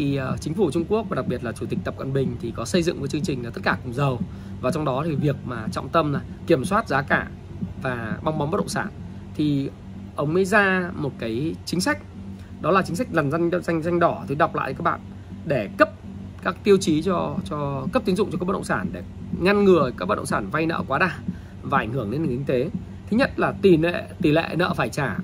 thì 0.00 0.20
uh, 0.32 0.40
chính 0.40 0.54
phủ 0.54 0.70
Trung 0.70 0.84
Quốc 0.88 1.06
và 1.08 1.16
đặc 1.16 1.26
biệt 1.26 1.44
là 1.44 1.52
chủ 1.52 1.66
tịch 1.66 1.78
Tập 1.84 1.94
Cận 1.98 2.12
Bình 2.12 2.36
thì 2.40 2.52
có 2.56 2.64
xây 2.64 2.82
dựng 2.82 3.00
một 3.00 3.06
chương 3.06 3.22
trình 3.22 3.44
là 3.44 3.50
tất 3.50 3.60
cả 3.64 3.78
cùng 3.84 3.94
giàu 3.94 4.18
và 4.60 4.70
trong 4.70 4.84
đó 4.84 5.02
thì 5.06 5.14
việc 5.14 5.36
mà 5.44 5.66
trọng 5.72 5.88
tâm 5.88 6.12
là 6.12 6.20
kiểm 6.46 6.64
soát 6.64 6.88
giá 6.88 7.02
cả 7.02 7.28
và 7.82 8.18
bong 8.22 8.38
bóng 8.38 8.50
bất 8.50 8.58
động 8.58 8.68
sản 8.68 8.88
thì 9.34 9.70
ông 10.16 10.34
mới 10.34 10.44
ra 10.44 10.90
một 10.94 11.12
cái 11.18 11.54
chính 11.64 11.80
sách 11.80 11.98
đó 12.60 12.70
là 12.70 12.82
chính 12.82 12.96
sách 12.96 13.08
lần 13.12 13.30
danh 13.30 13.50
danh 13.62 13.82
danh 13.82 13.98
đỏ 13.98 14.24
tôi 14.28 14.36
đọc 14.36 14.54
lại 14.54 14.74
các 14.74 14.82
bạn 14.82 15.00
để 15.44 15.68
cấp 15.78 15.90
các 16.42 16.56
tiêu 16.64 16.76
chí 16.80 17.02
cho 17.02 17.36
cho 17.44 17.86
cấp 17.92 18.02
tín 18.04 18.16
dụng 18.16 18.30
cho 18.32 18.38
các 18.38 18.44
bất 18.44 18.52
động 18.52 18.64
sản 18.64 18.86
để 18.92 19.02
ngăn 19.40 19.64
ngừa 19.64 19.90
các 19.96 20.08
bất 20.08 20.14
động 20.14 20.26
sản 20.26 20.50
vay 20.50 20.66
nợ 20.66 20.82
quá 20.88 20.98
đà 20.98 21.18
và 21.62 21.78
ảnh 21.78 21.92
hưởng 21.92 22.10
đến 22.10 22.22
nền 22.22 22.30
kinh 22.30 22.44
tế. 22.44 22.70
Thứ 23.10 23.16
nhất 23.16 23.38
là 23.38 23.52
tỷ 23.62 23.76
lệ 23.76 24.04
tỷ 24.22 24.30
lệ 24.30 24.48
nợ 24.56 24.74
phải 24.76 24.88
trả 24.88 25.16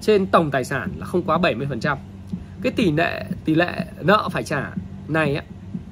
trên 0.00 0.26
tổng 0.26 0.50
tài 0.50 0.64
sản 0.64 0.90
là 0.98 1.06
không 1.06 1.22
quá 1.22 1.38
70%. 1.38 1.96
Cái 2.62 2.72
tỷ 2.72 2.92
lệ 2.92 3.24
tỷ 3.44 3.54
lệ 3.54 3.84
nợ 4.00 4.28
phải 4.32 4.42
trả 4.42 4.70
này 5.08 5.34
á, 5.34 5.42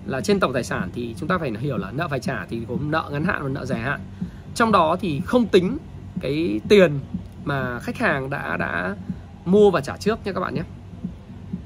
là 0.06 0.20
trên 0.20 0.40
tổng 0.40 0.52
tài 0.52 0.64
sản 0.64 0.90
thì 0.92 1.14
chúng 1.18 1.28
ta 1.28 1.38
phải 1.38 1.52
hiểu 1.60 1.76
là 1.76 1.90
nợ 1.90 2.08
phải 2.08 2.20
trả 2.20 2.46
thì 2.50 2.60
gồm 2.68 2.90
nợ 2.90 3.08
ngắn 3.12 3.24
hạn 3.24 3.42
và 3.42 3.48
nợ 3.48 3.64
dài 3.64 3.80
hạn. 3.80 4.00
Trong 4.54 4.72
đó 4.72 4.96
thì 5.00 5.20
không 5.26 5.46
tính 5.46 5.78
cái 6.20 6.60
tiền 6.68 6.98
mà 7.44 7.80
khách 7.80 7.98
hàng 7.98 8.30
đã 8.30 8.56
đã 8.56 8.96
mua 9.44 9.70
và 9.70 9.80
trả 9.80 9.96
trước 9.96 10.18
nha 10.24 10.32
các 10.32 10.40
bạn 10.40 10.54
nhé. 10.54 10.62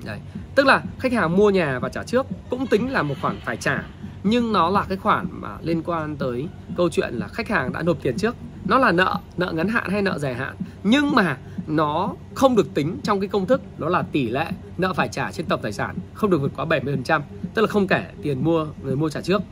Đấy. 0.04 0.18
Tức 0.54 0.66
là 0.66 0.82
khách 0.98 1.12
hàng 1.12 1.36
mua 1.36 1.50
nhà 1.50 1.78
và 1.78 1.88
trả 1.88 2.02
trước 2.02 2.26
cũng 2.50 2.66
tính 2.66 2.92
là 2.92 3.02
một 3.02 3.14
khoản 3.22 3.36
phải 3.44 3.56
trả 3.56 3.82
nhưng 4.24 4.52
nó 4.52 4.70
là 4.70 4.84
cái 4.88 4.96
khoản 4.96 5.26
mà 5.30 5.48
liên 5.62 5.82
quan 5.82 6.16
tới 6.16 6.48
câu 6.76 6.88
chuyện 6.90 7.14
là 7.14 7.28
khách 7.28 7.48
hàng 7.48 7.72
đã 7.72 7.82
nộp 7.82 7.96
tiền 8.02 8.16
trước 8.18 8.36
nó 8.64 8.78
là 8.78 8.92
nợ 8.92 9.18
nợ 9.36 9.52
ngắn 9.52 9.68
hạn 9.68 9.90
hay 9.90 10.02
nợ 10.02 10.18
dài 10.18 10.34
hạn. 10.34 10.56
Nhưng 10.84 11.12
mà 11.12 11.36
nó 11.66 12.14
không 12.34 12.56
được 12.56 12.74
tính 12.74 12.98
trong 13.02 13.20
cái 13.20 13.28
công 13.28 13.46
thức 13.46 13.78
đó 13.78 13.88
là 13.88 14.02
tỷ 14.02 14.28
lệ 14.28 14.46
nợ 14.78 14.92
phải 14.92 15.08
trả 15.08 15.32
trên 15.32 15.46
tổng 15.46 15.60
tài 15.62 15.72
sản 15.72 15.96
không 16.14 16.30
được 16.30 16.38
vượt 16.38 16.52
quá 16.56 16.64
70% 16.64 17.20
tức 17.54 17.62
là 17.62 17.68
không 17.68 17.86
kể 17.86 18.04
tiền 18.22 18.44
mua, 18.44 18.66
người 18.82 18.96
mua 18.96 19.10
trả 19.10 19.20
trước. 19.20 19.42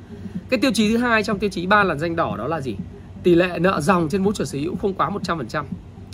Cái 0.48 0.60
tiêu 0.60 0.70
chí 0.74 0.88
thứ 0.88 0.96
hai 0.96 1.22
trong 1.22 1.38
tiêu 1.38 1.50
chí 1.50 1.66
ba 1.66 1.84
là 1.84 1.94
danh 1.94 2.16
đỏ 2.16 2.36
đó 2.36 2.46
là 2.48 2.60
gì? 2.60 2.76
Tỷ 3.22 3.34
lệ 3.34 3.58
nợ 3.58 3.80
dòng 3.80 4.08
trên 4.08 4.22
vốn 4.22 4.34
chủ 4.34 4.44
sở 4.44 4.58
hữu 4.58 4.76
không 4.76 4.94
quá 4.94 5.10
100% 5.10 5.64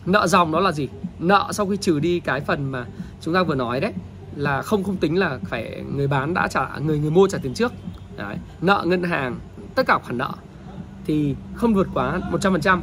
nợ 0.06 0.26
dòng 0.26 0.52
đó 0.52 0.60
là 0.60 0.72
gì? 0.72 0.88
Nợ 1.18 1.48
sau 1.52 1.66
khi 1.66 1.76
trừ 1.76 2.00
đi 2.00 2.20
cái 2.20 2.40
phần 2.40 2.72
mà 2.72 2.86
chúng 3.20 3.34
ta 3.34 3.42
vừa 3.42 3.54
nói 3.54 3.80
đấy, 3.80 3.92
là 4.36 4.62
không 4.62 4.84
không 4.84 4.96
tính 4.96 5.18
là 5.18 5.38
phải 5.44 5.82
người 5.94 6.06
bán 6.06 6.34
đã 6.34 6.48
trả, 6.48 6.78
người 6.78 6.98
người 6.98 7.10
mua 7.10 7.28
trả 7.28 7.38
tiền 7.38 7.54
trước. 7.54 7.72
Đấy. 8.16 8.36
nợ 8.60 8.82
ngân 8.86 9.02
hàng, 9.02 9.38
tất 9.74 9.86
cả 9.86 9.98
khoản 9.98 10.18
nợ 10.18 10.32
thì 11.08 11.34
không 11.54 11.74
vượt 11.74 11.88
quá 11.94 12.20
100% 12.32 12.80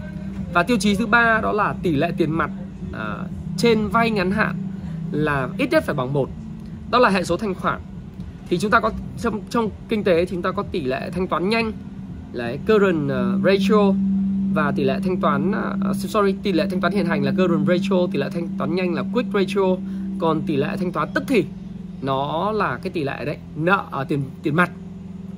và 0.54 0.64
tiêu 0.64 0.78
chí 0.78 0.96
thứ 0.96 1.06
ba 1.06 1.40
đó 1.44 1.52
là 1.52 1.76
tỷ 1.84 1.96
lệ 1.96 2.12
tiền 2.18 2.32
mặt 2.32 2.50
à, 2.94 3.18
trên 3.58 3.88
vay 3.88 4.12
ngắn 4.12 4.32
hạn 4.32 4.56
là 5.12 5.50
ít 5.58 5.72
nhất 5.72 5.84
phải 5.86 5.96
bằng 5.96 6.14
một. 6.14 6.30
Đó 6.92 7.00
là 7.00 7.10
hệ 7.10 7.24
số 7.24 7.38
thanh 7.38 7.56
khoản. 7.56 7.80
Thì 8.50 8.58
chúng 8.58 8.72
ta 8.72 8.80
có 8.80 8.92
trong 9.18 9.42
trong 9.50 9.70
kinh 9.90 10.04
tế 10.04 10.26
chúng 10.26 10.42
ta 10.42 10.52
có 10.52 10.64
tỷ 10.72 10.82
lệ 10.82 11.10
thanh 11.14 11.28
toán 11.28 11.50
nhanh 11.50 11.72
là 12.34 12.56
current 12.68 13.10
à, 13.10 13.22
ratio 13.44 13.94
và 14.54 14.72
tỷ 14.76 14.84
lệ 14.84 15.00
thanh 15.04 15.18
toán 15.18 15.52
uh, 15.90 15.96
sorry 15.96 16.36
tỷ 16.44 16.52
lệ 16.52 16.68
thanh 16.72 16.82
toán 16.82 16.94
hiện 16.94 17.06
hành 17.06 17.24
là 17.24 17.32
current 17.32 17.68
ratio 17.68 18.08
tỷ 18.12 18.20
lệ 18.20 18.30
thanh 18.34 18.48
toán 18.58 18.76
nhanh 18.76 18.94
là 18.94 19.04
quick 19.14 19.34
ratio. 19.34 19.76
Còn 20.20 20.42
tỷ 20.42 20.56
lệ 20.56 20.68
thanh 20.80 20.92
toán 20.92 21.10
tức 21.14 21.24
thì 21.28 21.46
nó 22.02 22.52
là 22.52 22.80
cái 22.84 22.92
tỷ 22.92 23.04
lệ 23.04 23.26
đấy 23.26 23.38
nợ 23.56 23.86
ở 23.92 24.04
tiền 24.04 24.22
tiền 24.44 24.56
mặt 24.56 24.72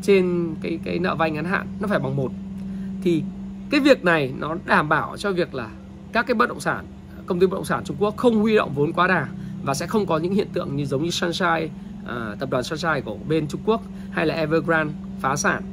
trên 0.02 0.56
cái 0.62 0.80
cái 0.84 1.00
nợ 1.00 1.16
vay 1.16 1.32
ngắn 1.32 1.46
hạn 1.46 1.68
nó 1.80 1.88
phải 1.88 2.00
bằng 2.00 2.16
một 2.16 2.32
thì 3.08 3.24
cái 3.70 3.80
việc 3.80 4.04
này 4.04 4.34
nó 4.38 4.56
đảm 4.66 4.90
bảo 4.90 5.18
cho 5.18 5.32
việc 5.32 5.54
là 5.54 5.70
các 6.12 6.28
cái 6.28 6.36
bất 6.36 6.50
động 6.50 6.60
sản 6.60 6.86
công 7.26 7.40
ty 7.40 7.48
bất 7.48 7.56
động 7.56 7.66
sản 7.66 7.84
Trung 7.84 7.98
Quốc 8.00 8.18
không 8.18 8.42
huy 8.42 8.56
động 8.56 8.72
vốn 8.76 8.94
quá 8.94 9.08
đà 9.08 9.28
và 9.64 9.74
sẽ 9.74 9.88
không 9.88 10.06
có 10.06 10.18
những 10.18 10.34
hiện 10.34 10.48
tượng 10.54 10.76
như 10.76 10.86
giống 10.86 11.04
như 11.04 11.10
Sunshine 11.10 11.68
à, 12.08 12.36
tập 12.40 12.50
đoàn 12.50 12.64
Sunshine 12.64 13.02
của 13.02 13.18
bên 13.30 13.48
Trung 13.48 13.62
Quốc 13.66 13.82
hay 14.12 14.26
là 14.26 14.36
Evergrande 14.36 14.94
phá 15.22 15.36
sản 15.36 15.64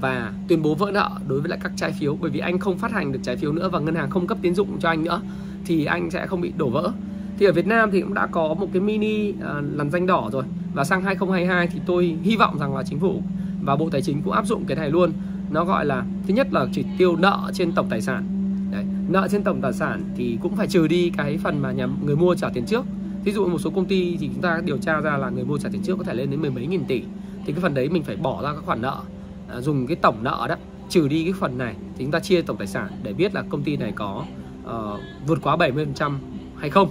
và 0.00 0.32
tuyên 0.48 0.62
bố 0.62 0.74
vỡ 0.74 0.90
nợ 0.94 1.10
đối 1.28 1.40
với 1.40 1.48
lại 1.48 1.58
các 1.62 1.72
trái 1.76 1.92
phiếu. 1.92 2.16
Bởi 2.20 2.30
vì 2.30 2.40
anh 2.40 2.58
không 2.58 2.78
phát 2.78 2.92
hành 2.92 3.12
được 3.12 3.20
trái 3.22 3.36
phiếu 3.36 3.52
nữa 3.52 3.68
và 3.68 3.78
ngân 3.78 3.94
hàng 3.94 4.10
không 4.10 4.26
cấp 4.26 4.38
tín 4.42 4.54
dụng 4.54 4.78
cho 4.80 4.88
anh 4.88 5.04
nữa 5.04 5.20
thì 5.66 5.84
anh 5.84 6.10
sẽ 6.10 6.26
không 6.26 6.40
bị 6.40 6.52
đổ 6.56 6.70
vỡ. 6.70 6.92
Thì 7.38 7.46
ở 7.46 7.52
Việt 7.52 7.66
Nam 7.66 7.90
thì 7.90 8.00
cũng 8.00 8.14
đã 8.14 8.26
có 8.26 8.54
một 8.54 8.68
cái 8.72 8.82
mini 8.82 9.30
uh, 9.30 9.36
lằn 9.76 9.90
danh 9.90 10.06
đỏ 10.06 10.28
rồi 10.32 10.44
và 10.74 10.84
sang 10.84 11.02
2022 11.02 11.66
thì 11.66 11.80
tôi 11.86 12.16
hy 12.22 12.36
vọng 12.36 12.58
rằng 12.58 12.76
là 12.76 12.82
chính 12.82 13.00
phủ 13.00 13.22
và 13.62 13.76
Bộ 13.76 13.90
Tài 13.90 14.02
chính 14.02 14.22
cũng 14.22 14.32
áp 14.32 14.46
dụng 14.46 14.64
cái 14.64 14.76
này 14.76 14.90
luôn 14.90 15.12
nó 15.50 15.64
gọi 15.64 15.84
là 15.84 16.04
thứ 16.26 16.34
nhất 16.34 16.52
là 16.52 16.66
chỉ 16.72 16.84
tiêu 16.98 17.16
nợ 17.16 17.50
trên 17.54 17.72
tổng 17.72 17.86
tài 17.90 18.00
sản. 18.00 18.24
Đấy, 18.72 18.84
nợ 19.08 19.28
trên 19.30 19.42
tổng 19.42 19.60
tài 19.60 19.72
sản 19.72 20.02
thì 20.16 20.38
cũng 20.42 20.56
phải 20.56 20.66
trừ 20.66 20.86
đi 20.86 21.12
cái 21.16 21.38
phần 21.38 21.62
mà 21.62 21.72
nhà 21.72 21.88
người 22.04 22.16
mua 22.16 22.34
trả 22.34 22.48
tiền 22.48 22.66
trước. 22.66 22.84
Ví 23.24 23.32
dụ 23.32 23.48
một 23.48 23.58
số 23.58 23.70
công 23.70 23.86
ty 23.86 24.16
thì 24.20 24.30
chúng 24.32 24.42
ta 24.42 24.60
điều 24.64 24.78
tra 24.78 25.00
ra 25.00 25.16
là 25.16 25.30
người 25.30 25.44
mua 25.44 25.58
trả 25.58 25.68
tiền 25.72 25.82
trước 25.82 25.98
có 25.98 26.04
thể 26.04 26.14
lên 26.14 26.30
đến 26.30 26.40
mười 26.40 26.50
mấy 26.50 26.66
nghìn 26.66 26.84
tỷ. 26.84 27.02
Thì 27.46 27.52
cái 27.52 27.62
phần 27.62 27.74
đấy 27.74 27.88
mình 27.88 28.02
phải 28.02 28.16
bỏ 28.16 28.42
ra 28.42 28.52
các 28.52 28.62
khoản 28.64 28.82
nợ 28.82 29.00
à, 29.48 29.60
dùng 29.60 29.86
cái 29.86 29.96
tổng 29.96 30.16
nợ 30.22 30.46
đó 30.48 30.56
trừ 30.88 31.08
đi 31.08 31.24
cái 31.24 31.32
phần 31.32 31.58
này 31.58 31.74
thì 31.98 32.04
chúng 32.04 32.10
ta 32.10 32.20
chia 32.20 32.42
tổng 32.42 32.56
tài 32.56 32.66
sản 32.66 32.88
để 33.02 33.12
biết 33.12 33.34
là 33.34 33.42
công 33.42 33.62
ty 33.62 33.76
này 33.76 33.92
có 33.92 34.24
uh, 34.64 35.00
vượt 35.26 35.38
quá 35.42 35.56
70% 35.56 36.12
hay 36.56 36.70
không. 36.70 36.88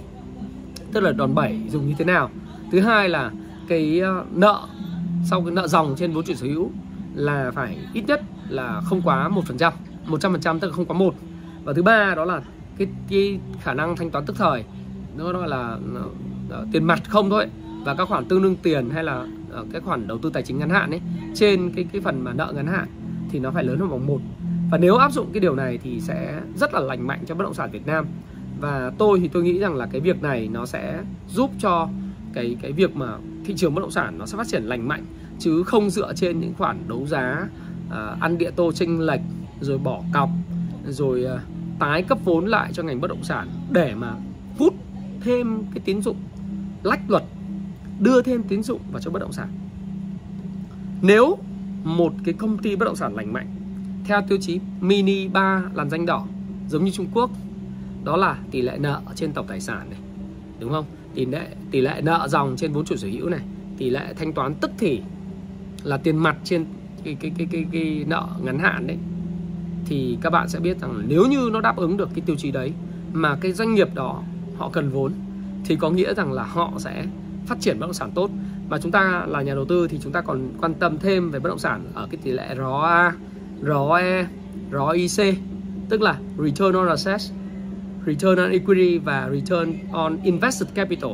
Tức 0.92 1.00
là 1.00 1.12
đòn 1.12 1.34
bẩy 1.34 1.60
dùng 1.68 1.88
như 1.88 1.94
thế 1.98 2.04
nào. 2.04 2.30
Thứ 2.72 2.80
hai 2.80 3.08
là 3.08 3.30
cái 3.68 4.00
uh, 4.20 4.36
nợ 4.36 4.60
sau 5.24 5.42
cái 5.42 5.50
nợ 5.50 5.68
dòng 5.68 5.94
trên 5.98 6.12
vốn 6.12 6.24
chủ 6.24 6.34
sở 6.34 6.46
hữu 6.46 6.70
là 7.14 7.50
phải 7.54 7.76
ít 7.92 8.04
nhất 8.06 8.22
là 8.54 8.80
không 8.84 9.02
quá 9.02 9.28
một 9.28 9.44
phần 9.46 9.58
trăm 9.58 9.72
một 10.06 10.20
trăm 10.20 10.32
phần 10.32 10.40
trăm 10.40 10.60
tức 10.60 10.68
là 10.68 10.74
không 10.74 10.86
quá 10.86 10.98
một. 10.98 11.14
Và 11.64 11.72
thứ 11.72 11.82
ba 11.82 12.14
đó 12.14 12.24
là 12.24 12.42
cái, 12.78 12.86
cái 13.08 13.38
khả 13.60 13.74
năng 13.74 13.96
thanh 13.96 14.10
toán 14.10 14.24
tức 14.26 14.36
thời 14.36 14.64
nó 15.16 15.32
gọi 15.32 15.48
là 15.48 15.78
uh, 16.60 16.66
tiền 16.72 16.84
mặt 16.84 17.00
không 17.08 17.30
thôi. 17.30 17.46
Và 17.84 17.94
các 17.94 18.08
khoản 18.08 18.24
tương 18.24 18.42
đương 18.42 18.56
tiền 18.62 18.90
hay 18.90 19.04
là 19.04 19.26
uh, 19.60 19.66
cái 19.72 19.80
khoản 19.80 20.06
đầu 20.06 20.18
tư 20.18 20.30
tài 20.30 20.42
chính 20.42 20.58
ngắn 20.58 20.70
hạn 20.70 20.90
ấy 20.90 21.00
trên 21.34 21.72
cái 21.76 21.86
cái 21.92 22.00
phần 22.00 22.24
mà 22.24 22.32
nợ 22.32 22.52
ngắn 22.56 22.66
hạn 22.66 22.86
thì 23.30 23.38
nó 23.38 23.50
phải 23.50 23.64
lớn 23.64 23.78
hơn 23.78 23.88
vòng 23.88 24.06
một. 24.06 24.20
Và 24.70 24.78
nếu 24.78 24.96
áp 24.96 25.12
dụng 25.12 25.30
cái 25.32 25.40
điều 25.40 25.54
này 25.54 25.78
thì 25.82 26.00
sẽ 26.00 26.40
rất 26.56 26.74
là 26.74 26.80
lành 26.80 27.06
mạnh 27.06 27.20
cho 27.26 27.34
bất 27.34 27.44
động 27.44 27.54
sản 27.54 27.70
Việt 27.70 27.86
Nam. 27.86 28.06
Và 28.60 28.92
tôi 28.98 29.20
thì 29.20 29.28
tôi 29.28 29.42
nghĩ 29.42 29.58
rằng 29.58 29.74
là 29.74 29.86
cái 29.86 30.00
việc 30.00 30.22
này 30.22 30.48
nó 30.52 30.66
sẽ 30.66 31.02
giúp 31.28 31.50
cho 31.58 31.88
cái 32.34 32.56
cái 32.62 32.72
việc 32.72 32.96
mà 32.96 33.16
thị 33.44 33.54
trường 33.56 33.74
bất 33.74 33.80
động 33.80 33.90
sản 33.90 34.18
nó 34.18 34.26
sẽ 34.26 34.38
phát 34.38 34.48
triển 34.48 34.62
lành 34.62 34.88
mạnh 34.88 35.04
chứ 35.38 35.62
không 35.62 35.90
dựa 35.90 36.12
trên 36.14 36.40
những 36.40 36.54
khoản 36.58 36.78
đấu 36.88 37.06
giá 37.06 37.48
Ờ, 37.94 38.16
ăn 38.20 38.38
địa 38.38 38.50
tô 38.50 38.72
chênh 38.72 39.00
lệch, 39.00 39.20
rồi 39.60 39.78
bỏ 39.78 40.02
cọc, 40.12 40.30
rồi 40.88 41.24
ờ, 41.24 41.40
tái 41.78 42.02
cấp 42.02 42.18
vốn 42.24 42.46
lại 42.46 42.72
cho 42.72 42.82
ngành 42.82 43.00
bất 43.00 43.08
động 43.08 43.24
sản 43.24 43.48
để 43.70 43.94
mà 43.94 44.14
hút 44.58 44.74
thêm 45.20 45.62
cái 45.74 45.82
tín 45.84 46.02
dụng 46.02 46.16
lách 46.82 47.10
luật, 47.10 47.22
đưa 48.00 48.22
thêm 48.22 48.42
tín 48.42 48.62
dụng 48.62 48.80
vào 48.92 49.00
cho 49.02 49.10
bất 49.10 49.18
động 49.18 49.32
sản. 49.32 49.48
Nếu 51.02 51.38
một 51.84 52.12
cái 52.24 52.34
công 52.34 52.58
ty 52.58 52.76
bất 52.76 52.84
động 52.84 52.96
sản 52.96 53.14
lành 53.14 53.32
mạnh, 53.32 53.46
theo 54.04 54.22
tiêu 54.28 54.38
chí 54.40 54.60
mini 54.80 55.28
3 55.28 55.62
làn 55.74 55.90
danh 55.90 56.06
đỏ, 56.06 56.26
giống 56.68 56.84
như 56.84 56.90
Trung 56.90 57.06
Quốc, 57.14 57.30
đó 58.04 58.16
là 58.16 58.38
tỷ 58.50 58.62
lệ 58.62 58.78
nợ 58.78 59.00
trên 59.14 59.32
tổng 59.32 59.46
tài 59.46 59.60
sản 59.60 59.90
này, 59.90 59.98
đúng 60.60 60.70
không? 60.70 60.84
Tỷ 61.14 61.26
lệ 61.26 61.46
tỷ 61.70 61.80
lệ 61.80 62.00
nợ 62.04 62.28
dòng 62.28 62.56
trên 62.56 62.72
vốn 62.72 62.84
chủ 62.84 62.96
sở 62.96 63.08
hữu 63.08 63.28
này, 63.28 63.40
tỷ 63.78 63.90
lệ 63.90 64.14
thanh 64.16 64.32
toán 64.32 64.54
tức 64.54 64.70
thì 64.78 65.00
là 65.82 65.96
tiền 65.96 66.16
mặt 66.16 66.36
trên 66.44 66.64
cái 67.04 67.16
cái 67.20 67.32
cái 67.38 67.46
cái, 67.50 67.66
cái 67.72 68.04
nợ 68.08 68.26
ngắn 68.42 68.58
hạn 68.58 68.86
đấy 68.86 68.98
thì 69.86 70.18
các 70.22 70.30
bạn 70.30 70.48
sẽ 70.48 70.60
biết 70.60 70.80
rằng 70.80 71.02
nếu 71.08 71.26
như 71.26 71.50
nó 71.52 71.60
đáp 71.60 71.76
ứng 71.76 71.96
được 71.96 72.08
cái 72.14 72.22
tiêu 72.26 72.36
chí 72.36 72.50
đấy 72.50 72.72
mà 73.12 73.36
cái 73.40 73.52
doanh 73.52 73.74
nghiệp 73.74 73.94
đó 73.94 74.22
họ 74.56 74.70
cần 74.72 74.90
vốn 74.90 75.12
thì 75.64 75.76
có 75.76 75.90
nghĩa 75.90 76.14
rằng 76.14 76.32
là 76.32 76.42
họ 76.42 76.72
sẽ 76.78 77.04
phát 77.46 77.60
triển 77.60 77.80
bất 77.80 77.86
động 77.86 77.94
sản 77.94 78.10
tốt. 78.14 78.30
Và 78.68 78.78
chúng 78.78 78.92
ta 78.92 79.26
là 79.28 79.42
nhà 79.42 79.54
đầu 79.54 79.64
tư 79.64 79.88
thì 79.88 79.98
chúng 80.02 80.12
ta 80.12 80.20
còn 80.20 80.48
quan 80.60 80.74
tâm 80.74 80.98
thêm 80.98 81.30
về 81.30 81.38
bất 81.38 81.48
động 81.48 81.58
sản 81.58 81.84
ở 81.94 82.08
cái 82.10 82.18
tỷ 82.22 82.30
lệ 82.30 82.54
ROA, 82.56 83.12
ROE, 83.62 84.26
ROIC 84.72 85.34
tức 85.88 86.02
là 86.02 86.18
Return 86.38 86.76
on 86.76 86.88
Assets, 86.88 87.32
Return 88.06 88.38
on 88.38 88.50
Equity 88.50 88.98
và 88.98 89.30
Return 89.32 89.72
on 89.92 90.18
Invested 90.22 90.68
Capital. 90.74 91.10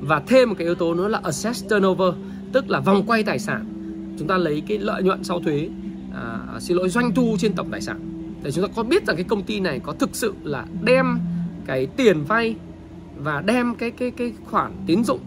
Và 0.00 0.22
thêm 0.26 0.48
một 0.48 0.54
cái 0.58 0.66
yếu 0.66 0.74
tố 0.74 0.94
nữa 0.94 1.08
là 1.08 1.20
Asset 1.24 1.56
Turnover 1.68 2.14
tức 2.52 2.70
là 2.70 2.80
vòng 2.80 3.02
quay 3.06 3.22
tài 3.22 3.38
sản 3.38 3.71
chúng 4.18 4.28
ta 4.28 4.36
lấy 4.36 4.62
cái 4.66 4.78
lợi 4.78 5.02
nhuận 5.02 5.24
sau 5.24 5.40
thuế 5.40 5.68
à, 6.14 6.38
xin 6.60 6.76
lỗi 6.76 6.88
doanh 6.88 7.14
thu 7.14 7.36
trên 7.38 7.52
tổng 7.52 7.70
tài 7.70 7.80
sản. 7.80 8.00
Để 8.42 8.50
chúng 8.50 8.66
ta 8.66 8.72
có 8.76 8.82
biết 8.82 9.06
rằng 9.06 9.16
cái 9.16 9.24
công 9.24 9.42
ty 9.42 9.60
này 9.60 9.80
có 9.82 9.92
thực 9.92 10.16
sự 10.16 10.34
là 10.42 10.66
đem 10.82 11.18
cái 11.66 11.86
tiền 11.86 12.24
vay 12.24 12.54
và 13.16 13.42
đem 13.46 13.74
cái 13.74 13.90
cái 13.90 14.10
cái 14.10 14.32
khoản 14.44 14.72
tín 14.86 15.04
dụng 15.04 15.20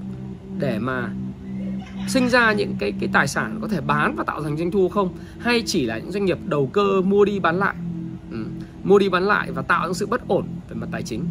để 0.60 0.80
mà 0.80 1.10
sinh 2.08 2.30
ra 2.30 2.54
những 2.54 2.76
cái 2.80 2.94
cái 3.00 3.10
tài 3.14 3.28
sản 3.28 3.58
có 3.62 3.68
thể 3.68 3.82
bán 3.82 4.16
và 4.16 4.24
tạo 4.24 4.44
thành 4.44 4.58
doanh 4.58 4.72
thu 4.72 4.90
không? 4.90 5.14
Hay 5.40 5.64
chỉ 5.66 5.86
là 5.86 5.98
những 5.98 6.12
doanh 6.12 6.26
nghiệp 6.26 6.38
đầu 6.46 6.68
cơ 6.68 7.02
mua 7.02 7.26
đi 7.26 7.40
bán 7.40 7.58
lại? 7.60 7.76
Ừ. 8.32 8.46
mua 8.84 9.00
đi 9.00 9.10
bán 9.10 9.24
lại 9.24 9.52
và 9.52 9.62
tạo 9.62 9.88
ra 9.88 9.94
sự 9.94 10.06
bất 10.06 10.28
ổn 10.28 10.46
về 10.70 10.76
mặt 10.76 10.88
tài 10.92 11.04
chính. 11.04 11.26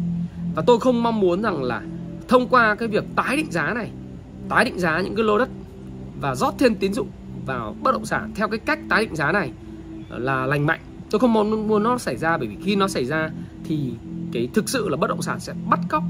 Và 0.55 0.63
tôi 0.67 0.79
không 0.79 1.03
mong 1.03 1.19
muốn 1.19 1.41
rằng 1.41 1.63
là 1.63 1.81
thông 2.27 2.47
qua 2.47 2.75
cái 2.75 2.87
việc 2.87 3.03
tái 3.15 3.37
định 3.37 3.51
giá 3.51 3.73
này 3.73 3.89
tái 4.49 4.65
định 4.65 4.79
giá 4.79 5.01
những 5.01 5.15
cái 5.15 5.23
lô 5.23 5.37
đất 5.37 5.49
và 6.21 6.35
rót 6.35 6.53
thêm 6.57 6.75
tín 6.75 6.93
dụng 6.93 7.07
vào 7.45 7.75
bất 7.83 7.91
động 7.91 8.05
sản 8.05 8.31
theo 8.35 8.47
cái 8.47 8.59
cách 8.59 8.79
tái 8.89 9.05
định 9.05 9.15
giá 9.15 9.31
này 9.31 9.51
là 10.09 10.45
lành 10.45 10.65
mạnh. 10.65 10.79
Tôi 11.11 11.19
không 11.19 11.33
muốn 11.33 11.67
muốn 11.67 11.83
nó 11.83 11.97
xảy 11.97 12.17
ra 12.17 12.37
bởi 12.37 12.47
vì 12.47 12.55
khi 12.63 12.75
nó 12.75 12.87
xảy 12.87 13.05
ra 13.05 13.29
thì 13.63 13.93
cái 14.31 14.49
thực 14.53 14.69
sự 14.69 14.89
là 14.89 14.97
bất 14.97 15.07
động 15.07 15.21
sản 15.21 15.39
sẽ 15.39 15.53
bắt 15.69 15.79
cóc 15.89 16.03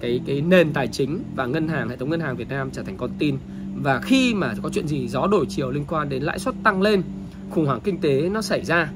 cái 0.00 0.20
cái 0.26 0.40
nền 0.40 0.72
tài 0.72 0.88
chính 0.88 1.22
và 1.36 1.46
ngân 1.46 1.68
hàng, 1.68 1.88
hệ 1.88 1.96
thống 1.96 2.10
ngân 2.10 2.20
hàng 2.20 2.36
Việt 2.36 2.48
Nam 2.48 2.70
trở 2.72 2.82
thành 2.82 2.96
con 2.96 3.10
tin. 3.18 3.36
Và 3.74 4.00
khi 4.00 4.34
mà 4.34 4.54
có 4.62 4.70
chuyện 4.72 4.88
gì 4.88 5.08
gió 5.08 5.26
đổi 5.26 5.46
chiều 5.48 5.70
liên 5.70 5.84
quan 5.88 6.08
đến 6.08 6.22
lãi 6.22 6.38
suất 6.38 6.54
tăng 6.62 6.82
lên, 6.82 7.02
khủng 7.50 7.66
hoảng 7.66 7.80
kinh 7.84 8.00
tế 8.00 8.28
nó 8.28 8.42
xảy 8.42 8.64
ra, 8.64 8.90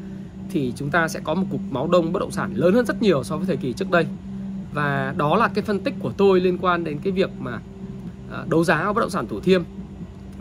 thì 0.50 0.72
chúng 0.76 0.90
ta 0.90 1.08
sẽ 1.08 1.20
có 1.24 1.34
một 1.34 1.46
cục 1.50 1.60
máu 1.70 1.88
đông 1.88 2.12
bất 2.12 2.20
động 2.20 2.30
sản 2.30 2.54
lớn 2.54 2.74
hơn 2.74 2.86
rất 2.86 3.02
nhiều 3.02 3.24
so 3.24 3.36
với 3.36 3.46
thời 3.46 3.56
kỳ 3.56 3.72
trước 3.72 3.90
đây. 3.90 4.06
Và 4.74 5.14
đó 5.16 5.36
là 5.36 5.48
cái 5.48 5.64
phân 5.64 5.80
tích 5.80 5.94
của 5.98 6.12
tôi 6.16 6.40
liên 6.40 6.58
quan 6.58 6.84
đến 6.84 6.98
cái 6.98 7.12
việc 7.12 7.30
mà 7.40 7.60
à, 8.32 8.44
đấu 8.50 8.64
giá 8.64 8.92
bất 8.92 9.00
động 9.00 9.10
sản 9.10 9.26
Thủ 9.26 9.40
Thiêm 9.40 9.62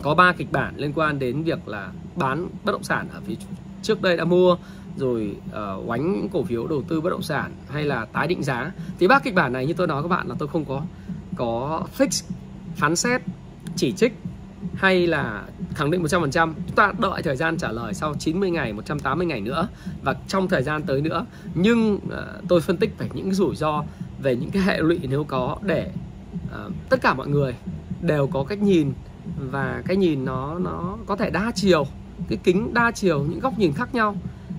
có 0.02 0.14
ba 0.14 0.32
kịch 0.32 0.52
bản 0.52 0.74
liên 0.76 0.92
quan 0.92 1.18
đến 1.18 1.42
việc 1.42 1.68
là 1.68 1.92
bán 2.16 2.48
bất 2.64 2.72
động 2.72 2.82
sản 2.82 3.08
ở 3.12 3.20
phía 3.26 3.34
trước 3.82 4.02
đây 4.02 4.16
đã 4.16 4.24
mua 4.24 4.56
rồi 4.96 5.36
uh, 5.48 5.88
oánh 5.88 6.28
cổ 6.32 6.42
phiếu 6.42 6.66
đầu 6.66 6.82
tư 6.88 7.00
bất 7.00 7.10
động 7.10 7.22
sản 7.22 7.52
hay 7.68 7.84
là 7.84 8.04
tái 8.04 8.26
định 8.26 8.42
giá. 8.42 8.72
Thì 8.98 9.08
ba 9.08 9.18
kịch 9.18 9.34
bản 9.34 9.52
này 9.52 9.66
như 9.66 9.72
tôi 9.72 9.86
nói 9.86 10.02
các 10.02 10.08
bạn 10.08 10.28
là 10.28 10.34
tôi 10.38 10.48
không 10.48 10.64
có 10.64 10.82
có 11.36 11.82
fix 11.98 12.24
phán 12.76 12.96
xét 12.96 13.22
chỉ 13.76 13.92
trích 13.92 14.12
hay 14.74 15.06
là 15.06 15.44
khẳng 15.74 15.90
định 15.90 16.02
100% 16.02 16.52
chúng 16.66 16.76
ta 16.76 16.92
đợi 16.98 17.22
thời 17.22 17.36
gian 17.36 17.56
trả 17.56 17.72
lời 17.72 17.94
sau 17.94 18.14
90 18.18 18.50
ngày 18.50 18.72
180 18.72 19.26
ngày 19.26 19.40
nữa 19.40 19.68
và 20.02 20.14
trong 20.28 20.48
thời 20.48 20.62
gian 20.62 20.82
tới 20.82 21.00
nữa. 21.00 21.26
Nhưng 21.54 21.94
uh, 21.94 22.48
tôi 22.48 22.60
phân 22.60 22.76
tích 22.76 22.98
về 22.98 23.08
những 23.14 23.34
rủi 23.34 23.56
ro 23.56 23.84
về 24.22 24.36
những 24.36 24.50
cái 24.50 24.62
hệ 24.62 24.78
lụy 24.78 25.00
nếu 25.02 25.24
có 25.24 25.56
để 25.62 25.90
uh, 26.44 26.72
tất 26.88 27.00
cả 27.02 27.14
mọi 27.14 27.28
người 27.28 27.54
đều 28.02 28.26
có 28.26 28.44
cách 28.44 28.62
nhìn 28.62 28.92
và 29.50 29.82
cái 29.86 29.96
nhìn 29.96 30.24
nó 30.24 30.58
nó 30.58 30.96
có 31.06 31.16
thể 31.16 31.30
đa 31.30 31.52
chiều 31.54 31.86
cái 32.28 32.38
kính 32.44 32.74
đa 32.74 32.90
chiều 32.90 33.24
những 33.28 33.40
góc 33.40 33.58
nhìn 33.58 33.72
khác 33.72 33.94
nhau. 33.94 34.16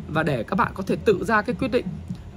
Và 0.08 0.24
để 0.24 0.44
các 0.44 0.56
bạn 0.56 0.72
có 0.74 0.84
thể 0.88 0.96
tự 0.96 1.24
ra 1.24 1.42
cái 1.42 1.56
quyết 1.60 1.72
định 1.72 1.86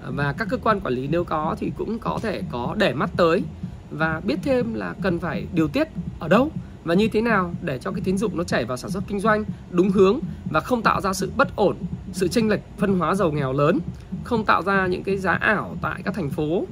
ờ, 0.03 0.13
và 0.15 0.33
các 0.33 0.49
cơ 0.51 0.57
quan 0.57 0.81
quản 0.81 0.95
lý 0.95 1.09
nếu 1.09 1.25
có 1.25 1.57
thì 1.59 1.73
cũng 1.79 1.99
có 1.99 2.19
thể 2.23 2.43
có 2.51 2.75
để 2.79 2.95
mắt 2.95 3.11
tới 3.17 3.43
và 3.91 4.21
biết 4.25 4.39
thêm 4.43 4.75
là 4.75 4.95
cần 5.03 5.19
phải 5.19 5.47
điều 5.55 5.69
tiết 5.69 5.89
ở 6.19 6.29
đâu 6.29 6.51
và 6.85 6.95
như 6.95 7.09
thế 7.09 7.21
nào 7.21 7.55
để 7.63 7.79
cho 7.79 7.91
cái 7.91 8.01
tín 8.05 8.19
dụng 8.19 8.37
nó 8.37 8.45
chảy 8.45 8.65
vào 8.65 8.77
sản 8.77 8.91
xuất 8.91 9.05
kinh 9.09 9.21
doanh 9.21 9.45
đúng 9.71 9.91
hướng 9.91 10.21
và 10.51 10.61
không 10.61 10.83
tạo 10.83 11.01
ra 11.01 11.13
sự 11.13 11.33
bất 11.37 11.57
ổn, 11.57 11.77
sự 12.13 12.29
chênh 12.29 12.49
lệch 12.49 12.61
phân 12.79 12.99
hóa 12.99 13.15
giàu 13.15 13.33
nghèo 13.33 13.53
lớn, 13.53 13.79
không 14.25 14.45
tạo 14.45 14.63
ra 14.63 14.87
những 14.87 15.03
cái 15.03 15.17
giá 15.17 15.33
ảo 15.33 15.77
tại 15.83 16.03
các 16.05 16.15
thành 16.15 16.31
phố 16.31 16.65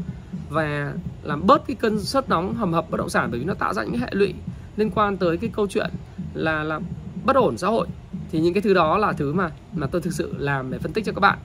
và 0.50 0.94
làm 1.22 1.46
bớt 1.46 1.66
cái 1.66 1.76
cơn 1.80 2.00
sốt 2.00 2.28
nóng 2.28 2.54
hầm 2.54 2.72
hập 2.72 2.90
bất 2.90 2.98
động 2.98 3.08
sản 3.08 3.28
bởi 3.30 3.40
vì 3.40 3.46
nó 3.46 3.54
tạo 3.54 3.74
ra 3.74 3.84
những 3.84 3.98
hệ 3.98 4.08
lụy 4.11 4.34
liên 4.81 4.91
quan 4.91 5.16
tới 5.16 5.37
cái 5.37 5.51
câu 5.53 5.66
chuyện 5.66 5.91
là 6.35 6.64
là 6.64 6.81
bất 7.24 7.37
ổn 7.37 7.59
xã 7.59 7.68
hội. 7.68 7.87
Thì 8.31 8.41
những 8.41 8.55
cái 8.55 8.62
thứ 8.62 8.74
đó 8.74 8.99
là 8.99 9.12
thứ 9.12 9.33
mà 9.33 9.51
mà 9.72 9.87
tôi 9.87 10.01
thực 10.01 10.12
sự 10.12 10.35
làm 10.39 10.70
để 10.70 10.78
phân 10.78 10.93
tích 10.93 11.05
cho 11.05 11.12
các 11.12 11.20
bạn. 11.20 11.39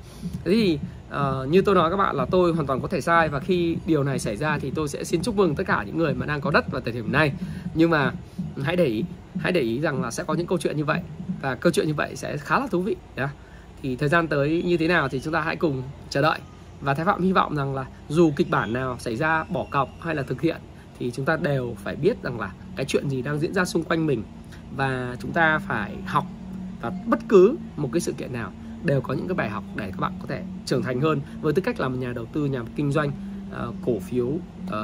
Thế 0.43 0.51
thì 0.51 0.79
uh, 1.15 1.49
như 1.49 1.61
tôi 1.61 1.75
nói 1.75 1.89
các 1.89 1.97
bạn 1.97 2.15
là 2.15 2.25
tôi 2.25 2.53
hoàn 2.53 2.67
toàn 2.67 2.81
có 2.81 2.87
thể 2.87 3.01
sai 3.01 3.29
và 3.29 3.39
khi 3.39 3.77
điều 3.85 4.03
này 4.03 4.19
xảy 4.19 4.37
ra 4.37 4.57
thì 4.57 4.71
tôi 4.75 4.87
sẽ 4.87 5.03
xin 5.03 5.21
chúc 5.21 5.37
mừng 5.37 5.55
tất 5.55 5.63
cả 5.67 5.83
những 5.87 5.97
người 5.97 6.13
mà 6.13 6.25
đang 6.25 6.41
có 6.41 6.51
đất 6.51 6.71
vào 6.71 6.81
thời 6.81 6.93
điểm 6.93 7.11
này. 7.11 7.33
Nhưng 7.73 7.89
mà 7.89 8.11
hãy 8.63 8.75
để 8.75 8.85
ý 8.85 9.03
hãy 9.39 9.51
để 9.51 9.61
ý 9.61 9.79
rằng 9.79 10.01
là 10.01 10.11
sẽ 10.11 10.23
có 10.23 10.33
những 10.33 10.47
câu 10.47 10.57
chuyện 10.57 10.77
như 10.77 10.85
vậy 10.85 10.99
và 11.41 11.55
câu 11.55 11.71
chuyện 11.71 11.87
như 11.87 11.93
vậy 11.93 12.15
sẽ 12.15 12.37
khá 12.37 12.59
là 12.59 12.67
thú 12.67 12.81
vị 12.81 12.95
yeah. 13.15 13.29
thì 13.81 13.95
thời 13.95 14.09
gian 14.09 14.27
tới 14.27 14.63
như 14.65 14.77
thế 14.77 14.87
nào 14.87 15.09
thì 15.09 15.19
chúng 15.19 15.33
ta 15.33 15.41
hãy 15.41 15.55
cùng 15.55 15.83
chờ 16.09 16.21
đợi. 16.21 16.39
Và 16.81 16.93
thái 16.93 17.05
phạm 17.05 17.21
hy 17.21 17.31
vọng 17.31 17.55
rằng 17.55 17.75
là 17.75 17.85
dù 18.09 18.31
kịch 18.35 18.49
bản 18.49 18.73
nào 18.73 18.97
xảy 18.99 19.15
ra 19.15 19.43
bỏ 19.43 19.65
cọc 19.71 19.89
hay 20.01 20.15
là 20.15 20.23
thực 20.23 20.41
hiện 20.41 20.57
thì 20.99 21.11
chúng 21.11 21.25
ta 21.25 21.37
đều 21.37 21.75
phải 21.83 21.95
biết 21.95 22.23
rằng 22.23 22.39
là 22.39 22.51
cái 22.75 22.85
chuyện 22.85 23.09
gì 23.09 23.21
đang 23.21 23.39
diễn 23.39 23.53
ra 23.53 23.65
xung 23.65 23.83
quanh 23.83 24.05
mình. 24.05 24.23
Và 24.75 25.15
chúng 25.19 25.31
ta 25.31 25.59
phải 25.59 25.95
học 26.05 26.25
và 26.81 26.91
bất 27.05 27.19
cứ 27.29 27.55
một 27.77 27.89
cái 27.93 28.01
sự 28.01 28.13
kiện 28.13 28.33
nào 28.33 28.51
đều 28.83 29.01
có 29.01 29.13
những 29.13 29.27
cái 29.27 29.35
bài 29.35 29.49
học 29.49 29.63
để 29.75 29.91
các 29.91 29.99
bạn 29.99 30.13
có 30.19 30.25
thể 30.27 30.43
trưởng 30.65 30.83
thành 30.83 31.01
hơn 31.01 31.21
với 31.41 31.53
tư 31.53 31.61
cách 31.61 31.79
là 31.79 31.87
một 31.87 31.97
nhà 31.99 32.13
đầu 32.13 32.25
tư 32.25 32.45
nhà 32.45 32.61
kinh 32.75 32.91
doanh 32.91 33.11
uh, 33.67 33.75
cổ 33.85 33.99
phiếu 33.99 34.25
uh, 34.25 34.39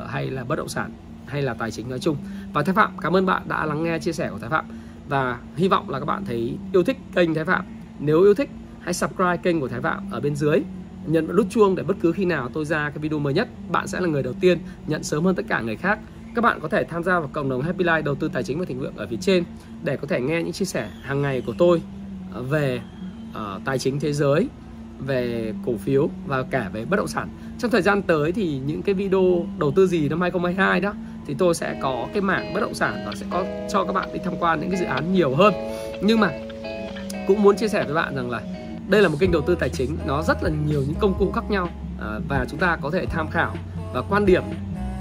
hay 0.10 0.32
là 0.32 0.44
bất 0.44 0.56
động 0.56 0.70
sản 0.70 0.92
hay 1.26 1.42
là 1.42 1.54
tài 1.54 1.72
chính 1.72 1.89
nói 1.89 2.00
chung. 2.00 2.18
Và 2.54 2.64
thái 2.64 2.76
phạm 2.76 2.92
cảm 3.02 3.16
ơn 3.16 3.26
bạn 3.26 3.44
đã 3.48 3.66
lắng 3.66 3.84
nghe 3.84 4.00
chia 4.00 4.12
sẻ 4.14 4.30
của 4.32 4.39
thái 4.39 4.50
phạm. 4.50 4.66
Và 5.10 5.39
hy 5.56 5.68
vọng 5.68 5.89
là 5.89 6.00
các 6.00 6.06
bạn 6.06 6.26
thấy 6.26 6.58
yêu 6.74 6.84
thích 6.84 6.98
kênh 7.16 7.34
thái 7.34 7.46
phạm. 7.46 7.66
Nếu 8.00 8.22
yêu 8.22 8.34
thích 8.34 8.50
hãy 8.80 8.94
subscribe 8.94 9.38
kênh 9.38 9.60
của 9.60 9.68
thái 9.68 9.82
phạm 9.82 10.12
ở 10.12 10.20
bên 10.20 10.36
dưới. 10.36 10.62
Nhấn 11.06 11.36
nút 11.36 11.48
chuông 11.50 11.76
để 11.76 11.84
bất 11.84 11.98
cứ 12.02 12.12
khi 12.12 12.26
nào 12.26 12.50
tôi 12.54 12.66
ra 12.66 12.89
cái 12.89 12.98
video 12.98 13.20
mới 13.20 13.34
nhất 13.34 13.48
bạn 13.72 13.88
sẽ 13.88 14.00
là 14.00 14.08
người 14.08 14.24
đầu 14.24 14.34
tiên 14.34 14.60
nhận 14.88 15.04
sớm 15.04 15.24
hơn 15.24 15.36
tất 15.36 15.46
cả 15.48 15.62
người 15.62 15.76
khác 15.76 16.00
các 16.36 16.41
bạn 16.41 16.59
có 16.61 16.67
thể 16.67 16.84
tham 16.84 17.03
gia 17.03 17.19
vào 17.19 17.29
cộng 17.34 17.49
đồng 17.49 17.61
Happy 17.61 17.84
Life 17.84 18.03
đầu 18.03 18.15
tư 18.15 18.29
tài 18.34 18.43
chính 18.43 18.59
và 18.59 18.65
thịnh 18.65 18.79
vượng 18.79 18.93
ở 18.97 19.07
phía 19.07 19.17
trên 19.21 19.43
để 19.84 19.97
có 19.97 20.07
thể 20.07 20.21
nghe 20.21 20.43
những 20.43 20.51
chia 20.51 20.65
sẻ 20.65 20.89
hàng 21.01 21.21
ngày 21.21 21.41
của 21.45 21.53
tôi 21.57 21.82
ờ, 22.34 22.43
về 22.43 22.82
uh, 23.29 23.61
tài 23.65 23.79
chính 23.79 23.99
thế 23.99 24.13
giới 24.13 24.47
về 24.99 25.53
cổ 25.65 25.77
phiếu 25.77 26.09
và 26.27 26.43
cả 26.43 26.69
về 26.73 26.86
bất 26.86 26.97
động 26.97 27.07
sản. 27.07 27.29
Trong 27.59 27.71
thời 27.71 27.82
gian 27.82 28.01
tới 28.01 28.32
thì 28.32 28.59
những 28.65 28.82
cái 28.82 28.95
video 28.95 29.45
đầu 29.59 29.71
tư 29.75 29.88
gì 29.88 30.09
năm 30.09 30.21
2022 30.21 30.79
đó 30.79 30.93
thì 31.27 31.36
tôi 31.38 31.55
sẽ 31.55 31.79
có 31.82 32.07
cái 32.13 32.21
mảng 32.21 32.53
bất 32.53 32.59
động 32.59 32.73
sản 32.73 33.03
và 33.05 33.13
sẽ 33.15 33.25
có 33.29 33.45
cho 33.71 33.84
các 33.84 33.93
bạn 33.93 34.09
đi 34.13 34.19
tham 34.23 34.34
quan 34.39 34.59
những 34.59 34.69
cái 34.69 34.79
dự 34.79 34.86
án 34.86 35.13
nhiều 35.13 35.36
hơn. 35.36 35.53
Nhưng 36.03 36.19
mà 36.19 36.32
cũng 37.27 37.43
muốn 37.43 37.57
chia 37.57 37.67
sẻ 37.67 37.84
với 37.84 37.93
bạn 37.93 38.15
rằng 38.15 38.29
là 38.29 38.41
đây 38.88 39.01
là 39.01 39.09
một 39.09 39.17
kênh 39.19 39.32
đầu 39.32 39.41
tư 39.41 39.55
tài 39.59 39.69
chính 39.69 39.97
nó 40.05 40.23
rất 40.23 40.43
là 40.43 40.49
nhiều 40.67 40.84
những 40.88 40.97
công 40.99 41.13
cụ 41.19 41.32
khác 41.32 41.43
nhau 41.49 41.69
ờ, 41.99 42.21
và 42.27 42.45
chúng 42.49 42.59
ta 42.59 42.77
có 42.82 42.91
thể 42.91 43.05
tham 43.05 43.29
khảo 43.29 43.55
và 43.93 44.01
quan 44.01 44.25
điểm 44.25 44.43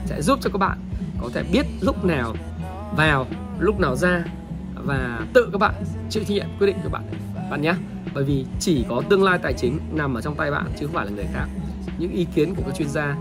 sẽ 0.06 0.22
giúp 0.22 0.38
cho 0.42 0.50
các 0.52 0.58
bạn 0.58 0.78
có 1.22 1.30
thể 1.32 1.42
biết 1.52 1.66
lúc 1.80 2.04
nào 2.04 2.34
vào 2.96 3.26
lúc 3.58 3.80
nào 3.80 3.96
ra 3.96 4.24
và 4.74 5.26
tự 5.34 5.48
các 5.52 5.58
bạn 5.58 5.74
chịu 6.10 6.24
trách 6.24 6.30
nhiệm 6.30 6.46
quyết 6.58 6.66
định 6.66 6.76
của 6.82 6.88
bạn. 6.88 7.02
Bạn 7.50 7.62
nhé. 7.62 7.74
Bởi 8.14 8.24
vì 8.24 8.46
chỉ 8.60 8.84
có 8.88 9.02
tương 9.10 9.22
lai 9.22 9.38
tài 9.42 9.52
chính 9.52 9.78
nằm 9.92 10.14
ở 10.14 10.20
trong 10.20 10.34
tay 10.34 10.50
bạn 10.50 10.66
chứ 10.80 10.86
không 10.86 10.94
phải 10.94 11.06
là 11.06 11.12
người 11.12 11.26
khác. 11.32 11.46
Những 11.98 12.12
ý 12.12 12.26
kiến 12.34 12.54
của 12.54 12.62
các 12.66 12.74
chuyên 12.74 12.88
gia 12.88 13.16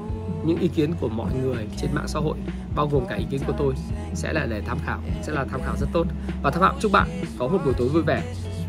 những 0.46 0.60
ý 0.60 0.68
kiến 0.68 0.94
của 1.00 1.10
mọi 1.10 1.32
người 1.44 1.68
trên 1.78 1.90
mạng 1.94 2.08
xã 2.08 2.20
hội 2.20 2.38
bao 2.76 2.88
gồm 2.88 3.06
cả 3.10 3.16
ý 3.16 3.26
kiến 3.30 3.42
của 3.48 3.54
tôi 3.58 3.74
sẽ 4.14 4.34
là 4.34 4.46
để 4.46 4.62
tham 4.62 4.78
khảo 4.86 5.00
sẽ 5.24 5.34
là 5.34 5.46
tham 5.52 5.62
khảo 5.66 5.76
rất 5.78 5.88
tốt. 5.94 6.08
Và 6.44 6.52
tham 6.52 6.62
khảo 6.62 6.76
chúc 6.80 6.92
bạn 6.92 7.08
có 7.40 7.48
một 7.48 7.60
buổi 7.66 7.74
tối 7.78 7.90
vui 7.90 8.04
vẻ. 8.04 8.24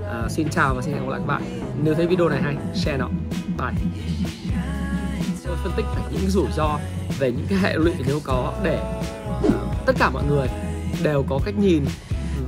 À, 0.06 0.28
xin 0.28 0.48
chào 0.48 0.74
và 0.74 0.82
xin 0.82 0.94
hẹn 0.94 1.02
gặp 1.02 1.10
lại 1.10 1.20
các 1.20 1.26
bạn. 1.26 1.42
Nếu 1.84 1.94
thấy 1.94 2.06
video 2.06 2.28
này 2.28 2.42
hay 2.42 2.56
share 2.74 2.96
nó. 2.98 3.08
Bye 3.58 4.39
tôi 5.50 5.58
phân 5.62 5.72
tích 5.76 5.86
những 6.10 6.30
rủi 6.30 6.46
ro 6.56 6.78
về 7.18 7.32
những 7.32 7.46
cái 7.48 7.58
hệ 7.58 7.74
lụy 7.74 7.92
nếu 8.06 8.20
có 8.24 8.52
để 8.62 9.00
uh, 9.46 9.52
tất 9.86 9.92
cả 9.98 10.10
mọi 10.10 10.22
người 10.28 10.48
đều 11.02 11.24
có 11.28 11.38
cách 11.44 11.54
nhìn 11.58 11.84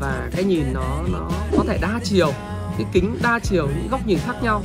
và 0.00 0.28
cái 0.32 0.44
nhìn 0.44 0.64
nó 0.72 1.02
nó 1.12 1.30
có 1.56 1.64
thể 1.68 1.78
đa 1.80 2.00
chiều 2.04 2.32
cái 2.78 2.86
kính 2.92 3.18
đa 3.22 3.38
chiều 3.42 3.66
những 3.66 3.88
góc 3.90 4.06
nhìn 4.06 4.18
khác 4.18 4.42
nhau. 4.42 4.62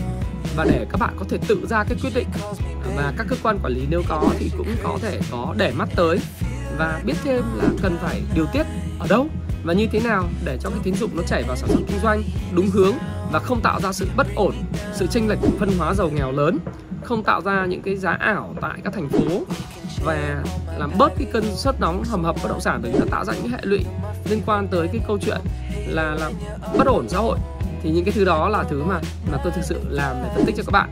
Và 0.55 0.65
để 0.65 0.85
các 0.89 0.97
bạn 0.97 1.15
có 1.19 1.25
thể 1.29 1.37
tự 1.47 1.67
ra 1.69 1.83
cái 1.83 1.97
quyết 2.01 2.09
định 2.15 2.27
và 2.95 3.13
các 3.17 3.27
cơ 3.29 3.35
quan 3.43 3.59
quản 3.63 3.73
lý 3.73 3.81
nếu 3.89 4.01
có 4.07 4.23
thì 4.39 4.51
cũng 4.57 4.67
có 4.83 4.97
thể 5.01 5.19
có 5.31 5.53
để 5.57 5.71
mắt 5.71 5.89
tới. 5.95 6.19
Và 6.77 7.01
biết 7.05 7.13
thêm 7.23 7.43
là 7.55 7.69
cần 7.81 7.97
phải 8.01 8.21
điều 8.35 8.45
tiết 8.53 8.63
ở 8.99 9.07
đâu 9.09 9.27
và 9.63 9.73
như 9.73 9.87
thế 9.91 9.99
nào 9.99 10.23
để 10.45 10.57
cho 10.61 10.69
cái 10.69 10.79
tín 10.83 10.95
dụng 10.95 11.11
nó 11.15 11.23
chảy 11.23 11.43
vào 11.43 11.55
sản 11.55 11.69
xuất 11.69 11.81
kinh 11.87 11.99
doanh 12.03 12.23
đúng 12.55 12.69
hướng 12.69 12.93
và 13.31 13.39
không 13.39 13.61
tạo 13.61 13.81
ra 13.81 13.91
sự 13.91 14.07
bất 14.15 14.27
ổn, 14.35 14.53
sự 14.93 15.07
chênh 15.07 15.27
lệch 15.27 15.39
phân 15.59 15.77
hóa 15.77 15.93
giàu 15.93 16.09
nghèo 16.09 16.31
lớn, 16.31 16.59
không 17.07 17.23
tạo 17.23 17.41
ra 17.41 17.65
những 17.65 17.81
cái 17.81 17.95
giá 17.95 18.11
ảo 18.11 18.55
tại 18.61 18.79
các 18.83 18.93
thành 18.93 19.09
phố 19.09 19.45
và 20.05 20.43
làm 20.77 20.91
bớt 20.97 21.11
cái 21.17 21.27
cơn 21.33 21.55
suất 21.55 21.79
nóng 21.79 22.03
hầm 22.03 22.23
hập 22.23 22.35
bất 22.43 22.49
động 22.49 22.61
sản 22.61 22.79
bởi 22.83 22.91
vì 22.91 22.99
nó 22.99 23.05
tạo 23.11 23.25
ra 23.25 23.33
những 23.33 23.51
hệ 23.51 23.59
lụy 23.61 23.85
liên 24.29 24.41
quan 24.45 24.67
tới 24.67 24.87
cái 24.87 25.01
câu 25.07 25.17
chuyện 25.21 25.37
là 25.87 26.15
làm 26.19 26.31
bất 26.77 26.87
ổn 26.87 27.09
xã 27.09 27.17
hội. 27.17 27.37
Thì 27.83 27.91
những 27.91 28.05
cái 28.05 28.11
thứ 28.11 28.25
đó 28.25 28.49
là 28.49 28.63
thứ 28.63 28.83
mà 28.83 28.99
mà 29.31 29.37
tôi 29.43 29.53
thực 29.55 29.63
sự 29.63 29.81
làm 29.89 30.15
để 30.23 30.29
phân 30.35 30.45
tích 30.45 30.55
cho 30.57 30.63
các 30.63 30.71
bạn. 30.71 30.89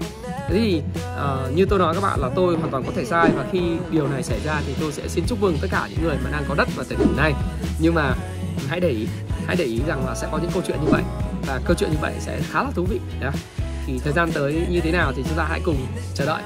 Thế 0.48 0.56
thì 0.56 0.82
uh, 1.16 1.56
như 1.56 1.66
tôi 1.66 1.80
nói 1.80 1.94
các 1.94 2.02
bạn 2.02 2.20
là 2.20 2.30
tôi 2.36 2.56
hoàn 2.56 2.72
toàn 2.72 2.84
có 2.84 2.92
thể 2.96 3.06
sai 3.06 3.32
và 3.36 3.46
khi 3.52 3.62
điều 3.92 4.08
này 4.08 4.24
xảy 4.24 4.40
ra 4.46 4.62
thì 4.68 4.76
tôi 4.80 4.92
sẽ 4.92 5.08
xin 5.08 5.24
chúc 5.28 5.42
mừng 5.42 5.58
tất 5.62 5.68
cả 5.72 5.88
những 5.90 6.04
người 6.04 6.18
mà 6.24 6.30
đang 6.32 6.44
có 6.48 6.56
đất 6.56 6.68
vào 6.76 6.86
thời 6.90 6.98
điểm 6.98 7.18
này. 7.18 7.34
Nhưng 7.80 7.94
mà 7.94 8.14
hãy 8.68 8.80
để 8.80 8.90
ý 8.90 9.08
hãy 9.48 9.56
để 9.56 9.66
ý 9.66 9.82
rằng 9.88 10.06
là 10.06 10.16
sẽ 10.16 10.28
có 10.32 10.38
những 10.38 10.52
câu 10.54 10.64
chuyện 10.68 10.78
như 10.86 10.92
vậy 10.92 11.04
và 11.48 11.60
câu 11.66 11.76
chuyện 11.80 11.92
như 11.92 11.98
vậy 12.02 12.14
sẽ 12.20 12.42
khá 12.52 12.64
là 12.64 12.70
thú 12.76 12.86
vị 12.90 13.00
yeah 13.22 13.34
thì 13.86 14.00
thời 14.04 14.14
gian 14.14 14.32
tới 14.34 14.66
như 14.70 14.82
thế 14.82 14.92
nào 14.92 15.14
thì 15.16 15.24
chúng 15.28 15.38
ta 15.38 15.46
hãy 15.50 15.62
cùng 15.66 15.78
chờ 16.16 16.26
đợi. 16.26 16.42